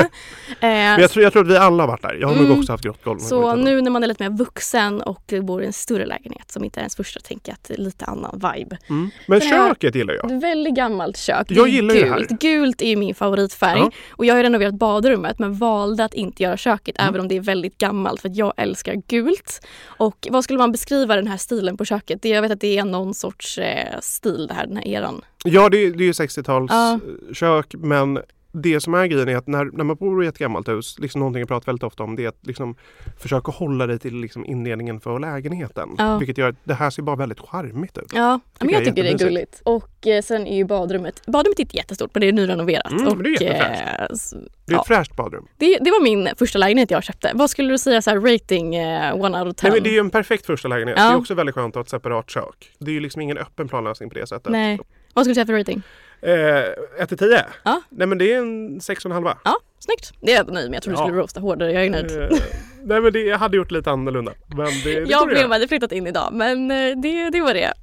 Men 0.62 0.96
eh, 0.96 1.02
jag, 1.02 1.12
tror, 1.12 1.24
jag 1.24 1.34
tror 1.34 1.42
att 1.44 1.50
vi 1.52 1.58
alla 1.58 1.84
har 1.84 1.88
varit 1.88 2.02
där. 2.02 2.18
Jag 2.22 2.28
har 2.28 2.36
nog 2.36 2.46
Mm. 2.46 2.60
också 2.60 2.72
haft 2.74 2.84
grått 2.84 3.04
golv. 3.04 3.20
så 3.20 3.56
nu 3.56 3.82
när 3.82 3.92
man 3.92 4.04
är 4.04 4.08
lite 4.08 4.30
mer 4.30 4.38
vuxen 4.38 5.02
och 5.02 5.34
bor 5.42 5.64
i 5.64 5.66
en 5.66 5.74
större 5.74 6.06
lägenhet 6.06 6.52
som 6.52 6.64
inte 6.64 6.80
är 6.80 6.82
ens 6.82 6.96
första 6.96 7.20
tänker 7.20 7.52
jag 7.52 7.58
att 7.76 7.80
lite 7.80 8.06
annan 8.06 8.34
vibe. 8.34 8.78
Mm. 8.90 9.10
Men 9.28 9.40
Den 9.40 9.48
här- 9.48 9.70
köket 9.70 9.96
gillar 9.96 10.14
jag. 10.14 10.42
Väldigt 10.42 10.76
gammalt 10.76 11.18
kök. 11.18 11.46
Jag 11.50 11.68
gillar 11.68 11.96
ju 11.96 12.02
det 12.04 12.10
här. 12.10 12.18
gult. 12.20 12.42
Gult 12.42 12.82
är 12.82 12.88
ju 12.90 12.96
min 12.96 13.16
favoritfärg. 13.16 13.80
Ja. 13.80 13.92
Och 14.12 14.26
jag 14.26 14.36
har 14.36 14.44
renoverat 14.44 14.74
badrummet 14.74 15.40
men 15.40 15.54
valde 15.54 16.06
att 16.06 16.14
inte 16.14 16.44
göra 16.44 16.58
köket 16.58 16.96
Mm. 17.00 17.10
även 17.10 17.22
om 17.22 17.28
det 17.28 17.36
är 17.36 17.42
väldigt 17.42 17.78
gammalt 17.78 18.22
för 18.22 18.30
att 18.30 18.36
jag 18.36 18.54
älskar 18.58 18.96
gult. 19.08 19.66
Och 19.86 20.28
vad 20.32 20.44
skulle 20.44 20.60
man 20.60 20.72
beskriva 20.72 21.16
den 21.16 21.28
här 21.28 21.38
stilen 21.38 21.78
på 21.78 21.86
köket? 21.86 22.22
Det- 22.22 22.30
Jag 22.30 22.42
vet 22.42 22.52
att 22.52 22.62
det 22.62 22.78
är 22.78 22.84
någon 22.86 23.14
sorts 23.14 23.58
eh, 23.58 24.00
stil 24.02 24.48
det 24.48 24.54
här, 24.54 24.68
den 24.68 24.78
här 24.78 24.88
eran. 24.88 25.22
Ja, 25.44 25.70
det, 25.70 25.78
är- 25.78 25.92
det 25.92 26.04
är 26.04 26.06
ju 26.06 26.12
60-tals 26.12 26.72
Ja. 26.72 27.00
men 27.78 28.20
det 28.56 28.82
som 28.82 28.94
är 28.94 29.06
grejen 29.08 29.30
är 29.30 29.36
att 29.36 29.48
när, 29.48 29.66
när 29.66 29.84
man 29.84 29.96
bor 29.96 30.24
i 30.24 30.28
ett 30.28 30.38
gammalt 30.38 30.68
hus, 30.68 31.00
liksom 31.00 31.20
någonting 31.20 31.40
jag 31.40 31.48
pratar 31.48 31.66
väldigt 31.66 31.84
ofta 31.84 32.04
om, 32.04 32.16
det 32.16 32.24
är 32.24 32.28
att 32.28 32.40
liksom 32.48 32.76
försöka 33.20 33.52
hålla 33.52 33.88
dig 33.88 34.00
till 34.00 34.16
liksom 34.16 34.46
inredningen 34.46 35.00
för 35.00 35.20
lägenheten. 35.20 35.90
Ja. 35.98 36.18
Vilket 36.18 36.38
gör 36.38 36.50
att 36.50 36.56
det 36.64 36.74
här 36.74 36.90
ser 36.90 37.02
bara 37.04 37.16
väldigt 37.16 37.40
charmigt 37.40 37.98
ut. 37.98 38.12
Ja, 38.14 38.40
men 38.60 38.70
jag 38.70 38.82
jag 38.82 38.86
tycker 38.88 39.04
det 39.04 39.10
är 39.10 39.18
gulligt. 39.18 39.62
Och 39.66 40.08
eh, 40.08 40.22
sen 40.22 40.48
är 40.48 40.58
ju 40.58 40.66
badrummet, 40.66 41.26
badrummet 41.26 41.60
är 41.60 41.64
inte 41.64 41.78
jättestort 41.78 42.10
men 42.14 42.22
det 42.22 42.28
är 42.28 42.32
nyrenoverat. 42.34 42.92
Mm, 42.92 43.08
och, 43.08 43.24
det 43.24 43.30
är 43.30 43.42
jättefräscht. 43.42 44.34
eh, 44.34 44.40
Det 44.66 44.74
är 44.74 44.76
ja. 44.76 44.82
ett 44.82 44.88
fräscht 44.88 45.16
badrum. 45.16 45.48
det, 45.58 45.78
det 45.82 45.92
var 45.92 46.04
min 46.04 46.30
första 46.38 46.60
lägenhet 46.60 46.92
jag 46.92 47.04
köpte. 47.04 47.32
Vad 47.36 47.50
skulle 47.50 47.70
du 47.70 47.78
säga 47.78 48.02
så 48.02 48.10
här 48.10 48.20
rating 48.20 48.76
eh, 48.76 49.16
one 49.16 49.40
out 49.44 49.48
of 49.50 49.56
ten? 49.56 49.70
Nej, 49.72 49.78
men 49.80 49.84
det 49.84 49.90
är 49.90 49.94
ju 49.94 50.00
en 50.00 50.10
perfekt 50.10 50.46
första 50.46 50.68
lägenhet. 50.68 50.98
Ja. 51.00 51.04
Det 51.08 51.14
är 51.14 51.18
också 51.18 51.34
väldigt 51.34 51.56
skönt 51.56 51.72
att 51.72 51.76
ha 51.76 51.82
ett 51.82 51.90
separat 51.90 52.30
kök. 52.30 52.72
Det 52.80 52.92
är 52.92 52.96
ju 52.96 53.00
liksom 53.00 53.22
ingen 53.22 53.38
öppen 53.38 53.68
planlösning 53.68 54.10
på 54.10 54.16
det 54.16 54.28
sättet. 54.28 54.52
Nej. 54.52 54.80
Vad 55.14 55.26
skulle 55.26 55.32
du 55.32 55.36
säga 55.36 55.46
för 55.46 55.54
rating? 55.54 55.82
Eh, 56.26 57.02
1 57.04 57.10
till 57.10 57.18
10? 57.18 57.46
Ja. 57.64 57.82
Nej 57.90 58.08
men 58.08 58.18
det 58.18 58.34
är 58.34 58.38
en 58.38 58.80
6,5. 58.80 59.36
Ja, 59.44 59.56
snyggt. 59.80 60.14
Det 60.22 60.32
är 60.34 60.38
jag 60.38 60.54
nöjd 60.54 60.70
med. 60.70 60.76
Jag 60.76 60.84
trodde 60.84 60.98
du 60.98 61.02
Ja. 61.02 61.06
skulle 61.08 61.22
roasta 61.22 61.40
hårdare. 61.40 61.72
Jag 61.72 61.86
är 61.86 61.90
nöjd. 61.90 62.12
Eh, 62.22 62.38
nej 62.84 63.02
men 63.02 63.14
det, 63.14 63.20
jag 63.20 63.38
hade 63.38 63.58
gjort 63.58 63.72
lite 63.72 63.92
annorlunda. 63.92 64.32
Men 64.56 64.66
det, 64.84 65.00
det 65.00 65.10
jag 65.12 65.28
du 65.28 65.34
blev 65.34 65.52
hade 65.52 65.68
flyttat 65.68 65.92
in 65.92 66.08
idag 66.08 66.30
men 66.34 66.72
eh, 66.72 66.98
det, 66.98 67.30
det 67.30 67.42
var 67.42 67.54
det. 67.54 67.74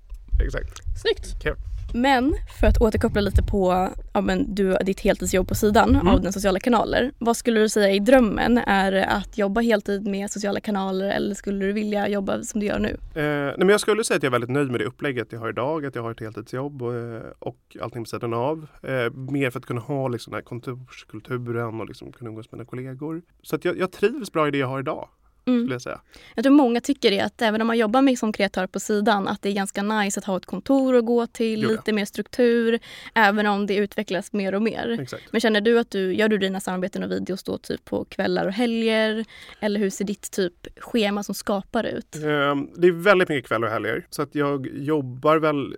Exakt. 0.47 0.81
Snyggt. 1.03 1.43
Kul. 1.43 1.55
Men 1.95 2.35
för 2.61 2.67
att 2.67 2.81
återkoppla 2.81 3.21
lite 3.21 3.43
på 3.43 3.89
ja, 4.15 4.21
men 4.21 4.55
du, 4.55 4.77
ditt 4.85 5.01
heltidsjobb 5.01 5.49
på 5.49 5.55
sidan 5.55 5.91
Mm. 5.91 6.09
av 6.09 6.21
den 6.21 6.33
sociala 6.33 6.61
kanaler. 6.61 7.13
Vad 7.19 7.37
skulle 7.37 7.61
du 7.61 7.69
säga 7.69 7.91
i 7.91 7.99
drömmen? 7.99 8.59
Är 8.59 8.93
att 8.93 9.39
jobba 9.39 9.61
heltid 9.61 10.07
med 10.07 10.31
sociala 10.31 10.61
kanaler 10.61 11.11
eller 11.11 11.35
skulle 11.35 11.67
du 11.67 11.73
vilja 11.73 12.09
jobba 12.09 12.43
som 12.43 12.61
du 12.61 12.67
gör 12.67 12.79
nu? 12.79 12.89
Eh, 13.15 13.23
nej, 13.25 13.55
men 13.59 13.69
jag 13.69 13.81
skulle 13.81 14.05
säga 14.05 14.17
att 14.17 14.23
jag 14.23 14.29
är 14.31 14.33
väldigt 14.33 14.51
nöjd 14.51 14.71
med 14.71 14.81
det 14.81 14.85
upplägget 14.87 15.33
jag 15.33 15.41
har 15.41 15.49
idag. 15.49 15.87
Att 15.87 15.95
jag 15.95 16.03
har 16.03 16.11
ett 16.11 16.21
heltidsjobb 16.21 16.83
och, 16.83 16.95
eh, 16.95 17.23
och 17.39 17.77
allting 17.83 18.05
på 18.05 18.09
sidan 18.09 18.35
av. 18.35 18.67
Eh, 18.83 19.13
mer 19.13 19.51
för 19.51 19.59
att 19.59 19.67
kunna 19.67 19.81
ha 19.81 20.09
liksom, 20.09 20.31
den 20.31 20.37
här 20.39 20.43
kontorskulturen 20.45 21.81
och 21.81 21.87
liksom 21.87 22.13
kunna 22.13 22.31
umgås 22.31 22.53
med 22.53 22.59
mina 22.59 22.69
kollegor. 22.71 23.23
Så 23.43 23.57
att 23.57 23.65
jag, 23.65 23.79
jag 23.79 23.93
trivs 23.93 24.33
bra 24.33 24.49
i 24.49 24.51
det 24.51 24.59
jag 24.59 24.67
har 24.67 24.81
idag. 24.81 25.09
Mm. 25.47 25.61
Skulle 25.61 25.75
jag 25.75 25.83
säga. 25.83 26.01
Jag 26.35 26.45
tror 26.45 26.55
många 26.55 26.81
tycker 26.81 27.11
det 27.11 27.21
att 27.21 27.43
även 27.43 27.61
om 27.61 27.67
man 27.67 27.79
jobbar 27.79 28.03
med 28.03 28.19
som 28.19 28.33
kreatör 28.33 28.67
på 28.67 28.81
sidan 28.81 29.29
att 29.29 29.43
det 29.43 29.49
är 29.49 29.53
ganska 29.53 29.83
nice 29.83 30.21
att 30.21 30.27
ha 30.27 30.37
ett 30.37 30.47
kontor 30.47 30.97
att 30.97 31.05
gå 31.05 31.27
till, 31.27 31.63
Jo, 31.63 31.69
ja. 31.69 31.77
lite 31.77 31.93
mer 31.93 32.05
struktur, 32.05 32.79
även 33.15 33.47
om 33.47 33.67
det 33.67 33.77
utvecklas 33.77 34.33
mer 34.33 34.55
och 34.55 34.63
mer. 34.63 34.99
Exakt. 35.01 35.33
Men 35.33 35.41
känner 35.41 35.61
du 35.61 35.79
att 35.79 35.91
du, 35.91 36.15
gör 36.15 36.29
du 36.29 36.39
dina 36.39 36.61
samarbeten 36.61 37.03
och 37.03 37.11
videos 37.11 37.43
då 37.43 37.59
typ 37.59 37.85
på 37.85 38.05
kvällar 38.05 38.47
och 38.47 38.53
helger? 38.53 39.25
Eller 39.61 39.81
hur 39.81 39.91
ser 39.91 40.05
ditt 40.05 40.31
typ 40.31 40.67
schema 40.77 41.23
som 41.23 41.35
skapar 41.35 41.85
ut? 41.85 42.17
Eh, 42.17 42.57
det 42.77 42.89
är 42.89 43.03
väldigt 43.03 43.29
mycket 43.29 43.49
kvällar 43.49 43.67
och 43.67 43.73
helger. 43.73 44.07
Så 44.11 44.23
att 44.23 44.35
jag 44.35 44.67
jobbar 44.67 45.37
väl 45.37 45.77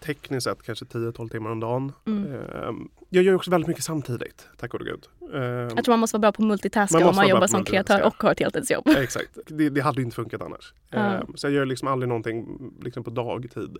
tekniskt 0.00 0.44
sett 0.44 0.62
kanske 0.62 0.84
10-12 0.84 1.28
timmar 1.28 1.50
om 1.50 1.60
dagen. 1.60 1.92
Mm. 2.06 2.32
Eh, 2.32 2.72
jag 3.08 3.24
gör 3.24 3.34
också 3.34 3.50
väldigt 3.50 3.68
mycket 3.68 3.84
samtidigt, 3.84 4.48
tack 4.56 4.70
gode 4.70 4.84
gud. 4.84 5.06
Eh, 5.34 5.40
Jag 5.42 5.84
tror 5.84 5.92
man 5.92 5.98
måste 6.00 6.14
vara 6.16 6.20
bra 6.20 6.32
på 6.32 6.42
multitaska 6.42 6.98
Man 6.98 7.08
om 7.08 7.16
man 7.16 7.28
jobbar 7.28 7.46
som 7.46 7.64
kreatör 7.64 8.02
och 8.02 8.22
har 8.22 8.32
ett 8.32 8.40
heltidsjobb. 8.40 8.88
Exakt, 8.88 9.38
det, 9.46 9.70
det 9.70 9.80
hade 9.80 10.02
inte 10.02 10.16
funkat 10.16 10.42
annars. 10.42 10.74
Eh, 10.90 11.20
Så 11.34 11.46
jag 11.46 11.52
gör 11.52 11.66
liksom 11.66 11.88
aldrig 11.88 12.08
någonting 12.08 12.72
liksom 12.82 13.04
på 13.04 13.10
dagtid. 13.10 13.76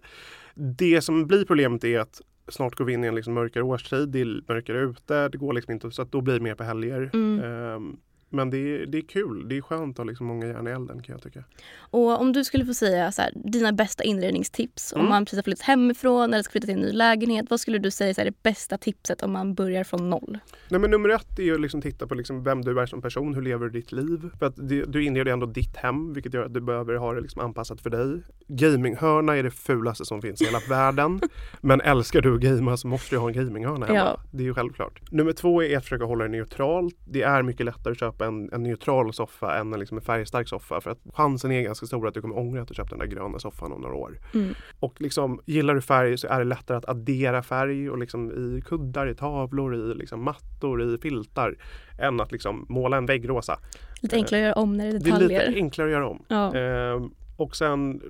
Det 0.55 1.01
som 1.03 1.27
blir 1.27 1.45
problemet 1.45 1.85
är 1.85 1.99
att 2.01 2.21
snart 2.49 2.75
går 2.75 2.85
vi 2.85 2.93
in 2.93 3.05
i 3.05 3.07
en 3.07 3.15
liksom 3.15 3.35
mörkare 3.35 3.63
årstid, 3.65 4.09
det 4.09 4.21
är 4.21 4.43
mörkare 4.49 4.81
ute, 4.81 5.29
det 5.29 5.39
går 5.39 5.53
liksom 5.53 5.73
inte, 5.73 5.91
så 5.91 6.03
att 6.03 6.13
då 6.13 6.21
blir 6.21 6.35
det 6.35 6.41
mer 6.41 6.55
på 6.55 6.65
helger. 6.65 7.11
Mm. 7.13 7.97
Men 8.35 8.51
det 8.51 8.59
är, 8.59 8.87
det 8.87 8.99
är 8.99 9.03
kul, 9.03 9.49
det 9.49 9.57
är 9.57 9.61
skönt 9.61 9.95
att 9.95 9.99
ha 9.99 10.05
liksom 10.05 10.27
många 10.27 10.47
järn 10.47 10.67
i 10.67 10.71
elden 10.71 11.03
kan 11.03 11.13
jag 11.13 11.23
tycka. 11.23 11.45
Och 11.79 12.21
om 12.21 12.33
du 12.33 12.45
skulle 12.45 12.67
få 12.67 12.75
säga 12.75 13.13
så 13.13 13.23
här, 13.23 13.33
dina 13.35 13.73
bästa 13.73 14.05
inredningstips 14.05 14.93
om 14.93 15.01
Mm. 15.01 15.11
man 15.11 15.25
precis 15.25 15.37
har 15.39 15.43
flyttat 15.43 15.63
hemifrån 15.67 16.35
eller 16.35 16.43
ska 16.43 16.51
flytta 16.53 16.67
till 16.67 16.75
en 16.75 16.81
ny 16.81 16.93
lägenhet. 16.93 17.47
Vad 17.51 17.61
skulle 17.61 17.79
du 17.79 17.91
säga 17.91 18.15
så 18.15 18.21
här, 18.21 18.27
är 18.27 18.31
det 18.31 18.43
bästa 18.43 18.79
tipset 18.79 19.23
om 19.23 19.33
man 19.33 19.55
börjar 19.55 19.85
från 19.85 20.11
noll? 20.11 20.39
Nej, 20.69 20.81
men 20.81 20.91
nummer 20.91 21.09
ett 21.09 21.39
är 21.39 21.43
ju 21.43 21.55
att 21.55 21.61
liksom 21.61 21.83
titta 21.83 22.07
på 22.07 22.15
liksom 22.15 22.45
vem 22.45 22.63
du 22.63 22.81
är 22.81 22.87
som 22.87 23.03
person, 23.03 23.35
hur 23.35 23.43
lever 23.43 23.65
du 23.67 23.71
ditt 23.81 23.93
liv? 23.93 24.31
För 24.39 24.47
att 24.47 24.55
det, 24.57 24.85
du 24.85 25.05
inreder 25.05 25.33
ändå 25.33 25.47
ditt 25.47 25.77
hem, 25.77 26.13
vilket 26.13 26.35
gör 26.35 26.45
att 26.45 26.55
du 26.55 26.61
behöver 26.61 26.95
ha 26.95 27.13
det 27.15 27.21
liksom 27.21 27.43
anpassat 27.43 27.81
för 27.81 27.91
dig. 27.91 28.23
Gaminghörna 28.49 29.37
är 29.37 29.43
det 29.43 29.51
fulaste 29.51 30.05
som 30.05 30.23
finns 30.23 30.43
i 30.43 30.45
hela 30.45 30.59
världen. 30.69 31.21
Men 31.61 31.81
älskar 31.81 32.21
du 32.21 32.35
att 32.35 32.41
gamea 32.41 32.77
så 32.77 32.89
måste 32.89 33.15
du 33.15 33.19
ha 33.19 33.29
en 33.29 33.35
gaminghörna 33.35 33.87
hemma. 33.87 33.99
Ja. 33.99 34.21
Det 34.33 34.43
är 34.43 34.47
ju 34.47 34.55
självklart. 34.55 35.01
Nummer 35.11 35.33
två 35.33 35.63
är 35.63 35.77
att 35.77 35.83
försöka 35.83 36.05
hålla 36.05 36.25
det 36.25 36.31
neutralt. 36.31 36.97
Det 37.05 37.23
är 37.23 37.43
mycket 37.43 37.67
lättare 37.67 37.93
att 37.93 37.99
köpa 38.01 38.24
en, 38.25 38.51
en 38.53 38.63
neutral 38.63 39.13
soffa 39.13 39.59
än 39.59 39.73
en, 39.73 39.81
liksom 39.81 39.99
en 39.99 40.05
färgstark 40.05 40.49
soffa. 40.49 40.81
För 40.81 40.91
att 40.91 40.99
chansen 41.15 41.53
är 41.53 41.63
ganska 41.63 41.87
stor 41.87 42.09
att 42.09 42.15
du 42.15 42.21
kommer 42.21 42.39
ångra 42.39 42.63
att 42.63 42.69
du 42.69 42.75
köpte 42.75 42.95
den 42.97 43.09
där 43.09 43.17
gröna 43.17 43.39
soffan 43.39 43.73
om 43.73 43.81
några 43.81 43.95
år. 43.95 44.19
Mm. 44.35 44.55
Och 44.81 45.01
liksom, 45.01 45.41
gillar 45.45 45.75
du 45.75 45.81
färg 45.81 46.19
så 46.19 46.29
är 46.29 46.39
det 46.39 46.45
lättare 46.45 46.79
att 46.79 46.89
addera 46.89 47.43
färg 47.43 47.91
och 47.91 47.99
liksom 47.99 48.33
i 48.33 48.63
kuddar, 48.67 49.07
i 49.07 49.15
tavlor, 49.15 49.75
i 49.77 49.95
liksom 49.95 50.25
mattor, 50.25 50.83
i 50.83 50.99
filtar 50.99 51.57
än 51.99 52.21
att 52.21 52.33
liksom 52.33 52.67
måla 52.69 52.97
en 52.97 53.07
vägg 53.07 53.29
rosa. 53.29 53.59
Lite 54.03 54.17
enklare 54.17 54.41
att 54.43 54.47
göra 54.47 54.63
om 54.63 54.77
när 54.77 54.85
det 54.85 54.91
är 54.91 55.01
Det 55.01 55.11
är 55.11 55.13
detaljer. 55.13 55.47
lite 55.49 55.59
enklare 55.59 55.89
att 55.89 55.93
göra 55.93 56.09
om. 56.09 56.23
Ja. 56.29 56.55
Ehm, 56.55 57.11
och 57.37 57.57
sen 57.57 58.01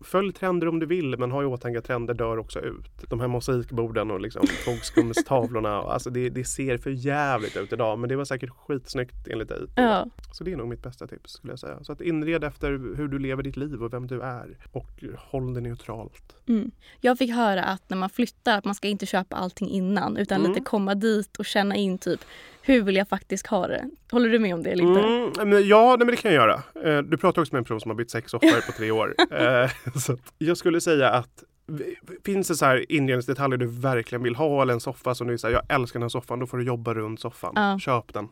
följ 0.00 0.32
trender 0.32 0.68
om 0.68 0.78
du 0.78 0.86
vill 0.86 1.18
men 1.18 1.30
ha 1.30 1.42
i 1.42 1.46
åtanke 1.46 1.78
att 1.78 1.84
trender 1.84 2.14
dör 2.14 2.38
också 2.38 2.60
ut. 2.60 2.90
De 3.08 3.20
här 3.20 3.28
mosaikborden 3.28 4.10
och 4.10 4.20
liksom 4.20 4.46
tvångsskumstavlorna. 4.64 5.76
Alltså 5.76 6.10
det, 6.10 6.28
det 6.28 6.44
ser 6.44 6.78
för 6.78 6.90
jävligt 6.90 7.56
ut 7.56 7.72
idag 7.72 7.98
men 7.98 8.08
det 8.08 8.16
var 8.16 8.24
säkert 8.24 8.50
skitsnyggt 8.50 9.28
enligt 9.30 9.48
dig. 9.48 9.66
Ja. 9.74 10.06
Så 10.32 10.44
det 10.44 10.52
är 10.52 10.56
nog 10.56 10.68
mitt 10.68 10.82
bästa 10.82 11.06
tips 11.06 11.32
skulle 11.32 11.52
jag 11.52 11.58
säga. 11.58 11.78
Så 11.84 11.92
att 11.92 12.00
inred 12.00 12.44
efter 12.44 12.70
hur 12.96 13.08
du 13.08 13.18
lever 13.18 13.42
ditt 13.42 13.56
liv 13.56 13.82
och 13.82 13.92
vem 13.92 14.06
du 14.06 14.20
är. 14.20 14.58
Och 14.72 15.04
håll 15.18 15.54
det 15.54 15.60
neutralt. 15.60 16.36
Mm. 16.48 16.70
Jag 17.00 17.18
fick 17.18 17.30
höra 17.30 17.64
att 17.64 17.90
när 17.90 17.96
man 17.96 18.10
flyttar 18.10 18.58
att 18.58 18.64
man 18.64 18.74
ska 18.74 18.88
inte 18.88 19.06
köpa 19.06 19.36
allting 19.36 19.68
innan 19.68 20.16
utan 20.16 20.40
Mm. 20.40 20.52
lite 20.52 20.64
komma 20.64 20.94
dit 20.94 21.36
och 21.36 21.44
känna 21.44 21.76
in 21.76 21.98
typ 21.98 22.20
hur 22.74 22.82
vill 22.82 22.96
jag 22.96 23.08
faktiskt 23.08 23.46
ha 23.46 23.66
det? 23.66 23.84
Håller 24.10 24.28
du 24.28 24.38
med 24.38 24.54
om 24.54 24.62
det 24.62 24.70
eller 24.70 24.84
inte? 24.84 25.00
Mm, 25.42 25.68
ja, 25.68 25.88
nej, 25.88 25.98
men 25.98 26.06
det 26.06 26.16
kan 26.16 26.32
jag 26.34 26.40
göra. 26.48 26.62
Eh, 26.84 27.02
Du 27.02 27.16
pratar 27.16 27.42
också 27.42 27.54
med 27.54 27.58
en 27.58 27.64
person 27.64 27.80
som 27.80 27.90
har 27.90 27.96
bytt 27.96 28.10
sex 28.10 28.30
soffor 28.30 28.66
på 28.66 28.72
tre 28.72 28.90
år. 28.90 29.14
Eh, 29.30 29.70
Så 29.96 30.16
jag 30.38 30.56
skulle 30.56 30.80
säga 30.80 31.10
att 31.10 31.44
Finns 32.24 32.48
det 32.48 32.54
så 32.54 32.64
här 32.66 32.92
inredningsdetaljer 32.92 33.58
du 33.58 33.66
verkligen 33.66 34.22
vill 34.22 34.34
ha 34.34 34.62
eller 34.62 34.72
en 34.74 34.80
soffa 34.80 35.14
som 35.14 35.26
du 35.26 35.38
säger 35.38 35.54
jag 35.68 35.74
älskar 35.80 35.98
den 36.00 36.04
här 36.04 36.08
soffan, 36.08 36.38
då 36.38 36.46
får 36.46 36.58
du 36.58 36.64
jobba 36.64 36.94
runt 36.94 37.20
soffan. 37.20 37.52
Ja. 37.56 37.78
Köp 37.78 38.12
den. 38.14 38.28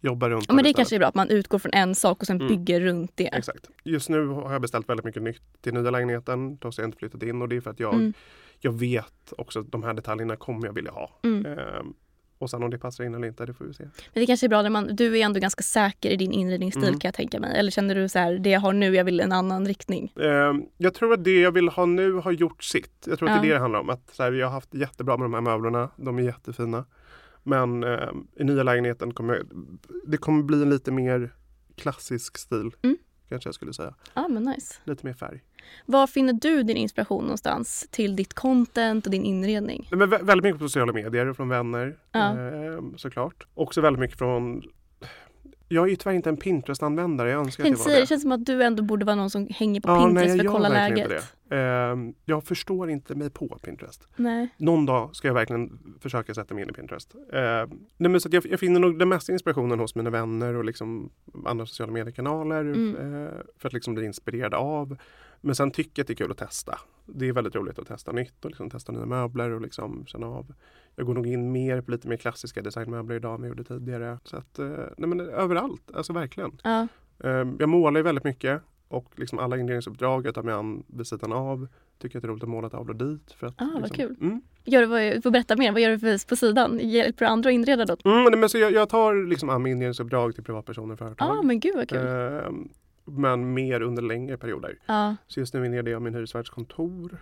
Jobba 0.00 0.28
runt 0.30 0.44
Ja, 0.48 0.54
men 0.54 0.62
det 0.64 0.68
istället. 0.70 0.76
kanske 0.76 0.96
är 0.96 0.98
bra 0.98 1.08
att 1.08 1.14
man 1.14 1.28
utgår 1.30 1.58
från 1.58 1.72
en 1.74 1.94
sak 1.94 2.20
och 2.20 2.26
sen 2.26 2.36
Mm. 2.36 2.48
bygger 2.48 2.80
runt 2.80 3.12
det. 3.14 3.26
Exakt. 3.26 3.70
Just 3.84 4.08
nu 4.08 4.26
har 4.26 4.52
jag 4.52 4.60
beställt 4.62 4.88
väldigt 4.88 5.04
mycket 5.04 5.22
nytt 5.22 5.42
till 5.62 5.74
nya 5.74 5.90
lägenheten. 5.90 6.56
Då 6.56 6.68
har 6.68 6.74
jag 6.78 6.86
inte 6.88 6.98
flyttat 6.98 7.22
in 7.22 7.42
och 7.42 7.48
det 7.48 7.56
är 7.56 7.60
för 7.60 7.70
att 7.70 7.80
jag, 7.80 7.94
Mm. 7.94 8.12
jag 8.60 8.72
vet 8.78 9.32
också 9.38 9.60
att 9.60 9.72
de 9.72 9.82
här 9.82 9.94
detaljerna 9.94 10.36
kommer 10.36 10.66
jag 10.66 10.72
vilja 10.72 10.90
ha. 10.90 11.10
Mm. 11.24 11.46
Ehm, 11.46 11.94
och 12.38 12.50
sen 12.50 12.62
om 12.62 12.70
det 12.70 12.78
passar 12.78 13.04
in 13.04 13.14
eller 13.14 13.26
inte, 13.28 13.46
det 13.46 13.54
får 13.54 13.64
vi 13.64 13.74
se. 13.74 13.82
Men 13.84 13.90
det 14.20 14.26
kanske 14.26 14.46
är 14.46 14.48
bra 14.48 14.62
när 14.62 14.70
man, 14.70 14.96
du 14.96 15.18
är 15.18 15.24
ändå 15.24 15.40
ganska 15.40 15.62
säker 15.62 16.10
i 16.10 16.16
din 16.16 16.32
inredningsstil 16.32 16.84
Mm. 16.88 17.00
kan 17.00 17.08
jag 17.08 17.14
tänka 17.14 17.40
mig. 17.40 17.58
Eller 17.58 17.70
känner 17.70 17.94
du 17.94 18.08
så 18.08 18.18
här, 18.18 18.32
det 18.38 18.50
jag 18.50 18.60
har 18.60 18.72
nu, 18.72 18.94
jag 18.94 19.04
vill 19.04 19.20
en 19.20 19.32
annan 19.32 19.66
riktning? 19.66 20.12
Ehm, 20.20 20.62
jag 20.76 20.94
tror 20.94 21.12
att 21.12 21.24
det 21.24 21.40
jag 21.40 21.52
vill 21.52 21.68
ha 21.68 21.86
nu 21.86 22.12
har 22.12 22.32
gjort 22.32 22.64
sitt. 22.64 23.06
Jag 23.06 23.18
tror 23.18 23.28
att 23.28 23.42
det 23.42 23.48
är 23.48 23.48
Ja. 23.48 23.52
det 23.52 23.54
det 23.58 23.60
handlar 23.60 23.80
om. 23.80 23.90
Att, 23.90 24.10
så 24.12 24.22
här, 24.22 24.32
jag 24.32 24.46
har 24.46 24.52
haft 24.52 24.74
jättebra 24.74 25.16
med 25.16 25.24
de 25.24 25.34
här 25.34 25.40
möblerna. 25.40 25.90
De 25.96 26.18
är 26.18 26.22
jättefina. 26.22 26.84
Men 27.42 27.84
ehm, 27.84 28.26
i 28.36 28.44
nya 28.44 28.62
lägenheten 28.62 29.14
kommer 29.14 29.42
det 30.06 30.16
kommer 30.16 30.42
bli 30.42 30.62
en 30.62 30.70
lite 30.70 30.90
mer 30.92 31.34
klassisk 31.76 32.38
stil. 32.38 32.70
Mm. 32.82 32.96
Kanske 33.28 33.48
jag 33.48 33.54
skulle 33.54 33.72
säga. 33.72 33.94
Ja, 34.14 34.28
men 34.28 34.42
nice. 34.42 34.74
Lite 34.84 35.06
mer 35.06 35.12
färg. 35.14 35.42
Var 35.86 36.06
finner 36.06 36.32
du 36.32 36.62
din 36.62 36.76
inspiration 36.76 37.22
någonstans 37.24 37.88
till 37.90 38.16
ditt 38.16 38.34
content 38.34 39.04
och 39.06 39.10
din 39.12 39.24
inredning? 39.24 39.88
Men 39.90 40.00
vä- 40.12 40.24
väldigt 40.24 40.44
mycket 40.44 40.58
på 40.58 40.64
sociala 40.68 40.92
medier 40.92 41.32
från 41.32 41.48
vänner 41.48 41.96
Ja. 42.12 42.30
eh, 42.40 42.80
såklart. 42.96 43.46
Också 43.54 43.80
väldigt 43.80 44.00
mycket 44.00 44.18
från 44.18 44.62
jag 45.68 45.84
är 45.84 45.88
ju 45.88 45.96
tyvärr 45.96 46.14
inte 46.16 46.28
en 46.28 46.36
Pinterest-användare. 46.36 47.30
Jag 47.30 47.40
önskar 47.40 47.64
att 47.64 47.70
jag 47.70 47.76
var 47.78 47.90
det. 47.90 48.00
det 48.00 48.06
känns 48.06 48.22
som 48.22 48.32
att 48.32 48.46
du 48.46 48.62
ändå 48.62 48.82
borde 48.82 49.04
vara 49.04 49.16
någon 49.16 49.30
som 49.30 49.48
hänger 49.50 49.80
på 49.80 49.88
Ja, 49.88 49.94
nej, 49.94 50.04
Pinterest 50.06 50.36
jag 50.36 50.44
för 50.44 50.48
att 50.48 50.52
kolla 50.52 50.68
läget. 50.68 51.32
Ehm, 51.50 52.14
jag 52.24 52.44
förstår 52.44 52.90
inte 52.90 53.14
mig 53.14 53.30
på 53.30 53.58
Pinterest. 53.62 54.08
Nej. 54.16 54.48
Någon 54.56 54.86
dag 54.86 55.16
ska 55.16 55.28
jag 55.28 55.34
verkligen 55.34 55.78
försöka 56.00 56.34
sätta 56.34 56.54
mig 56.54 56.62
in 56.64 56.70
i 56.70 56.72
Pinterest. 56.72 57.14
Ehm, 57.32 57.70
nej, 57.96 58.20
så 58.20 58.28
jag, 58.32 58.46
jag 58.46 58.60
finner 58.60 58.80
nog 58.80 58.98
den 58.98 59.08
mesta 59.08 59.32
inspirationen 59.32 59.80
hos 59.80 59.94
mina 59.94 60.10
vänner 60.10 60.54
och 60.54 60.64
liksom 60.64 61.10
andra 61.46 61.66
sociala 61.66 61.92
mediekanaler 61.92 62.60
Mm. 62.60 63.24
eh, 63.24 63.30
för 63.58 63.68
att 63.68 63.72
liksom 63.72 63.94
bli 63.94 64.04
inspirerad 64.04 64.54
av. 64.54 64.96
Men 65.40 65.54
sen 65.54 65.70
tycker 65.70 65.92
jag 65.94 66.04
att 66.04 66.06
det 66.06 66.12
är 66.12 66.16
kul 66.16 66.30
att 66.30 66.38
testa. 66.38 66.78
Det 67.06 67.28
är 67.28 67.32
väldigt 67.32 67.54
roligt 67.54 67.78
att 67.78 67.86
testa 67.86 68.12
nytt 68.12 68.44
och 68.44 68.50
liksom 68.50 68.70
testa 68.70 68.92
nya 68.92 69.06
möbler 69.06 69.50
och 69.50 69.60
liksom 69.60 70.06
känna 70.06 70.26
av. 70.26 70.54
Jag 70.96 71.06
går 71.06 71.14
nog 71.14 71.26
in 71.26 71.52
mer 71.52 71.80
på 71.80 71.90
lite 71.90 72.08
mer 72.08 72.16
klassiska 72.16 72.62
designmöbler 72.62 73.16
idag 73.16 73.34
än 73.34 73.40
jag 73.42 73.48
gjorde 73.48 73.64
tidigare. 73.64 74.18
Så 74.24 74.36
att, 74.36 74.58
eh, 74.58 74.66
nej 74.98 75.08
men 75.08 75.20
överallt, 75.20 75.90
alltså 75.94 76.12
verkligen. 76.12 76.52
Ja. 76.64 76.86
Ehm, 77.24 77.56
Jag 77.60 77.68
målar 77.68 77.98
ju 77.98 78.02
väldigt 78.04 78.24
mycket 78.24 78.62
och 78.88 79.12
liksom 79.16 79.38
alla 79.38 79.56
inredningsuppdrag 79.56 80.26
jag 80.26 80.34
tar 80.34 80.42
mig 80.42 80.54
an 80.54 80.82
vid 80.86 81.06
sidan 81.06 81.32
av. 81.32 81.68
Tycker 81.98 82.18
att 82.18 82.22
det 82.22 82.26
är 82.26 82.30
roligt 82.30 82.42
att 82.42 82.48
måla 82.48 82.70
tavlor 82.70 82.94
dit. 82.94 83.32
För 83.32 83.46
att, 83.46 83.54
Ah, 83.62 83.64
vad 83.72 83.82
liksom, 83.82 83.96
kul. 83.96 84.16
Mm. 84.20 84.40
Gör 84.64 84.80
du, 84.80 84.86
vad- 84.86 85.22
får 85.22 85.30
berätta 85.30 85.56
mer. 85.56 85.72
Vad 85.72 85.80
gör 85.80 85.90
du 85.90 85.98
för, 85.98 86.28
på 86.28 86.36
sidan? 86.36 86.78
Hjälper 86.82 87.24
du 87.24 87.30
andra 87.30 87.50
att 87.50 87.54
inreda 87.54 87.84
då? 87.84 87.96
Mm, 88.10 88.24
nej, 88.30 88.40
men 88.40 88.48
så 88.48 88.58
jag, 88.58 88.72
jag 88.72 88.88
tar 88.88 89.28
liksom 89.28 89.48
an 89.50 89.66
inredningsuppdrag 89.66 90.34
till 90.34 90.44
privatpersoner 90.44 90.92
och 90.92 90.98
företag. 90.98 91.30
Ah, 91.38 91.42
men 91.42 91.60
gud 91.60 91.74
vad 91.76 91.88
kul. 91.88 91.98
Ehm, 92.06 92.68
men 93.04 93.54
mer 93.54 93.80
under 93.82 94.02
längre 94.02 94.36
perioder. 94.36 94.78
Ja. 94.86 95.16
Så 95.26 95.40
just 95.40 95.54
nu 95.54 95.66
inreder 95.66 95.92
jag 95.92 96.02
min 96.02 96.14
hyresvärds 96.14 96.50
kontor 96.50 97.12
eh, 97.12 97.18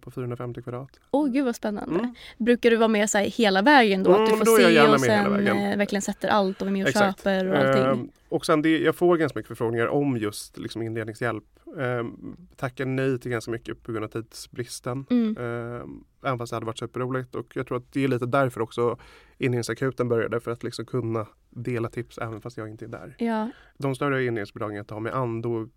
på 0.00 0.10
450 0.10 0.62
kvadrat. 0.62 1.00
Åh 1.10 1.28
gud 1.28 1.44
vad 1.44 1.56
spännande. 1.56 1.98
Mm. 1.98 2.14
Brukar 2.38 2.70
du 2.70 2.76
vara 2.76 2.88
med 2.88 3.10
så 3.10 3.18
hela 3.18 3.62
vägen 3.62 4.02
då? 4.02 4.10
Mm, 4.10 4.22
att 4.22 4.30
du 4.30 4.36
men 4.36 4.46
får 4.46 4.58
då 4.58 4.68
se 4.68 4.88
och 4.88 5.00
sen 5.00 5.46
eh, 5.46 5.76
verkligen 5.76 6.02
sätter 6.02 6.28
allt 6.28 6.62
och 6.62 6.68
är 6.68 6.72
med 6.72 6.82
och 6.82 6.88
Exakt. 6.88 7.18
köper 7.18 7.46
och 7.46 7.58
allting? 7.58 7.84
Ehm, 7.84 8.10
och 8.28 8.46
sen 8.46 8.62
det, 8.62 8.78
jag 8.78 8.96
får 8.96 9.16
ganska 9.16 9.38
mycket 9.38 9.48
förfrågningar 9.48 9.86
om 9.86 10.16
just 10.16 10.58
liksom 10.58 10.82
inredningshjälp. 10.82 11.44
Ehm, 11.78 12.36
tackar 12.56 12.86
nej 12.86 13.18
till 13.18 13.30
ganska 13.30 13.50
mycket 13.50 13.82
på 13.82 13.92
grund 13.92 14.04
av 14.04 14.08
tidsbristen. 14.08 15.06
Mm. 15.10 15.36
Ehm, 15.36 16.04
även 16.24 16.38
fast 16.38 16.50
det 16.50 16.56
hade 16.56 16.66
varit 16.66 16.78
superroligt. 16.78 17.34
Och 17.34 17.56
jag 17.56 17.66
tror 17.66 17.78
att 17.78 17.92
det 17.92 18.04
är 18.04 18.08
lite 18.08 18.26
därför 18.26 18.60
också 18.60 18.98
inredningsakuten 19.38 20.08
började. 20.08 20.40
För 20.40 20.50
att 20.50 20.62
liksom 20.62 20.86
kunna 20.86 21.26
dela 21.50 21.88
tips 21.88 22.18
även 22.18 22.40
fast 22.40 22.56
jag 22.56 22.68
inte 22.68 22.84
är 22.84 22.88
där. 22.88 23.14
Ja. 23.18 23.50
De 23.78 23.94
större 23.94 24.24
inredningsbidragen 24.24 24.76
jag 24.76 24.86
tar 24.86 25.00
mig 25.00 25.12
an 25.12 25.42
då 25.42 25.68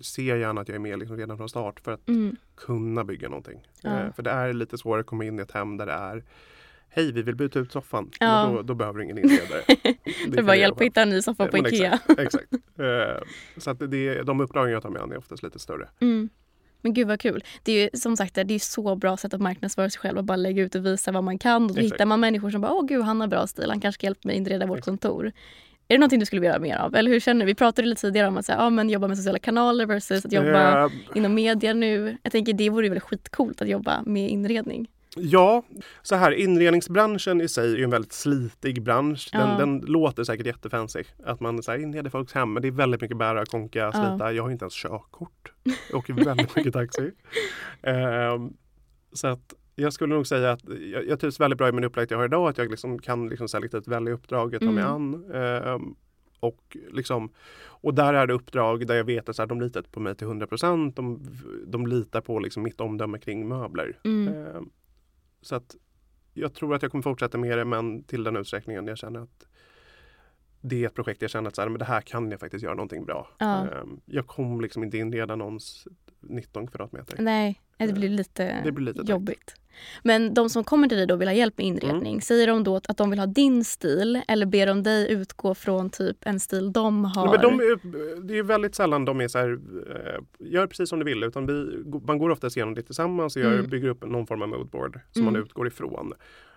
ser 0.00 0.36
gärna 0.36 0.60
att 0.60 0.68
jag 0.68 0.74
är 0.74 0.78
med 0.78 0.98
liksom 0.98 1.16
redan 1.16 1.36
från 1.36 1.48
start 1.48 1.80
för 1.80 1.92
att 1.92 2.08
Mm. 2.08 2.36
kunna 2.56 3.04
bygga 3.04 3.28
någonting. 3.28 3.66
Ja. 3.82 4.00
Eh, 4.00 4.12
för 4.12 4.22
det 4.22 4.30
är 4.30 4.52
lite 4.52 4.78
svårare 4.78 5.00
att 5.00 5.06
komma 5.06 5.24
in 5.24 5.38
i 5.38 5.42
ett 5.42 5.52
hem 5.52 5.76
där 5.76 5.86
det 5.86 5.92
är 5.92 6.24
Hej, 6.92 7.12
vi 7.12 7.22
vill 7.22 7.34
byta 7.36 7.58
ut 7.58 7.72
soffan. 7.72 8.10
Ja. 8.20 8.50
Då, 8.56 8.62
då 8.62 8.74
behöver 8.74 8.98
du 8.98 9.04
ingen 9.04 9.18
inredare. 9.18 9.62
Det 10.28 10.38
är 10.38 10.42
bara 10.42 10.56
hjälp 10.56 10.76
att 10.76 10.82
hitta 10.82 11.02
en 11.02 11.10
ny 11.10 11.22
soffa 11.22 11.46
på 11.46 11.56
Men 11.56 11.66
Ikea. 11.66 11.98
Exakt. 12.08 12.20
exakt. 12.20 12.46
Eh, 12.78 13.22
så 13.56 13.70
att 13.70 13.78
det- 13.90 14.22
de 14.22 14.40
uppdragen 14.40 14.72
jag 14.72 14.82
tar 14.82 14.90
mig 14.90 15.02
an 15.02 15.12
är 15.12 15.18
oftast 15.18 15.42
lite 15.42 15.58
större. 15.58 15.88
Mm. 16.00 16.28
Men 16.82 16.94
gud 16.94 17.08
vad 17.08 17.20
kul. 17.20 17.44
Det 17.62 17.72
är 17.72 17.82
ju 17.82 17.98
som 17.98 18.16
sagt 18.16 18.34
det 18.34 18.54
är 18.54 18.58
så 18.58 18.96
bra 18.96 19.16
sätt 19.16 19.34
att 19.34 19.40
marknadsföra 19.40 19.90
sig 19.90 20.00
själv 20.00 20.18
och 20.18 20.24
bara 20.24 20.36
lägga 20.36 20.62
ut 20.62 20.74
och 20.74 20.86
visa 20.86 21.12
vad 21.12 21.24
man 21.24 21.38
kan. 21.38 21.62
Och 21.62 21.68
då 21.68 21.74
Exakt. 21.80 21.94
hittar 21.94 22.06
man 22.06 22.20
människor 22.20 22.50
som 22.50 22.60
bara 22.60 22.72
åh 22.72 22.86
gud 22.86 23.02
han 23.02 23.20
har 23.20 23.28
bra 23.28 23.46
stil, 23.46 23.70
han 23.70 23.80
kanske 23.80 23.98
ska 23.98 24.06
hjälpa 24.06 24.20
mig 24.28 24.36
inreda 24.36 24.66
vårt 24.66 24.84
kontor. 24.84 25.32
Är 25.90 25.94
det 25.94 25.98
någonting 25.98 26.20
du 26.20 26.26
skulle 26.26 26.40
vilja 26.40 26.50
göra 26.52 26.62
mer 26.62 26.76
av? 26.76 26.94
Eller 26.94 27.10
hur 27.10 27.20
känner 27.20 27.40
du? 27.40 27.46
Vi 27.46 27.54
pratade 27.54 27.88
lite 27.88 28.00
tidigare 28.00 28.28
om 28.28 28.36
att 28.36 28.46
säga, 28.46 28.58
ja, 28.58 28.70
men 28.70 28.90
jobba 28.90 29.08
med 29.08 29.16
sociala 29.16 29.38
kanaler 29.38 29.86
versus 29.86 30.24
att 30.24 30.32
jobba 30.32 30.84
Eh, 30.84 30.90
inom 31.14 31.34
media 31.34 31.74
nu. 31.74 32.16
Jag 32.22 32.32
tänker 32.32 32.52
det 32.52 32.70
vore 32.70 32.88
väl 32.88 33.00
skitcoolt 33.00 33.62
att 33.62 33.68
jobba 33.68 34.02
med 34.06 34.30
inredning. 34.30 34.88
Ja, 35.16 35.62
så 36.02 36.14
här 36.16 36.32
inredningsbranschen 36.32 37.40
i 37.40 37.48
sig 37.48 37.72
är 37.80 37.84
en 37.84 37.90
väldigt 37.90 38.12
slitig 38.12 38.82
bransch. 38.82 39.28
Den, 39.32 39.40
Ja. 39.48 39.56
den 39.58 39.78
låter 39.78 40.24
säkert 40.24 40.46
jättefancy. 40.46 41.02
Att 41.24 41.40
man 41.40 41.62
så 41.62 41.70
här, 41.70 41.78
inreder 41.78 42.10
folks 42.10 42.32
hem. 42.32 42.52
Men 42.52 42.62
det 42.62 42.68
är 42.68 42.72
väldigt 42.72 43.00
mycket 43.00 43.16
bära, 43.18 43.46
konka, 43.46 43.92
slita. 43.92 44.32
Jag 44.32 44.42
har 44.42 44.50
inte 44.50 44.62
ens 44.62 44.74
körkort. 44.74 45.52
Jag 45.90 45.98
åker 45.98 46.12
väldigt 46.12 46.56
mycket 46.56 46.72
taxi. 46.72 47.10
Ehm, 47.82 48.52
så 49.12 49.26
att 49.26 49.54
jag 49.80 49.92
skulle 49.92 50.14
nog 50.14 50.26
säga 50.26 50.52
att 50.52 50.60
jag, 50.92 51.08
jag 51.08 51.20
trivs 51.20 51.40
väldigt 51.40 51.58
bra 51.58 51.68
i 51.68 51.72
min 51.72 51.84
upplägg 51.84 52.12
jag 52.12 52.18
har 52.18 52.24
idag. 52.24 52.48
Att 52.48 52.58
jag 52.58 52.70
liksom 52.70 52.98
kan 52.98 53.28
liksom 53.28 53.48
selektivt 53.48 53.88
välja 53.88 54.12
uppdrag 54.12 54.54
jag 54.54 54.60
tar 54.60 54.72
mig 54.72 54.84
Mm. 54.84 54.94
an. 54.94 55.30
Ehm, 55.34 55.94
och, 56.40 56.76
liksom, 56.90 57.30
och 57.62 57.94
där 57.94 58.14
är 58.14 58.26
det 58.26 58.32
uppdrag 58.34 58.86
där 58.86 58.94
jag 58.94 59.04
vet 59.04 59.28
att 59.28 59.36
så 59.36 59.42
här, 59.42 59.46
de 59.46 59.60
litar 59.60 59.82
på 59.82 60.00
mig 60.00 60.14
till 60.14 60.26
100 60.26 60.46
procent. 60.46 60.96
De, 60.96 61.20
de 61.66 61.86
litar 61.86 62.20
på 62.20 62.38
liksom 62.38 62.62
mitt 62.62 62.80
omdöme 62.80 63.18
kring 63.18 63.48
möbler. 63.48 63.98
Ehm, 64.04 64.70
så 65.42 65.54
att 65.56 65.76
jag 66.34 66.54
tror 66.54 66.74
att 66.74 66.82
jag 66.82 66.90
kommer 66.90 67.02
fortsätta 67.02 67.38
med 67.38 67.58
det 67.58 67.64
men 67.64 68.02
till 68.02 68.24
den 68.24 68.36
utsträckningen 68.36 68.86
jag 68.86 68.98
känner 68.98 69.20
att 69.20 69.46
det 70.60 70.82
är 70.82 70.86
ett 70.86 70.94
projekt 70.94 71.22
jag 71.22 71.30
känner 71.30 71.48
att 71.48 71.54
så 71.56 71.62
här, 71.62 71.68
men 71.68 71.78
det 71.78 71.84
här 71.84 72.00
kan 72.00 72.30
jag 72.30 72.40
faktiskt 72.40 72.64
göra 72.64 72.74
någonting 72.74 73.04
bra. 73.04 73.28
Ja. 73.38 73.66
Ehm, 73.66 74.00
jag 74.06 74.26
kommer 74.26 74.62
liksom 74.62 74.82
inte 74.82 74.98
inreda 74.98 75.36
någons 75.36 75.88
19 76.20 76.66
kvadratmeter. 76.66 77.16
Nej, 77.22 77.60
det 77.78 77.92
blir 77.92 78.08
lite, 78.08 78.60
Det 78.64 78.72
blir 78.72 78.86
lite 78.94 79.12
jobbigt. 79.12 79.54
Men 80.02 80.34
de 80.34 80.50
som 80.50 80.64
kommer 80.64 80.88
till 80.88 80.98
dig 80.98 81.06
då 81.06 81.14
och 81.14 81.20
vill 81.20 81.28
ha 81.28 81.32
hjälp 81.34 81.58
med 81.58 81.66
inredning, 81.66 82.12
Mm. 82.12 82.20
säger 82.20 82.46
de 82.46 82.64
då 82.64 82.76
att 82.76 82.96
de 82.96 83.10
vill 83.10 83.18
ha 83.18 83.26
din 83.26 83.64
stil 83.64 84.22
eller 84.28 84.46
ber 84.46 84.66
de 84.66 84.82
dig 84.82 85.12
utgå 85.12 85.54
från 85.54 85.90
typ 85.90 86.16
en 86.20 86.40
stil 86.40 86.72
de 86.72 87.04
har? 87.04 87.26
Nej, 87.26 87.32
men 87.32 87.58
de 87.58 87.64
är, 87.64 88.20
det 88.26 88.38
är 88.38 88.42
väldigt 88.42 88.74
sällan 88.74 89.04
de 89.04 89.20
är 89.20 89.28
så 89.28 89.38
här, 89.38 89.50
eh, 89.90 90.20
gör 90.38 90.66
precis 90.66 90.88
som 90.88 90.98
du 90.98 91.04
vill 91.04 91.22
utan 91.24 91.46
vi, 91.46 91.82
man 92.06 92.18
går 92.18 92.30
oftast 92.30 92.56
igenom 92.56 92.74
det 92.74 92.82
tillsammans 92.82 93.36
och 93.36 93.42
gör, 93.42 93.52
Mm. 93.58 93.70
bygger 93.70 93.88
upp 93.88 94.04
någon 94.06 94.26
form 94.26 94.42
av 94.42 94.48
moodboard 94.48 95.00
som 95.10 95.22
Mm. 95.22 95.32
man 95.34 95.42
utgår 95.42 95.66
ifrån. 95.66 96.12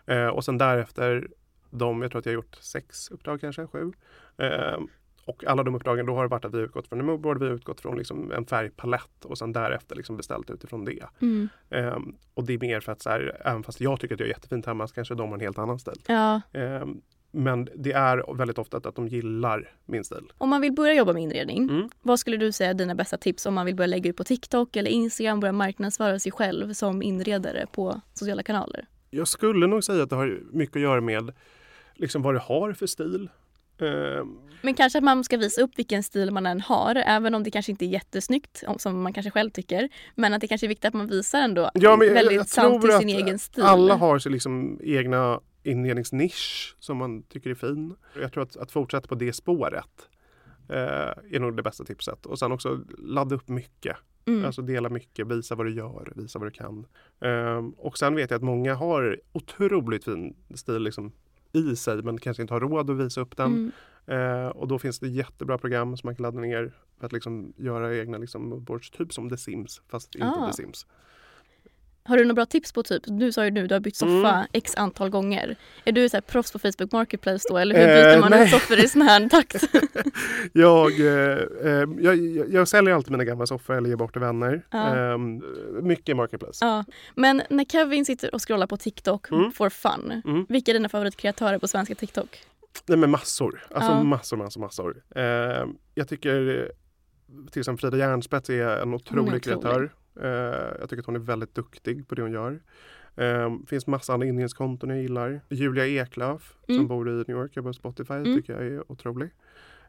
Eh, 0.06 0.28
och 0.28 0.46
sen 0.46 0.58
därefter, 0.58 1.28
de, 1.70 2.02
jag 2.02 2.12
tror 2.12 2.20
att 2.20 2.26
jag 2.26 2.32
har 2.34 2.36
gjort 2.36 2.56
sex 2.62 3.12
uppdrag 3.12 3.42
kanske, 3.42 3.68
sju. 3.68 3.92
Eh, 4.38 4.78
och 5.26 5.44
alla 5.46 5.64
de 5.64 5.76
uppdragen 5.76 6.06
då 6.06 6.16
har 6.16 6.24
det 6.24 6.30
varit 6.30 6.46
att 6.46 6.54
vi 6.54 6.58
utgått 6.60 6.88
från 6.88 7.00
en 7.00 7.06
moodboard, 7.06 7.40
vi 7.40 7.46
har 7.48 7.54
utgått 7.54 7.82
från 7.82 7.98
liksom 7.98 8.32
en 8.32 8.46
färgpalett 8.46 9.26
och 9.26 9.38
sen 9.38 9.54
därefter 9.54 9.96
liksom 9.96 10.18
beställt 10.18 10.50
utifrån 10.50 10.86
det. 10.86 11.04
Mm. 11.22 11.50
Ehm, 11.70 12.16
och 12.34 12.44
det 12.44 12.54
är 12.54 12.60
mer 12.60 12.80
för 12.80 12.92
att 12.92 13.02
så 13.02 13.10
här, 13.10 13.42
även 13.46 13.64
fast 13.64 13.82
jag 13.82 14.00
tycker 14.00 14.14
att 14.16 14.20
jag 14.20 14.28
är 14.30 14.34
jättefint 14.34 14.66
hemma 14.66 14.88
så 14.88 14.96
kanske 14.96 15.16
de 15.16 15.28
har 15.30 15.36
en 15.36 15.42
helt 15.42 15.58
annan 15.58 15.80
stil. 15.80 16.02
Ja, 16.08 16.42
Ehm, 16.54 17.02
men 17.36 17.70
det 17.76 17.92
är 17.92 18.34
väldigt 18.38 18.58
ofta 18.58 18.78
att 18.78 18.96
de 18.96 19.08
gillar 19.08 19.72
min 19.86 20.04
stil. 20.04 20.32
om 20.38 20.50
man 20.50 20.62
vill 20.62 20.72
börja 20.74 20.94
jobba 20.94 21.14
med 21.14 21.24
inredning, 21.24 21.70
Mm. 21.70 21.90
vad 22.02 22.20
skulle 22.20 22.38
du 22.38 22.52
säga 22.52 22.70
är 22.70 22.74
dina 22.74 22.96
bästa 22.96 23.18
tips 23.18 23.46
om 23.46 23.54
man 23.54 23.66
vill 23.66 23.76
börja 23.76 23.88
lägga 23.88 24.10
ut 24.10 24.18
på 24.18 24.24
TikTok 24.24 24.76
eller 24.76 24.92
Instagram, 24.92 25.40
börja 25.40 25.52
marknadsföra 25.52 26.20
sig 26.20 26.32
själv 26.32 26.74
som 26.74 27.02
inredare 27.02 27.66
på 27.72 28.02
sociala 28.14 28.44
kanaler? 28.44 28.86
Jag 29.10 29.28
skulle 29.28 29.68
nog 29.68 29.84
säga 29.84 30.04
att 30.04 30.10
det 30.10 30.16
har 30.16 30.40
mycket 30.52 30.76
att 30.76 30.82
göra 30.82 31.02
med 31.02 31.32
liksom 31.94 32.22
vad 32.22 32.36
du 32.36 32.40
har 32.40 32.74
för 32.74 32.88
stil. 32.88 33.30
Ehm, 33.80 34.38
Men 34.64 34.74
kanske 34.74 34.98
att 34.98 35.04
man 35.04 35.24
ska 35.24 35.38
visa 35.38 35.62
upp 35.62 35.72
vilken 35.76 36.04
stil 36.04 36.32
man 36.32 36.46
än 36.46 36.62
har, 36.62 36.96
även 36.96 37.36
om 37.36 37.44
det 37.44 37.52
kanske 37.52 37.72
inte 37.72 37.86
är 37.86 37.88
jättesnyggt 37.88 38.64
om- 38.68 38.80
som 38.80 39.02
man 39.02 39.14
kanske 39.14 39.32
själv 39.32 39.50
tycker. 39.50 39.90
Men 40.16 40.34
att 40.34 40.42
det 40.42 40.48
kanske 40.48 40.68
är 40.68 40.70
viktigt 40.70 40.86
att 40.86 40.94
man 40.94 41.08
visar 41.08 41.40
ändå 41.40 41.72
ja, 41.74 41.96
men 41.98 42.14
väldigt 42.14 42.36
jag 42.36 42.48
sant 42.48 42.82
till 42.82 42.92
sin 42.92 43.10
egen 43.10 43.40
stil. 43.40 43.64
alla 43.64 43.96
har 43.96 44.20
sin 44.20 44.32
liksom 44.32 44.80
egna 44.84 45.40
inredningsnisch 45.64 46.76
som 46.80 46.98
man 46.98 47.24
tycker 47.24 47.50
är 47.50 47.56
fin. 47.56 47.96
Jag 48.22 48.34
tror 48.34 48.44
att, 48.44 48.58
att 48.58 48.72
fortsätta 48.72 49.08
på 49.08 49.16
det 49.16 49.34
spåret 49.34 50.10
eh, 50.70 51.36
är 51.36 51.40
nog 51.40 51.58
det 51.58 51.64
bästa 51.64 51.84
tipset. 51.84 52.26
Och 52.26 52.40
sen 52.40 52.52
också 52.52 52.80
ladda 52.98 53.36
upp 53.36 53.48
mycket. 53.50 53.98
Mm. 54.26 54.46
Alltså 54.46 54.62
dela 54.62 54.90
mycket, 54.90 55.28
visa 55.28 55.56
vad 55.56 55.66
du 55.66 55.76
gör, 55.76 56.14
visa 56.16 56.40
vad 56.40 56.48
du 56.48 56.52
kan. 56.52 56.86
Ehm, 57.22 57.70
och 57.70 57.98
sen 57.98 58.16
vet 58.16 58.32
jag 58.32 58.38
att 58.38 58.44
många 58.44 58.76
har 58.76 59.20
otroligt 59.32 60.04
fin 60.04 60.36
stil 60.56 60.80
liksom, 60.84 61.12
i 61.54 61.76
sig 61.76 62.02
men 62.02 62.18
kanske 62.18 62.42
inte 62.42 62.54
har 62.54 62.62
råd 62.62 62.90
att 62.90 62.98
visa 62.98 63.22
upp 63.22 63.38
den. 63.38 63.48
Mm. 63.48 63.72
Eh, 64.08 64.48
och 64.48 64.68
då 64.68 64.80
finns 64.80 65.00
det 65.00 65.08
jättebra 65.08 65.58
program 65.58 65.98
som 65.98 66.08
man 66.08 66.16
kan 66.16 66.24
ladda 66.24 66.40
ner 66.40 66.74
för 67.00 67.06
att 67.06 67.14
liksom 67.14 67.54
göra 67.58 67.96
egna 67.98 68.18
liksom, 68.18 68.50
moodboards, 68.50 68.92
typ 68.92 69.14
som 69.14 69.30
The 69.30 69.38
Sims 69.38 69.82
fast 69.90 70.16
inte 70.16 70.28
Ah. 70.28 70.48
The 70.48 70.54
Sims. 70.64 70.86
Har 72.06 72.18
du 72.18 72.24
några 72.24 72.34
bra 72.34 72.46
tips 72.46 72.72
på 72.74 72.84
typ, 72.84 73.04
du 73.06 73.32
sa 73.32 73.46
ju 73.46 73.52
nu 73.52 73.68
du 73.68 73.76
har 73.76 73.80
bytt 73.80 73.96
soffa 73.96 74.12
Mm. 74.34 74.46
x 74.54 74.76
antal 74.76 75.10
gånger. 75.10 75.56
Är 75.86 75.92
du 75.92 76.10
så 76.10 76.18
här 76.18 76.22
proffs 76.22 76.52
på 76.52 76.60
Facebook 76.60 76.92
Marketplace 76.92 77.46
då 77.50 77.58
eller 77.58 77.76
hur 77.76 77.88
Eh, 77.88 77.96
byter 78.12 78.20
man 78.22 78.32
nej. 78.32 78.44
ut 78.46 78.50
soffor 78.52 78.80
i 78.80 78.88
sån 78.88 79.02
här 79.02 79.30
takt? 79.30 79.64
Jag, 80.54 81.00
eh, 81.00 81.38
eh, 81.64 81.88
jag, 82.00 82.18
jag, 82.52 82.68
säljer 82.68 82.94
alltid 82.94 83.12
mina 83.12 83.24
gamla 83.24 83.46
soffor 83.46 83.74
eller 83.76 83.90
ger 83.90 83.96
bort 83.96 84.12
till 84.14 84.22
vänner. 84.22 84.62
Ja. 84.70 84.96
Ehm, 84.96 85.42
mycket 85.82 86.16
Marketplace. 86.16 86.66
ja. 86.66 86.86
Men 87.16 87.42
när 87.50 87.66
Kevin 87.66 88.06
sitter 88.06 88.36
och 88.36 88.48
scrollar 88.48 88.68
på 88.68 88.78
TikTok 88.78 89.32
Mm. 89.32 89.52
for 89.52 89.70
fun, 89.70 90.22
Mm. 90.26 90.46
vilka 90.50 90.72
är 90.72 90.74
dina 90.74 90.90
favoritkreatörer 90.90 91.60
på 91.60 91.68
svenska 91.68 91.96
TikTok? 91.96 92.40
Nej 92.88 92.98
men 92.98 93.10
massor. 93.10 93.64
Alltså 93.72 93.92
Ja. 93.92 94.04
massor, 94.04 94.38
massor, 94.38 94.62
massor. 94.62 95.04
Eh, 95.16 95.66
jag 95.96 96.08
tycker 96.08 96.60
eh, 96.60 96.66
till 97.52 97.60
exempel 97.60 97.82
Frida 97.92 97.98
Järnspets 97.98 98.50
är 98.50 98.78
en 98.82 98.94
otrolig 98.94 99.44
kreatör. 99.44 99.94
Eh, 100.22 100.28
jag 100.80 100.90
tycker 100.90 101.00
att 101.00 101.06
hon 101.06 101.16
är 101.16 101.20
väldigt 101.20 101.56
duktig 101.56 102.08
på 102.08 102.16
det 102.16 102.22
hon 102.22 102.32
gör. 102.32 102.62
Eh, 103.16 103.56
finns 103.68 103.88
massa 103.88 104.14
andra 104.14 104.28
inredningskonton 104.28 104.90
jag 104.90 105.02
gillar. 105.02 105.42
Julia 105.50 105.88
Eklöf 105.88 106.54
Mm. 106.68 106.80
som 106.80 106.88
bor 106.88 107.10
i 107.10 107.14
New 107.14 107.30
York, 107.30 107.56
jobbar 107.56 107.70
på 107.70 107.74
Spotify, 107.74 108.14
Mm. 108.14 108.36
tycker 108.36 108.54
jag 108.54 108.66
är 108.66 108.92
otrolig. 108.92 109.30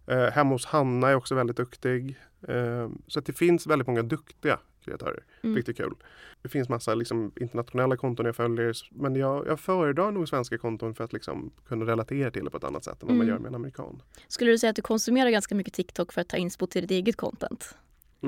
Eh, 0.06 0.18
hemma 0.30 0.50
hos 0.50 0.66
Hanna 0.66 1.08
är 1.08 1.14
också 1.14 1.34
väldigt 1.34 1.56
duktig. 1.56 2.18
Eh, 2.48 2.88
så 3.06 3.18
att 3.18 3.26
det 3.26 3.32
finns 3.32 3.66
väldigt 3.66 3.88
många 3.88 4.02
duktiga 4.02 4.58
kreatörer. 4.84 5.24
Mm. 5.42 5.56
Riktigt 5.56 5.76
kul. 5.76 5.94
Det 6.42 6.48
finns 6.48 6.68
massa 6.68 6.94
liksom, 6.94 7.32
internationella 7.40 7.96
konton 7.96 8.26
jag 8.26 8.36
följer 8.36 8.74
men 8.90 9.16
jag, 9.16 9.46
jag 9.46 9.60
föredrar 9.60 10.10
nog 10.10 10.28
svenska 10.28 10.58
konton 10.58 10.94
för 10.94 11.04
att 11.04 11.12
liksom, 11.12 11.50
kunna 11.68 11.84
relatera 11.84 12.30
till 12.30 12.44
det 12.44 12.50
på 12.50 12.56
ett 12.56 12.64
annat 12.64 12.84
sätt 12.84 13.02
än 13.02 13.08
vad 13.08 13.16
man 13.16 13.26
Mm. 13.26 13.28
gör 13.34 13.38
med 13.38 13.48
en 13.48 13.54
amerikan. 13.54 14.02
Skulle 14.28 14.50
du 14.50 14.58
säga 14.58 14.70
att 14.70 14.76
du 14.76 14.82
konsumerar 14.82 15.30
ganska 15.30 15.54
mycket 15.54 15.72
TikTok 15.74 16.12
för 16.12 16.20
att 16.20 16.28
ta 16.28 16.36
inspo 16.36 16.66
till 16.66 16.82
ditt 16.82 16.90
eget 16.90 17.16
content? 17.16 17.76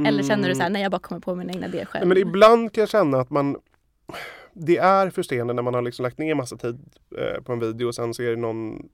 Eller 0.06 0.22
känner 0.22 0.48
du 0.48 0.54
så 0.54 0.62
här, 0.62 0.70
nej 0.70 0.82
jag 0.82 0.90
bara 0.90 0.98
kommer 0.98 1.20
på 1.20 1.34
mina 1.34 1.52
egna 1.52 1.66
idéer 1.66 1.84
själv? 1.84 2.06
Men 2.08 2.16
ibland 2.18 2.72
kan 2.72 2.82
jag 2.82 2.88
känna 2.88 3.18
att 3.20 3.30
man 3.30 3.56
Det 4.52 4.76
är 4.76 5.10
frustrerande 5.10 5.54
när 5.54 5.62
man 5.62 5.74
har 5.74 5.82
liksom 5.82 6.02
lagt 6.02 6.18
ner 6.18 6.34
massa 6.34 6.56
tid 6.56 6.78
eh, 7.18 7.42
på 7.42 7.52
en 7.52 7.58
video 7.60 7.86
och 7.86 7.94
sen 7.94 8.14
så 8.14 8.22
är 8.22 8.30
det 8.30 8.36
någon 8.36 8.88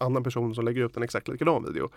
annan 0.00 0.24
person 0.24 0.54
som 0.54 0.64
lägger 0.64 0.82
upp 0.82 0.96
en 0.96 1.02
exakt 1.02 1.28
likadan 1.28 1.64
video. 1.64 1.90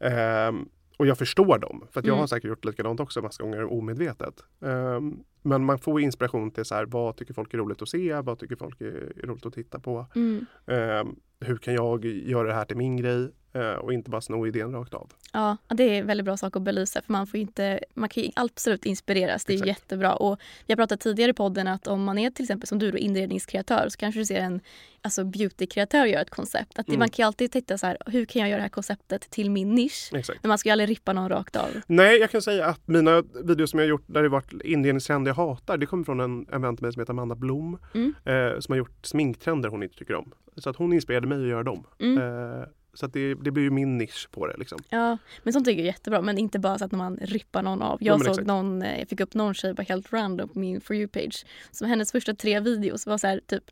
Ehm, 0.00 0.68
och 1.00 1.06
jag 1.06 1.18
förstår 1.18 1.58
dem, 1.58 1.84
för 1.90 2.00
att 2.00 2.06
jag 2.06 2.12
Mm. 2.12 2.20
har 2.20 2.26
säkert 2.26 2.48
gjort 2.48 2.64
likadant 2.64 3.00
också 3.00 3.22
massa 3.22 3.42
gånger 3.42 3.72
omedvetet. 3.72 4.34
Ehm, 4.64 5.18
men 5.42 5.64
man 5.64 5.78
får 5.78 6.00
inspiration 6.00 6.50
till 6.50 6.64
så 6.64 6.74
här, 6.74 6.86
vad 6.86 7.16
tycker 7.16 7.34
folk 7.34 7.54
är 7.54 7.58
roligt 7.58 7.82
att 7.82 7.88
se? 7.88 8.20
Vad 8.20 8.38
tycker 8.38 8.56
folk 8.56 8.80
är, 8.80 9.26
roligt 9.26 9.46
att 9.46 9.54
titta 9.54 9.78
på? 9.80 10.06
Mm. 10.14 10.46
Ehm, 10.66 11.16
hur 11.40 11.56
kan 11.56 11.74
jag 11.74 12.04
göra 12.04 12.48
det 12.48 12.54
här 12.54 12.64
till 12.64 12.76
min 12.76 12.96
grej? 12.96 13.30
Eh, 13.52 13.72
och 13.72 13.92
inte 13.92 14.10
bara 14.10 14.20
sno 14.20 14.46
idén 14.46 14.72
rakt 14.72 14.94
av. 14.94 15.12
Ja, 15.32 15.56
det 15.68 15.82
är 15.82 16.00
en 16.00 16.06
väldigt 16.06 16.24
bra 16.24 16.36
sak 16.36 16.56
att 16.56 16.62
belysa 16.62 17.02
för 17.02 17.12
man 17.12 17.26
får 17.26 17.40
inte, 17.40 17.80
man 17.94 18.08
kan 18.08 18.24
absolut 18.36 18.86
inspireras. 18.86 19.44
Det 19.44 19.52
är 19.52 19.54
Exakt. 19.54 19.68
jättebra. 19.68 20.14
Och 20.14 20.40
vi 20.66 20.72
har 20.72 20.76
pratat 20.76 21.00
tidigare 21.00 21.30
i 21.30 21.34
podden 21.34 21.66
att 21.66 21.86
om 21.86 22.04
man 22.04 22.18
är 22.18 22.30
till 22.30 22.44
exempel 22.44 22.66
som 22.66 22.78
du 22.78 22.90
då 22.90 22.98
inredningskreatör 22.98 23.88
så 23.88 23.98
kanske 23.98 24.20
du 24.20 24.26
ser 24.26 24.40
en 24.40 24.60
alltså 25.02 25.24
beautykreatör 25.24 26.06
göra 26.06 26.22
ett 26.22 26.30
koncept. 26.30 26.78
Att 26.78 26.86
det, 26.86 26.90
Mm. 26.92 26.98
Man 26.98 27.08
kan 27.08 27.26
alltid 27.26 27.52
titta 27.52 27.78
så 27.78 27.86
här, 27.86 27.96
hur 28.06 28.24
kan 28.24 28.40
jag 28.40 28.48
göra 28.48 28.58
det 28.58 28.62
här 28.62 28.68
konceptet 28.68 29.30
till 29.30 29.50
min 29.50 29.74
nisch? 29.74 30.10
Exakt. 30.14 30.38
Men 30.42 30.48
man 30.48 30.58
ska 30.58 30.68
ju 30.68 30.72
aldrig 30.72 30.90
rippa 30.90 31.12
någon 31.12 31.28
rakt 31.28 31.56
av. 31.56 31.68
Nej, 31.86 32.18
jag 32.18 32.30
kan 32.30 32.42
säga 32.42 32.66
att 32.66 32.88
mina 32.88 33.22
videos 33.44 33.70
som 33.70 33.78
jag 33.78 33.86
har 33.86 33.90
gjort 33.90 34.04
där 34.06 34.22
det 34.22 34.28
varit 34.28 34.52
inredningstrender 34.64 35.29
jag 35.30 35.34
hatar, 35.34 35.76
det 35.76 35.86
kommer 35.86 36.04
från 36.04 36.20
en, 36.20 36.46
en 36.52 36.62
vän 36.62 36.76
till 36.76 36.84
mig 36.84 36.92
som 36.92 37.00
heter 37.00 37.12
Amanda 37.12 37.34
Blom. 37.34 37.78
Mm. 37.94 38.14
Eh, 38.24 38.60
som 38.60 38.72
har 38.72 38.76
gjort 38.76 39.06
sminktrender 39.06 39.68
hon 39.68 39.82
inte 39.82 39.96
tycker 39.96 40.14
om. 40.14 40.32
Så 40.56 40.70
att 40.70 40.76
hon 40.76 40.92
inspirerade 40.92 41.26
mig 41.26 41.42
att 41.42 41.48
göra 41.48 41.62
dem. 41.62 41.86
Mm. 41.98 42.18
Eh, 42.18 42.64
så 42.94 43.06
att 43.06 43.12
det, 43.12 43.34
det 43.34 43.50
blir 43.50 43.62
ju 43.62 43.70
min 43.70 43.98
nisch 43.98 44.28
på 44.30 44.46
det 44.46 44.56
liksom. 44.56 44.78
Ja, 44.88 45.18
men 45.42 45.52
sånt 45.52 45.66
tycker 45.66 45.78
jag 45.78 45.88
är 45.88 45.92
jättebra. 45.92 46.22
Men 46.22 46.38
inte 46.38 46.58
bara 46.58 46.78
så 46.78 46.84
att 46.84 46.92
man 46.92 47.16
rippar 47.16 47.62
någon 47.62 47.82
av. 47.82 47.98
Ja, 48.00 48.12
Jag 48.12 48.24
men 48.24 48.34
såg 48.34 48.46
någon, 48.46 48.82
eh, 48.82 48.98
jag 48.98 49.08
fick 49.08 49.20
upp 49.20 49.34
någon 49.34 49.54
tjej 49.54 49.74
bara 49.74 49.82
helt 49.82 50.12
random 50.12 50.48
på 50.48 50.58
min 50.58 50.80
For 50.80 50.96
you-page. 50.96 51.46
Som 51.70 51.88
hennes 51.88 52.12
första 52.12 52.34
tre 52.34 52.60
videos 52.60 53.06
var 53.06 53.18
så 53.18 53.26
här 53.26 53.40
typ 53.46 53.64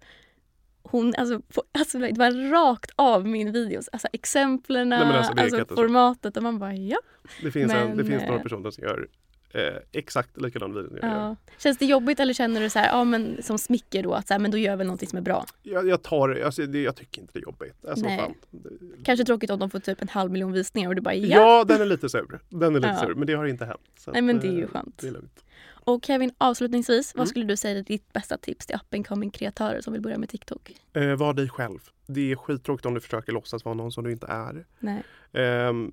hon, 0.82 1.14
alltså, 1.18 1.40
på, 1.40 1.62
alltså 1.72 1.98
det 1.98 2.18
var 2.18 2.50
rakt 2.50 2.90
av 2.96 3.26
min 3.26 3.52
videos. 3.52 3.88
Alltså 3.88 4.09
exemplen, 4.12 4.88
men 4.88 5.02
alltså, 5.02 5.32
alltså, 5.36 5.74
formatet 5.74 6.36
och 6.36 6.42
man 6.42 6.59
bara 6.59 6.74
ja. 6.74 6.98
Det 7.42 7.50
finns, 7.50 7.72
en, 7.72 7.90
det 7.90 7.96
Men, 7.96 8.06
finns 8.06 8.22
några 8.22 8.36
eh, 8.36 8.42
personer 8.42 8.70
som 8.70 8.84
gör 8.84 9.09
eh, 9.55 9.62
exakt 9.92 10.40
likadan 10.40 10.74
video 10.74 10.99
ja. 11.03 11.36
Känns 11.59 11.78
det 11.78 11.84
jobbigt 11.86 12.20
eller 12.20 12.32
känner 12.34 12.61
du 12.61 12.70
så 12.70 12.78
här, 12.78 12.86
ja 12.88 13.05
men 13.05 13.42
som 13.42 13.59
smicker 13.59 14.03
då 14.03 14.12
att 14.14 14.26
så 14.28 14.34
här, 14.34 14.38
men 14.38 14.51
då 14.51 14.59
gör 14.59 14.76
väl 14.76 14.86
någonting 14.86 15.09
som 15.09 15.16
är 15.18 15.22
bra. 15.22 15.44
Jag, 15.62 15.88
jag 15.88 16.03
tar 16.03 16.40
alltså, 16.44 16.66
det, 16.66 16.82
jag 16.82 16.96
tycker 16.96 17.20
inte 17.20 17.32
det 17.32 17.38
är 17.38 17.42
jobbigt. 17.42 17.84
Alltså, 17.88 18.05
Nej. 18.07 18.34
Det- 18.51 19.05
Kanske 19.05 19.24
tråkigt 19.24 19.51
om 19.51 19.59
de 19.59 19.70
får 19.70 19.78
typ 19.80 20.03
en 20.03 20.09
halv 20.09 20.30
miljon 20.32 20.53
visningar 20.53 20.88
och 20.88 20.94
du 20.94 21.01
bara 21.03 21.14
ja. 21.14 21.36
Ja, 21.40 21.64
den 21.64 21.80
är 21.80 21.86
lite 21.86 22.09
sur. 22.09 22.40
Den 22.49 22.76
är 22.76 22.80
lite 22.80 22.88
Ja. 23.01 23.07
sur, 23.07 23.14
men 23.14 23.26
det 23.26 23.32
har 23.34 23.46
inte 23.46 23.64
hänt. 23.64 23.80
Så 23.99 24.11
Nej, 24.11 24.22
men 24.22 24.38
det 24.40 24.46
är 24.49 24.53
ju 24.53 24.62
eh, 24.62 24.68
skönt. 24.68 24.99
Det 24.99 25.09
är 25.09 25.12
lugnt. 25.12 25.44
Och 25.68 26.05
Kevin 26.05 26.30
avslutningsvis, 26.38 27.14
vad 27.14 27.20
Mm. 27.20 27.26
skulle 27.26 27.44
du 27.44 27.57
säga 27.57 27.78
är 27.78 27.82
ditt 27.82 28.12
bästa 28.12 28.38
tips 28.38 28.66
till 28.66 28.76
up 28.76 28.94
and 28.94 29.07
coming 29.07 29.30
kreatörer 29.30 29.80
som 29.80 29.92
vill 29.92 30.03
börja 30.03 30.18
med 30.18 30.28
TikTok? 30.28 30.72
Eh, 30.92 31.14
var 31.16 31.32
dig 31.34 31.49
själv. 31.49 31.78
Det 32.07 32.32
är 32.32 32.36
skittråkigt 32.36 32.86
om 32.86 32.94
du 32.94 33.01
försöker 33.01 33.32
låtsas 33.32 33.64
vara 33.64 33.74
någon 33.74 33.92
som 33.92 34.05
du 34.05 34.12
inte 34.12 34.26
är. 34.26 34.66
Nej. 34.78 35.03
Ehm, 35.32 35.92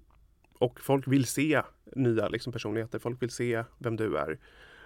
och 0.60 0.80
folk 0.80 1.08
vill 1.08 1.26
se 1.26 1.62
nya 1.96 2.28
liksom, 2.28 2.54
personligheter. 2.54 3.00
Folk 3.00 3.22
vill 3.22 3.30
se 3.30 3.64
vem 3.78 3.96
du 3.96 4.18
är. 4.18 4.38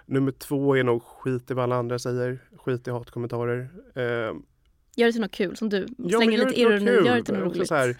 Nummer 0.06 0.32
två 0.32 0.76
är 0.76 0.84
nog 0.84 1.02
skit 1.02 1.50
i 1.50 1.54
vad 1.54 1.62
alla 1.64 1.76
andra 1.76 1.98
säger. 1.98 2.38
Skit 2.56 2.88
i 2.88 2.90
hatkommentarer. 2.90 3.68
Ehm, 3.94 4.42
Gör 4.96 5.06
det 5.06 5.12
till 5.12 5.20
något 5.20 5.30
kul 5.32 5.56
som 5.56 5.68
du. 5.68 5.86
ja, 5.98 6.18
Slänger 6.18 6.38
gör 6.38 6.46
lite 6.46 6.60
ironi, 6.60 6.90
gör 7.06 7.16
det 7.16 7.22
till 7.24 7.34
något 7.34 7.56
roligt. 7.56 7.68
Så 7.68 7.74
här, 7.74 7.96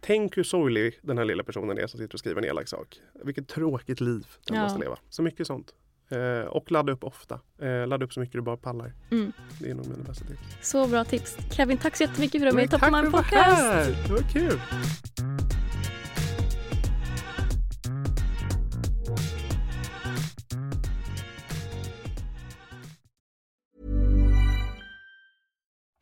tänk 0.00 0.36
hur 0.36 0.42
sorglig 0.42 0.98
den 1.02 1.18
här 1.18 1.24
lilla 1.24 1.42
personen 1.42 1.78
är 1.78 1.86
som 1.86 2.00
sitter 2.00 2.14
och 2.14 2.18
skriver 2.18 2.42
en 2.42 2.48
elak 2.48 2.68
sak. 2.68 3.00
Vilket 3.24 3.48
tråkigt 3.48 4.00
liv 4.00 4.26
den 4.48 4.56
Ja. 4.56 4.62
måste 4.62 4.78
leva. 4.80 4.98
Så 5.10 5.22
mycket 5.22 5.46
sånt. 5.46 5.74
Eh, 6.10 6.46
och 6.48 6.70
ladda 6.72 6.92
upp 6.92 7.04
ofta. 7.04 7.40
Eh, 7.58 7.86
ladda 7.86 8.04
upp 8.04 8.12
så 8.12 8.20
mycket 8.20 8.32
du 8.34 8.40
bara 8.40 8.56
pallar. 8.56 8.92
Mm. 9.10 9.32
Det 9.60 9.70
är 9.70 9.74
nog 9.74 9.86
mina 9.88 10.04
bästa 10.04 10.24
tips. 10.24 10.40
Så 10.70 10.86
bra 10.86 11.04
tips. 11.04 11.36
Kevin, 11.56 11.78
tack 11.78 11.96
så 11.96 12.02
jättemycket 12.02 12.40
för 12.40 12.46
att 12.48 12.52
du 12.52 12.56
var 12.56 12.62
med 12.62 12.64
i 12.64 12.68
Top 12.68 12.80
tack 12.80 12.90
för 12.90 12.98
att 12.98 13.04
du 13.04 13.10
var 13.10 13.22
här. 13.22 13.86
Det 14.06 14.12
var 14.12 14.32
kul. 14.32 14.60